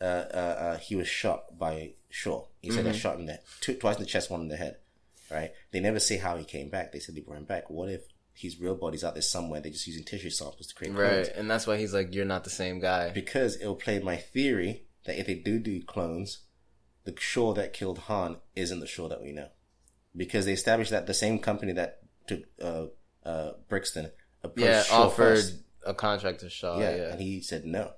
uh, 0.00 0.04
uh, 0.04 0.36
uh, 0.36 0.78
he 0.78 0.94
was 0.96 1.08
shot 1.08 1.58
by 1.58 1.92
Shaw. 2.10 2.46
He 2.60 2.70
said 2.70 2.86
I 2.86 2.90
Mm-hmm. 2.90 2.98
shot 2.98 3.18
him 3.18 3.26
there 3.26 3.40
two, 3.60 3.74
twice 3.74 3.96
in 3.96 4.02
the 4.02 4.06
chest, 4.08 4.30
one 4.30 4.40
in 4.40 4.48
the 4.48 4.56
head. 4.56 4.76
Right? 5.30 5.52
They 5.72 5.80
never 5.80 6.00
say 6.00 6.16
how 6.16 6.36
he 6.38 6.44
came 6.44 6.70
back. 6.70 6.90
They 6.92 6.98
said 7.00 7.14
they 7.14 7.20
brought 7.20 7.38
him 7.38 7.44
back. 7.44 7.68
What 7.70 7.88
if 7.90 8.02
his 8.34 8.58
real 8.60 8.74
body's 8.74 9.04
out 9.04 9.14
there 9.14 9.22
somewhere? 9.22 9.60
They're 9.60 9.72
just 9.72 9.86
using 9.86 10.04
tissue 10.04 10.30
samples 10.30 10.68
to 10.68 10.74
create 10.74 10.94
clones. 10.94 11.28
right, 11.28 11.36
and 11.36 11.50
that's 11.50 11.66
why 11.66 11.76
he's 11.76 11.92
like, 11.94 12.14
"You're 12.14 12.24
not 12.24 12.44
the 12.44 12.50
same 12.50 12.78
guy." 12.80 13.10
Because 13.10 13.56
it'll 13.60 13.74
play 13.76 13.98
my 14.00 14.16
theory 14.16 14.84
that 15.04 15.18
if 15.20 15.26
they 15.26 15.34
do 15.34 15.58
do 15.58 15.82
clones, 15.82 16.38
the 17.08 17.14
Shaw 17.18 17.52
that 17.54 17.72
killed 17.72 17.98
Han 18.08 18.36
isn't 18.54 18.80
the 18.80 18.86
Shaw 18.86 19.08
that 19.08 19.22
we 19.22 19.32
know. 19.32 19.48
Because 20.16 20.44
they 20.46 20.52
established 20.52 20.90
that 20.90 21.06
the 21.06 21.14
same 21.14 21.38
company 21.38 21.72
that 21.72 22.00
took 22.26 22.40
uh, 22.62 22.86
uh, 23.24 23.52
Brixton 23.68 24.10
approached 24.42 24.68
Yeah, 24.68 24.82
Shaw 24.82 25.02
offered 25.06 25.36
first. 25.36 25.54
a 25.86 25.94
contract 25.94 26.40
to 26.40 26.50
Shaw. 26.50 26.78
Yeah, 26.80 26.96
Yeah, 26.96 27.12
and 27.12 27.20
he 27.20 27.40
said 27.40 27.64
no. 27.64 27.92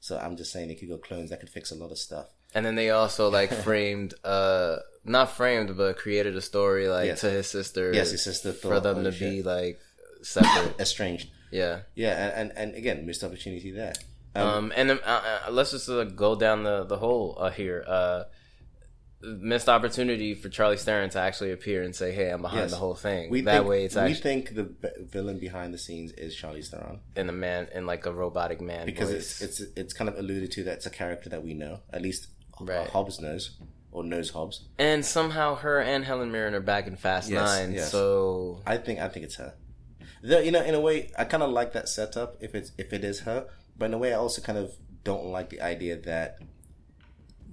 So 0.00 0.18
I'm 0.18 0.36
just 0.36 0.52
saying 0.52 0.68
they 0.68 0.74
could 0.74 0.88
go 0.88 0.98
clones. 0.98 1.30
That 1.30 1.40
could 1.40 1.50
fix 1.50 1.70
a 1.70 1.74
lot 1.74 1.90
of 1.90 1.98
stuff. 1.98 2.26
And 2.54 2.64
then 2.64 2.74
they 2.76 2.90
also 2.90 3.28
like 3.30 3.52
framed, 3.66 4.14
uh, 4.24 4.76
not 5.04 5.32
framed, 5.36 5.76
but 5.76 5.98
created 5.98 6.34
a 6.36 6.40
story 6.40 6.88
like 6.88 7.06
Yes. 7.06 7.20
to 7.22 7.30
his 7.30 7.46
sister. 7.48 7.92
Yes, 7.92 8.10
his 8.12 8.22
sister 8.24 8.52
for 8.52 8.74
thought, 8.74 8.82
them 8.84 8.98
oh, 8.98 9.04
to 9.04 9.12
shit. 9.12 9.30
be 9.30 9.42
like 9.42 9.78
separate. 10.22 10.80
Estranged. 10.86 11.28
yeah. 11.50 11.80
Yeah, 11.94 12.14
and, 12.14 12.50
and, 12.50 12.58
and 12.58 12.74
again, 12.76 13.04
missed 13.06 13.22
opportunity 13.24 13.70
there. 13.72 13.94
Um, 14.34 14.46
Um, 14.48 14.72
and 14.76 14.90
uh, 14.92 14.94
uh, 15.04 15.50
let's 15.50 15.72
just 15.72 15.88
uh, 15.88 16.04
go 16.04 16.36
down 16.36 16.62
the 16.62 16.84
the 16.84 16.98
hole 16.98 17.36
uh, 17.40 17.50
here. 17.50 17.82
Missed 19.20 19.68
opportunity 19.68 20.34
for 20.34 20.48
Charlize 20.48 20.82
Theron 20.84 21.10
to 21.10 21.18
actually 21.18 21.50
appear 21.50 21.82
and 21.82 21.94
say, 21.94 22.12
"Hey, 22.12 22.30
I'm 22.30 22.40
behind 22.40 22.60
Yes. 22.62 22.70
the 22.70 22.76
whole 22.76 22.94
thing." 22.94 23.30
we 23.30 23.40
that 23.40 23.52
think, 23.58 23.68
way, 23.68 23.84
it's 23.84 23.96
we 23.96 24.00
actually 24.02 24.20
think 24.20 24.54
the 24.54 24.62
b- 24.62 24.88
villain 25.00 25.40
behind 25.40 25.74
the 25.74 25.78
scenes 25.78 26.12
is 26.12 26.36
Charlize 26.36 26.68
Theron 26.68 27.00
in 27.16 27.28
a 27.28 27.32
man 27.32 27.66
in 27.74 27.84
like 27.84 28.06
a 28.06 28.12
robotic 28.12 28.60
man 28.60 28.86
because 28.86 29.10
voice. 29.10 29.42
it's 29.42 29.60
it's 29.60 29.72
it's 29.76 29.92
kind 29.92 30.08
of 30.08 30.16
alluded 30.18 30.52
to 30.52 30.62
that's 30.62 30.86
a 30.86 30.90
character 30.90 31.28
that 31.30 31.42
we 31.42 31.52
know. 31.52 31.80
At 31.92 32.00
least 32.02 32.28
Right. 32.60 32.88
Hobbs 32.88 33.18
knows 33.20 33.58
or 33.90 34.04
knows 34.04 34.30
Hobbs. 34.30 34.68
and 34.78 35.04
somehow 35.04 35.56
her 35.56 35.80
and 35.80 36.04
Helen 36.04 36.30
Mirren 36.30 36.54
are 36.54 36.60
back 36.60 36.86
in 36.86 36.94
Fast 36.94 37.28
Yes, 37.28 37.40
Nine. 37.58 37.72
yes. 37.72 37.90
So 37.90 38.62
I 38.66 38.76
think 38.76 39.00
I 39.00 39.08
think 39.08 39.24
it's 39.24 39.36
her. 39.36 39.54
Though, 40.22 40.38
you 40.40 40.52
know, 40.52 40.62
in 40.62 40.74
a 40.76 40.80
way, 40.80 41.10
I 41.18 41.24
kind 41.24 41.42
of 41.42 41.50
like 41.50 41.72
that 41.72 41.88
setup 41.88 42.36
if 42.40 42.54
it's 42.54 42.70
if 42.78 42.92
it 42.92 43.02
is 43.02 43.20
her, 43.20 43.48
but 43.76 43.86
in 43.86 43.94
a 43.94 43.98
way, 43.98 44.12
I 44.12 44.16
also 44.16 44.40
kind 44.42 44.58
of 44.58 44.76
don't 45.02 45.26
like 45.26 45.50
the 45.50 45.60
idea 45.60 45.96
that 46.02 46.38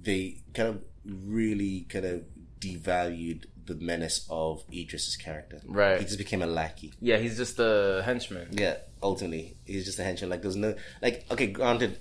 they 0.00 0.42
kind 0.54 0.68
of 0.68 0.82
really 1.06 1.86
kind 1.88 2.04
of 2.04 2.22
devalued 2.60 3.44
the 3.66 3.74
menace 3.74 4.26
of 4.30 4.64
Idris's 4.72 5.16
character. 5.16 5.60
Right. 5.66 5.98
he 5.98 6.04
just 6.06 6.18
became 6.18 6.42
a 6.42 6.46
lackey. 6.46 6.92
yeah, 7.00 7.16
he's 7.18 7.36
just 7.36 7.58
a 7.58 8.02
henchman. 8.04 8.48
Yeah, 8.52 8.76
ultimately, 9.02 9.56
he's 9.64 9.84
just 9.84 9.98
a 9.98 10.04
henchman. 10.04 10.30
Like, 10.30 10.42
there's 10.42 10.56
no 10.56 10.74
like. 11.02 11.24
Okay, 11.30 11.48
granted, 11.48 11.98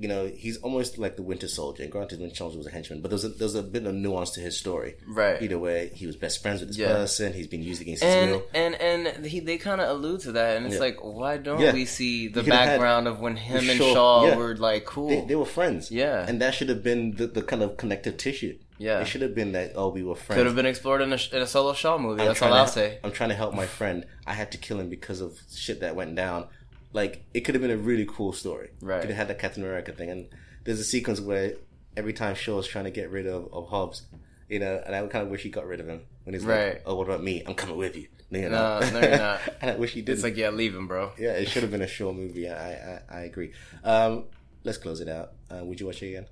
you 0.00 0.08
know, 0.08 0.26
he's 0.26 0.56
almost 0.62 0.96
like 0.98 1.16
the 1.16 1.22
Winter 1.22 1.46
Soldier. 1.46 1.82
And 1.82 1.92
granted, 1.92 2.20
Winter 2.20 2.34
Soldier 2.34 2.56
was 2.58 2.66
a 2.66 2.70
henchman, 2.70 3.02
but 3.02 3.10
there's 3.10 3.24
a, 3.24 3.28
there's 3.28 3.54
a 3.54 3.62
bit 3.62 3.84
of 3.86 3.94
nuance 3.94 4.30
to 4.30 4.40
his 4.40 4.56
story. 4.56 4.94
Right. 5.06 5.40
Either 5.42 5.58
way, 5.58 5.90
he 5.94 6.06
was 6.06 6.16
best 6.16 6.40
friends 6.40 6.60
with 6.60 6.70
this 6.70 6.78
Yeah. 6.78 6.88
person. 6.94 7.34
He's 7.34 7.46
been 7.48 7.62
used 7.62 7.82
against 7.82 8.02
his 8.02 8.12
And 8.14 8.30
will. 8.30 8.42
and 8.54 8.74
and 8.76 9.26
he, 9.26 9.40
they 9.40 9.58
kind 9.58 9.80
of 9.80 9.90
allude 9.90 10.20
to 10.22 10.32
that, 10.32 10.56
and 10.56 10.64
it's 10.66 10.76
Yeah. 10.76 10.80
like, 10.80 10.98
why 11.04 11.36
don't 11.36 11.60
Yeah. 11.60 11.74
we 11.74 11.84
see 11.84 12.28
the 12.28 12.40
You 12.40 12.44
could've 12.46 12.58
had- 12.58 12.66
background 12.66 13.08
of 13.08 13.20
when 13.20 13.36
him 13.36 13.68
and 13.68 13.78
Shaw- 13.78 13.92
Shaw 13.92 14.36
were 14.36 14.56
like 14.56 14.86
cool? 14.86 15.08
They, 15.10 15.20
they 15.20 15.36
were 15.36 15.44
friends. 15.44 15.90
Yeah. 15.90 16.24
And 16.26 16.40
that 16.40 16.54
should 16.54 16.70
have 16.70 16.82
been 16.82 17.16
the, 17.16 17.26
the 17.26 17.42
kind 17.42 17.62
of 17.62 17.76
connective 17.76 18.16
tissue. 18.16 18.56
Yeah. 18.78 19.00
It 19.00 19.06
should 19.08 19.20
have 19.20 19.34
been 19.34 19.52
that, 19.52 19.72
oh, 19.74 19.88
we 19.90 20.02
were 20.02 20.14
friends. 20.16 20.38
Could 20.38 20.46
have 20.46 20.56
been 20.56 20.64
explored 20.64 21.02
in 21.02 21.12
a, 21.12 21.18
in 21.34 21.42
a 21.42 21.46
solo 21.46 21.74
Shaw 21.74 21.98
movie. 21.98 22.22
I'm 22.22 22.28
That's 22.28 22.40
all 22.40 22.54
I'll 22.54 22.64
to, 22.64 22.72
say. 22.72 22.98
I'm 23.04 23.12
trying 23.12 23.28
to 23.28 23.34
help 23.34 23.52
my 23.54 23.66
friend. 23.66 24.06
I 24.26 24.32
had 24.32 24.50
to 24.52 24.58
kill 24.58 24.80
him 24.80 24.88
because 24.88 25.20
of 25.20 25.38
shit 25.54 25.80
that 25.80 25.94
went 25.94 26.14
down. 26.14 26.46
Like, 26.92 27.24
it 27.34 27.40
could 27.40 27.54
have 27.54 27.62
been 27.62 27.70
a 27.70 27.76
really 27.76 28.06
cool 28.08 28.32
story. 28.32 28.70
Right. 28.80 29.00
Could 29.00 29.10
have 29.10 29.16
had 29.16 29.28
that 29.28 29.38
Captain 29.38 29.62
America 29.62 29.92
thing. 29.92 30.10
And 30.10 30.28
there's 30.64 30.80
a 30.80 30.84
sequence 30.84 31.20
where 31.20 31.54
every 31.96 32.12
time 32.12 32.34
Shaw's 32.34 32.66
trying 32.66 32.84
to 32.86 32.90
get 32.90 33.10
rid 33.10 33.26
of, 33.26 33.52
of 33.52 33.68
Hobbs, 33.68 34.02
you 34.48 34.58
know, 34.58 34.82
and 34.84 34.94
I 34.94 35.00
kind 35.06 35.24
of 35.24 35.30
wish 35.30 35.42
he 35.42 35.50
got 35.50 35.66
rid 35.66 35.80
of 35.80 35.88
him. 35.88 36.02
When 36.24 36.34
he's 36.34 36.44
Right. 36.44 36.74
like, 36.74 36.82
oh, 36.86 36.96
what 36.96 37.06
about 37.06 37.22
me? 37.22 37.42
I'm 37.46 37.54
coming 37.54 37.76
with 37.76 37.96
you. 37.96 38.08
No, 38.30 38.38
you're 38.40 38.50
No, 38.50 38.80
no, 38.80 39.00
you're 39.00 39.18
not. 39.18 39.40
and 39.60 39.70
I 39.70 39.76
wish 39.76 39.92
he 39.92 40.02
did. 40.02 40.12
It's 40.14 40.22
like, 40.22 40.36
yeah, 40.36 40.50
leave 40.50 40.74
him, 40.74 40.86
bro. 40.86 41.12
yeah, 41.18 41.32
it 41.32 41.48
should 41.48 41.62
have 41.62 41.70
been 41.72 41.82
a 41.82 41.86
Shaw 41.86 42.12
movie. 42.12 42.48
I, 42.48 42.72
I, 42.72 43.00
I 43.10 43.20
agree. 43.22 43.52
Um, 43.84 44.24
let's 44.64 44.78
close 44.78 45.00
it 45.00 45.08
out. 45.08 45.32
Uh, 45.50 45.64
would 45.64 45.80
you 45.80 45.86
watch 45.86 46.02
it 46.02 46.08
again? 46.08 46.26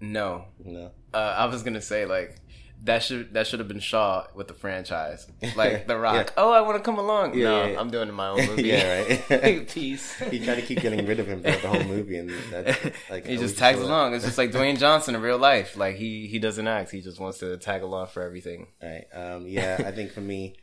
No, 0.00 0.44
No. 0.64 0.90
uh, 1.14 1.16
I 1.16 1.46
was 1.46 1.62
gonna 1.62 1.80
say 1.80 2.04
like 2.06 2.36
that 2.84 3.02
should 3.02 3.34
that 3.34 3.46
should 3.46 3.58
have 3.58 3.68
been 3.68 3.80
Shaw 3.80 4.26
with 4.34 4.48
the 4.48 4.54
franchise, 4.54 5.26
like 5.56 5.86
The 5.86 5.98
Rock. 5.98 6.32
Yeah. 6.36 6.42
Oh, 6.42 6.52
I 6.52 6.60
want 6.60 6.76
to 6.76 6.82
come 6.82 6.98
along. 6.98 7.34
Yeah, 7.34 7.44
no, 7.44 7.66
yeah. 7.66 7.80
I'm 7.80 7.90
doing 7.90 8.12
my 8.12 8.28
own 8.28 8.36
movie. 8.46 8.62
Yeah, 8.64 9.02
right. 9.30 9.68
Peace. 9.68 10.14
he 10.30 10.44
tried 10.44 10.56
to 10.56 10.62
keep 10.62 10.80
getting 10.80 11.04
rid 11.06 11.20
of 11.20 11.26
him 11.26 11.42
throughout 11.42 11.62
the 11.62 11.68
whole 11.68 11.84
movie, 11.84 12.18
and 12.18 12.30
that's 12.50 13.10
like 13.10 13.26
he 13.26 13.36
just 13.36 13.58
tags 13.58 13.80
along. 13.80 14.14
It's 14.14 14.24
just 14.24 14.38
like 14.38 14.52
Dwayne 14.52 14.78
Johnson 14.78 15.14
in 15.14 15.20
real 15.22 15.38
life. 15.38 15.76
Like 15.76 15.96
he 15.96 16.26
he 16.26 16.38
doesn't 16.38 16.66
act. 16.66 16.90
He 16.90 17.00
just 17.00 17.18
wants 17.20 17.38
to 17.38 17.56
tag 17.56 17.82
along 17.82 18.08
for 18.08 18.22
everything. 18.22 18.68
Right. 18.82 19.06
Um, 19.12 19.46
yeah, 19.46 19.82
I 19.84 19.90
think 19.90 20.12
for 20.12 20.20
me, 20.20 20.56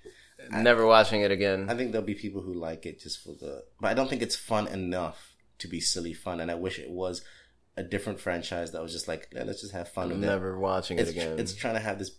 Never 0.49 0.85
watching 0.85 1.21
it 1.21 1.31
again. 1.31 1.69
I 1.69 1.75
think 1.75 1.91
there'll 1.91 2.05
be 2.05 2.15
people 2.15 2.41
who 2.41 2.53
like 2.53 2.85
it 2.85 2.99
just 2.99 3.23
for 3.23 3.31
the, 3.31 3.63
but 3.79 3.87
I 3.89 3.93
don't 3.93 4.09
think 4.09 4.21
it's 4.21 4.35
fun 4.35 4.67
enough 4.67 5.33
to 5.59 5.67
be 5.67 5.79
silly 5.79 6.13
fun, 6.13 6.39
and 6.39 6.51
I 6.51 6.55
wish 6.55 6.79
it 6.79 6.89
was 6.89 7.21
a 7.75 7.83
different 7.83 8.19
franchise 8.19 8.71
that 8.71 8.81
was 8.81 8.91
just 8.91 9.07
like, 9.07 9.29
yeah, 9.33 9.43
let's 9.43 9.61
just 9.61 9.73
have 9.73 9.89
fun 9.89 10.09
with 10.09 10.17
it. 10.17 10.25
Never 10.27 10.57
watching 10.59 10.97
it 10.97 11.01
It's, 11.01 11.11
again. 11.11 11.39
it's 11.39 11.53
trying 11.53 11.73
to 11.75 11.79
have 11.79 11.99
this. 11.99 12.11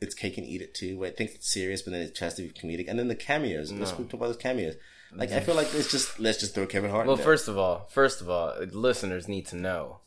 It's 0.00 0.14
cake 0.14 0.36
and 0.38 0.46
eat 0.46 0.60
it 0.60 0.74
too. 0.74 0.98
Where 0.98 1.08
it 1.10 1.16
thinks 1.16 1.34
it's 1.34 1.50
serious, 1.52 1.82
but 1.82 1.92
then 1.92 2.02
it 2.02 2.14
tries 2.14 2.34
to 2.34 2.42
be 2.42 2.48
comedic, 2.48 2.86
and 2.88 2.98
then 2.98 3.08
the 3.08 3.14
cameos. 3.14 3.72
Let's 3.72 3.92
talk 3.92 4.12
about 4.12 4.26
those 4.26 4.36
cameos. 4.36 4.74
Like 5.16 5.30
I 5.32 5.40
feel 5.40 5.54
like 5.54 5.68
it's 5.74 5.90
just 5.90 6.18
let's 6.18 6.40
just 6.40 6.54
throw 6.54 6.66
Kevin 6.66 6.90
Hart. 6.90 7.06
well, 7.06 7.14
in 7.14 7.18
there. 7.18 7.24
first 7.24 7.46
of 7.48 7.56
all, 7.56 7.86
first 7.90 8.20
of 8.20 8.28
all, 8.28 8.52
listeners 8.72 9.28
need 9.28 9.46
to 9.46 9.56
know, 9.56 10.00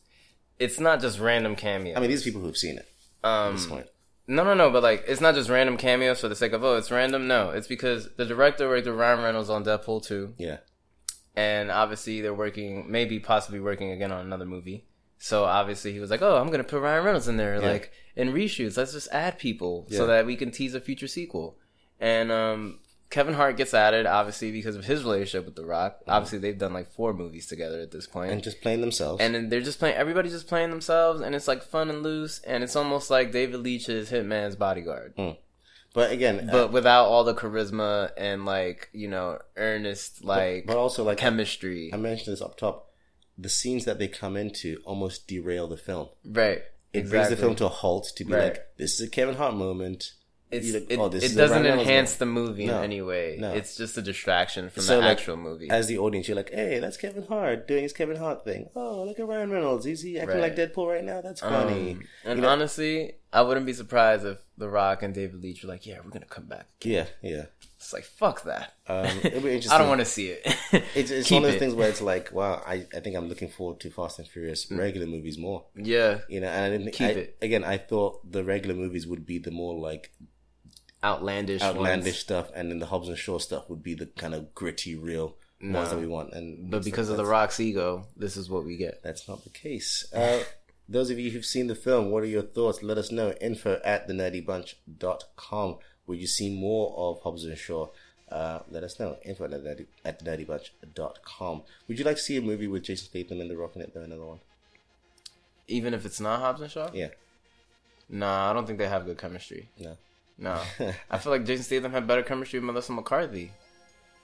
it's 0.58 0.78
not 0.78 1.00
just 1.00 1.18
random 1.18 1.56
cameos. 1.56 1.96
I 1.96 2.00
mean, 2.00 2.10
these 2.10 2.20
are 2.22 2.24
people 2.24 2.42
who've 2.42 2.56
seen 2.56 2.76
it 2.76 2.86
um, 3.24 3.30
at 3.48 3.52
this 3.52 3.66
point. 3.66 3.86
No, 4.26 4.44
no, 4.44 4.52
no. 4.52 4.70
But 4.70 4.82
like, 4.82 5.04
it's 5.08 5.22
not 5.22 5.34
just 5.34 5.48
random 5.48 5.78
cameos 5.78 6.20
for 6.20 6.28
the 6.28 6.36
sake 6.36 6.52
of 6.52 6.62
oh, 6.62 6.76
it's 6.76 6.90
random. 6.90 7.26
No, 7.26 7.50
it's 7.50 7.66
because 7.66 8.10
the 8.16 8.26
director 8.26 8.68
worked 8.68 8.86
with 8.86 8.94
Ryan 8.96 9.24
Reynolds 9.24 9.48
on 9.48 9.64
Deadpool 9.64 10.04
two, 10.04 10.34
Yeah. 10.36 10.58
And 11.38 11.70
obviously 11.70 12.20
they're 12.20 12.34
working, 12.46 12.90
maybe 12.90 13.16
possibly 13.20 13.60
working 13.60 13.90
again 13.92 14.10
on 14.12 14.20
another 14.26 14.44
movie. 14.46 14.78
So 15.18 15.44
obviously 15.44 15.92
he 15.92 16.00
was 16.00 16.10
like, 16.10 16.22
oh, 16.22 16.36
I'm 16.36 16.50
gonna 16.50 16.64
put 16.72 16.80
Ryan 16.82 17.04
Reynolds 17.04 17.28
in 17.28 17.36
there, 17.36 17.54
Yeah. 17.60 17.68
like 17.74 17.92
in 18.16 18.32
reshoots. 18.32 18.76
Let's 18.76 18.92
just 18.92 19.08
add 19.12 19.38
people 19.38 19.86
Yeah. 19.88 19.98
so 19.98 20.06
that 20.08 20.26
we 20.26 20.34
can 20.36 20.50
tease 20.50 20.74
a 20.74 20.80
future 20.80 21.06
sequel. 21.08 21.56
And 22.00 22.30
um, 22.32 22.80
Kevin 23.10 23.34
Hart 23.34 23.56
gets 23.56 23.72
added 23.74 24.04
obviously 24.06 24.50
because 24.52 24.76
of 24.76 24.84
his 24.84 25.02
relationship 25.04 25.44
with 25.46 25.54
The 25.56 25.64
Rock. 25.64 26.00
Obviously, 26.08 26.38
they've 26.38 26.58
done 26.58 26.72
like 26.72 26.90
four 26.92 27.12
movies 27.14 27.46
together 27.46 27.80
at 27.80 27.90
this 27.92 28.08
and 28.14 28.42
just 28.42 28.60
playing 28.60 28.80
themselves. 28.80 29.20
and 29.22 29.34
then 29.34 29.48
they're 29.48 29.60
just 29.70 29.78
playing 29.78 29.96
everybody's 29.96 30.32
just 30.32 30.48
playing 30.48 30.70
themselves 30.70 31.20
and 31.20 31.34
it's 31.34 31.48
like 31.48 31.62
fun 31.62 31.88
and 31.90 32.02
loose 32.02 32.40
and 32.40 32.62
it's 32.64 32.76
almost 32.76 33.10
like 33.10 33.30
david 33.32 33.60
leitch's 33.60 34.10
hitman's 34.10 34.56
bodyguard 34.56 35.14
but 35.98 36.12
again, 36.12 36.48
uh, 36.48 36.52
but 36.52 36.72
without 36.72 37.06
all 37.06 37.24
the 37.24 37.34
charisma 37.34 38.10
and 38.16 38.46
like 38.46 38.88
you 38.92 39.08
know 39.08 39.38
earnest 39.56 40.24
like 40.24 40.66
but 40.66 40.76
also 40.76 41.02
like 41.02 41.18
chemistry 41.18 41.90
I 41.92 41.96
mentioned 41.96 42.32
this 42.32 42.40
up 42.42 42.56
top, 42.56 42.90
the 43.36 43.48
scenes 43.48 43.84
that 43.84 43.98
they 43.98 44.06
come 44.06 44.36
into 44.36 44.80
almost 44.84 45.26
derail 45.26 45.66
the 45.66 45.76
film. 45.76 46.08
right 46.24 46.62
It 46.92 47.08
brings 47.10 47.30
the 47.30 47.36
film 47.36 47.56
to 47.56 47.66
a 47.66 47.68
halt 47.68 48.12
to 48.16 48.24
be 48.24 48.32
Right. 48.32 48.44
like, 48.44 48.76
this 48.76 48.94
is 48.94 49.06
a 49.08 49.10
Kevin 49.10 49.34
Hart 49.34 49.54
moment. 49.54 50.12
It, 50.50 50.96
oh, 50.98 51.06
it 51.12 51.34
doesn't 51.36 51.66
enhance 51.66 52.14
the 52.16 52.24
movie 52.24 52.64
No. 52.66 52.78
in 52.78 52.84
any 52.84 53.02
way 53.02 53.36
No. 53.38 53.52
it's 53.52 53.76
just 53.76 53.98
a 53.98 54.02
distraction 54.02 54.70
from 54.70 54.82
So, 54.82 54.96
the 54.96 55.02
like, 55.02 55.18
actual 55.18 55.36
movie 55.36 55.68
As 55.68 55.88
the 55.88 55.98
audience, 55.98 56.26
you're 56.26 56.38
like, 56.38 56.50
hey, 56.50 56.78
that's 56.78 56.96
Kevin 56.96 57.26
Hart 57.26 57.68
doing 57.68 57.82
his 57.82 57.92
Kevin 57.92 58.16
Hart 58.16 58.44
thing. 58.44 58.70
Oh, 58.74 59.04
look 59.04 59.18
at 59.20 59.26
Ryan 59.26 59.50
Reynolds. 59.50 59.84
Is 59.84 60.00
he 60.00 60.18
acting 60.18 60.40
Right. 60.40 60.54
like 60.54 60.56
Deadpool 60.56 60.88
right 60.90 61.04
now? 61.04 61.20
That's 61.20 61.40
funny. 61.42 61.92
Um, 61.92 62.02
and 62.24 62.36
You 62.38 62.42
know- 62.42 62.48
honestly 62.48 63.12
i 63.30 63.42
wouldn't 63.42 63.66
be 63.66 63.74
surprised 63.74 64.24
if 64.24 64.38
the 64.56 64.66
rock 64.70 65.02
and 65.02 65.12
david 65.14 65.42
leitch 65.42 65.62
were 65.62 65.68
like 65.68 65.84
yeah 65.84 65.98
we're 66.02 66.08
gonna 66.10 66.24
come 66.24 66.46
back 66.46 66.66
yeah, 66.82 67.04
yeah. 67.20 67.44
it's 67.76 67.92
like 67.92 68.04
fuck 68.04 68.42
that 68.44 68.72
Um, 68.86 69.04
it'll 69.22 69.42
be 69.42 69.50
interesting. 69.50 69.70
i 69.72 69.76
don't 69.76 69.88
want 69.90 70.00
to 70.00 70.06
see 70.06 70.28
it 70.28 70.40
It's, 70.94 71.10
it's 71.10 71.30
one 71.36 71.42
of 71.44 71.48
those 71.48 71.56
it. 71.56 71.58
things 71.58 71.74
where 71.74 71.90
it's 71.90 72.00
like, 72.00 72.32
wow, 72.32 72.62
I, 72.66 72.86
I 72.96 73.00
think 73.00 73.16
I'm 73.16 73.28
looking 73.28 73.48
forward 73.50 73.80
to 73.80 73.90
Fast 73.90 74.18
and 74.18 74.26
Furious 74.26 74.64
Mm. 74.70 74.78
regular 74.78 75.06
movies 75.06 75.36
more. 75.36 75.64
yeah 75.76 76.20
You 76.30 76.40
know, 76.40 76.48
and 76.48 76.64
I 76.64 76.70
didn't 76.78 76.92
Keep 76.92 77.06
I, 77.06 77.10
it. 77.10 77.36
again, 77.42 77.64
I 77.64 77.76
thought 77.76 78.32
the 78.32 78.42
regular 78.44 78.74
movies 78.74 79.06
would 79.06 79.26
be 79.26 79.38
the 79.38 79.50
more 79.50 79.78
like 79.78 80.10
outlandish 81.02 81.62
outlandish 81.62 82.06
ones. 82.06 82.18
stuff, 82.18 82.50
and 82.54 82.70
then 82.70 82.78
the 82.78 82.86
Hobbs 82.86 83.08
and 83.08 83.18
Shaw 83.18 83.38
stuff 83.38 83.68
would 83.70 83.82
be 83.82 83.94
the 83.94 84.06
kind 84.06 84.34
of 84.34 84.54
gritty, 84.54 84.96
real 84.96 85.36
ones 85.60 85.90
that 85.90 85.98
we 85.98 86.06
want. 86.06 86.32
And 86.32 86.70
But 86.70 86.84
because 86.84 87.08
of 87.08 87.16
the 87.16 87.26
Rock's 87.26 87.60
ego, 87.60 88.06
this 88.16 88.36
is 88.36 88.48
what 88.48 88.64
we 88.64 88.76
get. 88.76 89.02
That's 89.02 89.28
not 89.28 89.44
the 89.44 89.50
case. 89.50 90.06
Uh, 90.14 90.40
those 90.88 91.10
of 91.10 91.18
you 91.18 91.30
who've 91.30 91.44
seen 91.44 91.66
the 91.66 91.74
film, 91.74 92.10
what 92.10 92.22
are 92.22 92.26
your 92.26 92.42
thoughts? 92.42 92.82
Let 92.82 92.98
us 92.98 93.10
know. 93.12 93.32
Info 93.40 93.80
at 93.84 94.08
thenerdybunch.com. 94.08 95.78
Would 96.06 96.18
you 96.18 96.26
see 96.26 96.54
more 96.54 96.94
of 96.96 97.22
Hobbs 97.22 97.44
and 97.44 97.56
Shaw? 97.58 97.88
Uh, 98.30 98.60
let 98.70 98.82
us 98.82 98.98
know. 99.00 99.16
Info 99.24 99.44
at, 99.44 99.50
nerdy, 99.52 99.86
at 100.04 100.22
thenerdybunch.com. 100.24 101.62
Would 101.86 101.98
you 101.98 102.04
like 102.04 102.16
to 102.16 102.22
see 102.22 102.36
a 102.36 102.42
movie 102.42 102.66
with 102.66 102.84
Jason 102.84 103.08
Statham 103.08 103.40
and 103.40 103.50
The 103.50 103.56
Rock 103.56 103.76
in 103.76 103.82
it, 103.82 103.92
though? 103.94 104.02
Another 104.02 104.24
one? 104.24 104.40
Even 105.66 105.92
if 105.94 106.06
it's 106.06 106.20
not 106.20 106.40
Hobbs 106.40 106.60
and 106.60 106.70
Shaw? 106.70 106.90
Yeah. 106.92 107.08
Nah, 108.08 108.50
I 108.50 108.52
don't 108.54 108.66
think 108.66 108.78
they 108.78 108.88
have 108.88 109.04
good 109.04 109.18
chemistry. 109.18 109.68
No. 109.78 109.96
No. 110.38 110.60
I 111.10 111.18
feel 111.18 111.32
like 111.32 111.44
Jason 111.44 111.64
Statham 111.64 111.92
had 111.92 112.06
better 112.06 112.22
chemistry 112.22 112.60
with 112.60 112.66
Melissa 112.66 112.92
McCarthy. 112.92 113.52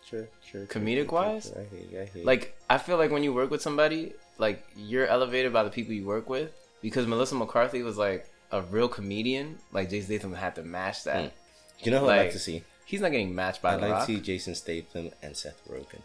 True, 0.09 0.29
true. 0.49 0.67
true, 0.67 0.83
Comedic 0.83 1.09
true, 1.09 1.19
wise? 1.19 1.51
true. 1.51 1.63
I 1.63 1.77
hear 1.77 2.03
I 2.03 2.05
hear. 2.05 2.25
Like, 2.25 2.57
I 2.71 2.79
feel 2.79 2.99
like 2.99 3.11
when 3.11 3.23
you 3.25 3.33
work 3.33 3.51
with 3.51 3.63
somebody, 3.63 4.13
like, 4.39 4.65
you're 4.77 5.07
elevated 5.07 5.53
by 5.53 5.65
the 5.65 5.71
people 5.71 5.93
you 5.95 6.05
work 6.05 6.29
with. 6.29 6.53
Because 6.83 7.07
Melissa 7.07 7.35
McCarthy 7.35 7.83
was, 7.83 7.97
like, 7.97 8.29
a 8.53 8.63
real 8.63 8.89
comedian. 8.89 9.59
Like, 9.73 9.91
Jason 9.91 10.07
Statham 10.07 10.35
had 10.35 10.55
to 10.57 10.63
match 10.63 11.05
that. 11.05 11.33
Hmm. 11.33 11.85
you 11.85 11.91
know 11.91 12.01
who 12.01 12.07
I'd 12.07 12.17
like 12.17 12.21
like, 12.27 12.33
to 12.33 12.39
see? 12.39 12.63
He's 12.85 13.01
not 13.01 13.11
getting 13.11 13.35
matched 13.35 13.63
by 13.63 13.75
I'd 13.75 13.81
like 13.81 13.91
Rock. 13.93 14.07
to 14.07 14.07
see 14.07 14.21
Jason 14.21 14.55
Statham 14.55 15.11
and 15.23 15.37
Seth 15.37 15.61
Rogen 15.69 16.03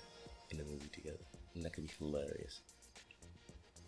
in 0.50 0.60
a 0.60 0.64
movie 0.64 0.88
together. 0.94 1.18
And 1.54 1.64
that 1.66 1.74
could 1.74 1.86
be 1.86 1.94
hilarious. 2.00 2.62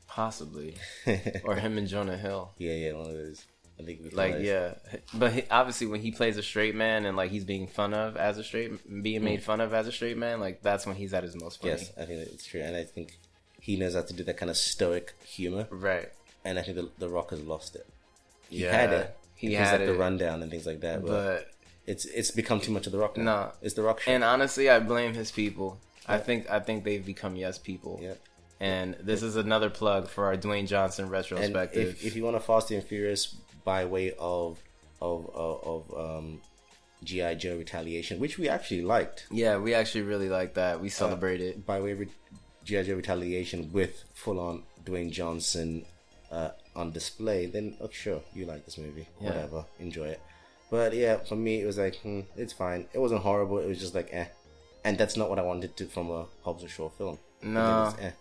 Possibly. 0.07 0.75
or 1.45 1.55
him 1.55 1.77
and 1.77 1.87
Jonah 1.87 2.17
Hill. 2.17 2.51
Yeah, 2.57 2.73
yeah, 2.73 2.93
one 2.93 3.07
of 3.07 3.13
those. 3.13 3.45
I 3.79 3.83
think 3.83 3.99
it'd 4.01 4.13
Like 4.13 4.35
yeah, 4.39 4.75
but 5.13 5.31
he, 5.33 5.43
obviously 5.49 5.87
when 5.87 6.01
he 6.01 6.11
plays 6.11 6.37
a 6.37 6.43
straight 6.43 6.75
man 6.75 7.05
and 7.05 7.17
like 7.17 7.31
he's 7.31 7.45
being 7.45 7.67
fun 7.67 7.93
of 7.93 8.15
as 8.15 8.37
a 8.37 8.43
straight, 8.43 8.71
being 9.01 9.23
made 9.23 9.39
mm. 9.39 9.43
fun 9.43 9.59
of 9.61 9.73
as 9.73 9.87
a 9.87 9.91
straight 9.91 10.17
man, 10.17 10.39
like 10.39 10.61
that's 10.61 10.85
when 10.85 10.95
he's 10.95 11.13
at 11.13 11.23
his 11.23 11.35
most 11.35 11.61
funny. 11.61 11.73
Yes, 11.73 11.91
I 11.99 12.05
think 12.05 12.19
it's 12.27 12.45
true, 12.45 12.61
and 12.61 12.75
I 12.75 12.83
think 12.83 13.17
he 13.59 13.77
knows 13.77 13.95
how 13.95 14.01
to 14.01 14.13
do 14.13 14.23
that 14.23 14.37
kind 14.37 14.49
of 14.49 14.57
stoic 14.57 15.13
humor, 15.25 15.67
Right. 15.71 16.09
and 16.45 16.59
I 16.59 16.63
think 16.63 16.77
the, 16.77 16.89
the 16.99 17.09
Rock 17.09 17.31
has 17.31 17.41
lost 17.41 17.75
it. 17.75 17.87
He 18.49 18.63
Yeah, 18.63 18.71
had 18.71 18.93
it. 18.93 19.17
he 19.35 19.53
had 19.53 19.79
like 19.79 19.87
the 19.89 19.95
rundown 19.95 20.41
and 20.43 20.51
things 20.51 20.65
like 20.65 20.81
that, 20.81 21.01
but, 21.01 21.07
But 21.09 21.47
it's 21.87 22.05
it's 22.05 22.31
become 22.31 22.59
too 22.59 22.71
much 22.71 22.85
of 22.85 22.91
the 22.91 22.99
Rock. 22.99 23.17
Now. 23.17 23.23
No. 23.23 23.51
it's 23.61 23.73
the 23.73 23.81
Rock 23.83 24.01
show. 24.01 24.11
and 24.11 24.23
honestly, 24.23 24.69
I 24.69 24.79
blame 24.79 25.13
his 25.13 25.31
people. 25.31 25.79
I 26.07 26.17
think 26.17 26.49
I 26.49 26.59
think 26.59 26.83
they've 26.83 27.05
become 27.05 27.35
yes 27.35 27.57
people. 27.57 27.99
yeah. 28.01 28.13
And 28.59 28.95
this 29.01 29.23
is 29.23 29.37
another 29.37 29.71
plug 29.71 30.07
for 30.07 30.25
our 30.25 30.37
Dwayne 30.37 30.67
Johnson 30.67 31.09
retrospective. 31.09 31.95
if, 31.95 32.05
if 32.05 32.15
you 32.15 32.23
want 32.23 32.35
to 32.35 32.39
Fast 32.39 32.69
and 32.69 32.83
Furious 32.83 33.35
by 33.63 33.85
way 33.85 34.13
of 34.19 34.59
of 35.01 35.29
of, 35.33 35.63
of 35.91 36.17
um, 36.17 36.41
GI 37.03 37.35
Joe 37.35 37.57
Retaliation, 37.57 38.19
which 38.19 38.37
we 38.37 38.47
actually 38.49 38.81
liked, 38.83 39.27
yeah, 39.31 39.57
we 39.57 39.73
actually 39.73 40.03
really 40.03 40.29
liked 40.29 40.55
that. 40.55 40.79
We 40.79 40.89
celebrated 40.89 41.47
it. 41.55 41.65
by 41.65 41.81
way 41.81 41.91
of 41.91 41.99
re- 41.99 42.07
GI 42.63 42.83
Joe 42.83 42.95
Retaliation 42.95 43.71
with 43.73 44.03
full 44.13 44.39
on 44.39 44.63
Dwayne 44.85 45.11
Johnson 45.11 45.85
uh, 46.31 46.49
on 46.75 46.91
display, 46.91 47.47
then 47.47 47.75
oh, 47.81 47.89
sure, 47.91 48.21
you 48.33 48.45
like 48.45 48.65
this 48.65 48.77
movie, 48.77 49.07
Yeah. 49.19 49.29
whatever, 49.29 49.65
enjoy 49.79 50.07
it. 50.09 50.21
But 50.69 50.93
yeah, 50.93 51.17
for 51.17 51.35
me, 51.35 51.61
it 51.61 51.65
was 51.65 51.77
like, 51.77 51.95
hmm, 51.97 52.21
it's 52.37 52.53
fine. 52.53 52.87
It 52.93 52.99
wasn't 52.99 53.21
horrible. 53.23 53.57
It 53.57 53.67
was 53.67 53.79
just 53.79 53.93
like, 53.93 54.07
eh. 54.13 54.27
And 54.85 54.97
that's 54.97 55.17
not 55.17 55.29
what 55.29 55.37
I 55.37 55.41
wanted 55.41 55.75
to 55.77 55.85
from 55.85 56.09
a 56.09 56.25
Hobbs 56.43 56.61
and 56.63 56.71
Shaw 56.71 56.87
film. 56.89 57.17
No. 57.41 57.93
Eh. 57.99 58.11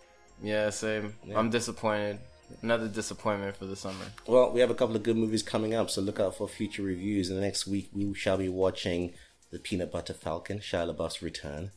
Yeah, 0.43 0.69
same. 0.69 1.13
I'm 1.33 1.49
disappointed. 1.49 2.19
Another 2.61 2.87
disappointment 2.87 3.55
for 3.55 3.65
the 3.65 3.75
summer. 3.75 4.05
Well, 4.27 4.51
we 4.51 4.59
have 4.61 4.69
a 4.69 4.75
couple 4.75 4.95
of 4.95 5.03
good 5.03 5.17
movies 5.17 5.43
coming 5.43 5.73
up, 5.73 5.89
so 5.89 6.01
look 6.01 6.19
out 6.19 6.35
for 6.35 6.47
future 6.47 6.83
reviews. 6.83 7.29
And 7.29 7.37
the 7.37 7.41
next 7.43 7.67
week, 7.67 7.89
we 7.93 8.13
shall 8.13 8.37
be 8.37 8.49
watching 8.49 9.13
The 9.51 9.59
Peanut 9.59 9.91
Butter 9.91 10.13
Falcon, 10.13 10.59
Shia 10.59 10.93
LaBeouf's 10.93 11.21
return. 11.21 11.71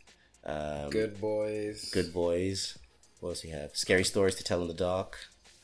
Um, 0.44 0.90
Good 0.90 1.20
boys. 1.20 1.90
Good 1.90 2.12
Boys. 2.12 2.78
What 3.20 3.30
else 3.30 3.44
we 3.44 3.50
have? 3.50 3.74
Scary 3.74 4.04
Stories 4.04 4.34
to 4.36 4.44
Tell 4.44 4.60
in 4.62 4.68
the 4.68 4.74
Dark. 4.74 5.18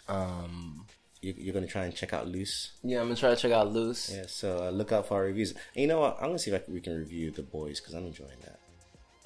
Um. 0.09 0.87
You, 1.23 1.35
you're 1.37 1.53
going 1.53 1.67
to 1.67 1.71
try 1.71 1.85
and 1.85 1.95
check 1.95 2.15
out 2.15 2.29
Luce. 2.29 2.73
Yeah, 2.83 3.01
I'm 3.01 3.09
gonna 3.09 3.17
try 3.17 3.29
to 3.29 3.37
check 3.37 3.53
out 3.53 3.71
Luce. 3.71 4.11
Yeah, 4.11 4.25
so 4.27 4.65
uh, 4.65 4.71
look 4.71 4.91
out 4.91 5.07
for 5.07 5.19
our 5.19 5.25
reviews. 5.25 5.51
And 5.51 5.83
you 5.83 5.87
know 5.87 6.01
what? 6.01 6.17
I'm 6.17 6.29
going 6.29 6.39
to 6.39 6.43
see 6.43 6.51
if 6.51 6.63
I 6.63 6.65
can, 6.65 6.73
we 6.73 6.81
can 6.81 6.97
review 6.97 7.31
The 7.31 7.43
Boys 7.43 7.79
because 7.79 7.93
I'm 7.93 8.07
enjoying 8.07 8.41
that. 8.41 8.59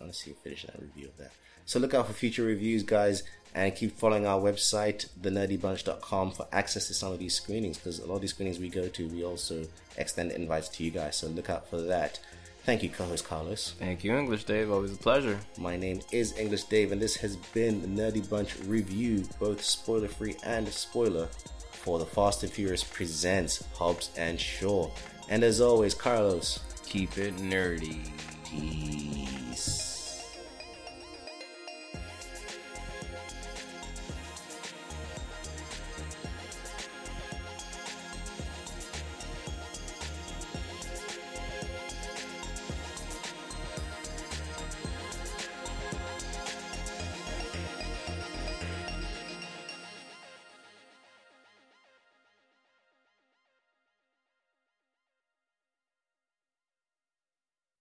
I'm 0.01 0.07
going 0.07 0.11
to 0.11 0.19
see 0.19 0.33
if 0.33 0.39
finish 0.39 0.65
that 0.65 0.81
review 0.81 1.07
of 1.07 1.17
that. 1.19 1.31
So 1.67 1.79
look 1.79 1.95
out 1.95 2.09
for 2.09 2.13
future 2.13 2.43
reviews, 2.43 2.83
guys, 2.83 3.23
and 3.55 3.75
keep 3.75 3.97
following 3.97 4.27
our 4.27 4.41
website, 4.41 5.09
thenerdybunch.com, 5.21 6.33
for 6.33 6.47
access 6.53 6.89
to 6.89 6.95
some 6.95 7.13
of 7.13 7.19
these 7.19 7.35
screenings 7.35 7.79
because 7.79 7.99
a 8.01 8.07
lot 8.07 8.17
of 8.17 8.21
these 8.21 8.31
screenings 8.31 8.59
we 8.59 8.69
go 8.69 8.89
to, 8.89 9.09
we 9.09 9.25
also 9.25 9.65
extend 9.97 10.33
invites 10.33 10.69
to 10.71 10.85
you 10.85 10.91
guys. 10.91 11.17
So 11.17 11.29
look 11.29 11.49
out 11.49 11.69
for 11.69 11.81
that. 11.83 12.21
Thank 12.65 12.83
you, 12.83 12.89
co-host 12.89 13.27
Carlos. 13.27 13.75
Thank 13.79 14.05
you, 14.05 14.17
English 14.17 14.45
Dave. 14.45 14.71
Always 14.71 14.95
a 14.95 14.97
pleasure. 14.97 15.39
My 15.59 15.77
name 15.77 16.01
is 16.13 16.37
English 16.39 16.65
Dave, 16.65 16.93
and 16.93 17.01
this 17.01 17.17
has 17.17 17.37
been 17.37 17.83
the 17.83 18.03
Nerdy 18.03 18.29
Bunch 18.29 18.59
review, 18.61 19.25
both 19.39 19.63
spoiler 19.63 20.09
free 20.09 20.35
and 20.45 20.67
spoiler, 20.69 21.29
for 21.71 21.99
the 21.99 22.07
Fast 22.07 22.43
and 22.43 22.51
Furious 22.51 22.83
presents 22.83 23.63
Hobbs 23.75 24.11
and 24.17 24.41
Shaw. 24.41 24.91
And 25.29 25.45
as 25.45 25.61
always, 25.61 25.95
Carlos. 25.95 26.61
Keep 26.87 27.19
it 27.19 27.37
nerdy. 27.37 27.99
Peace. 28.49 29.84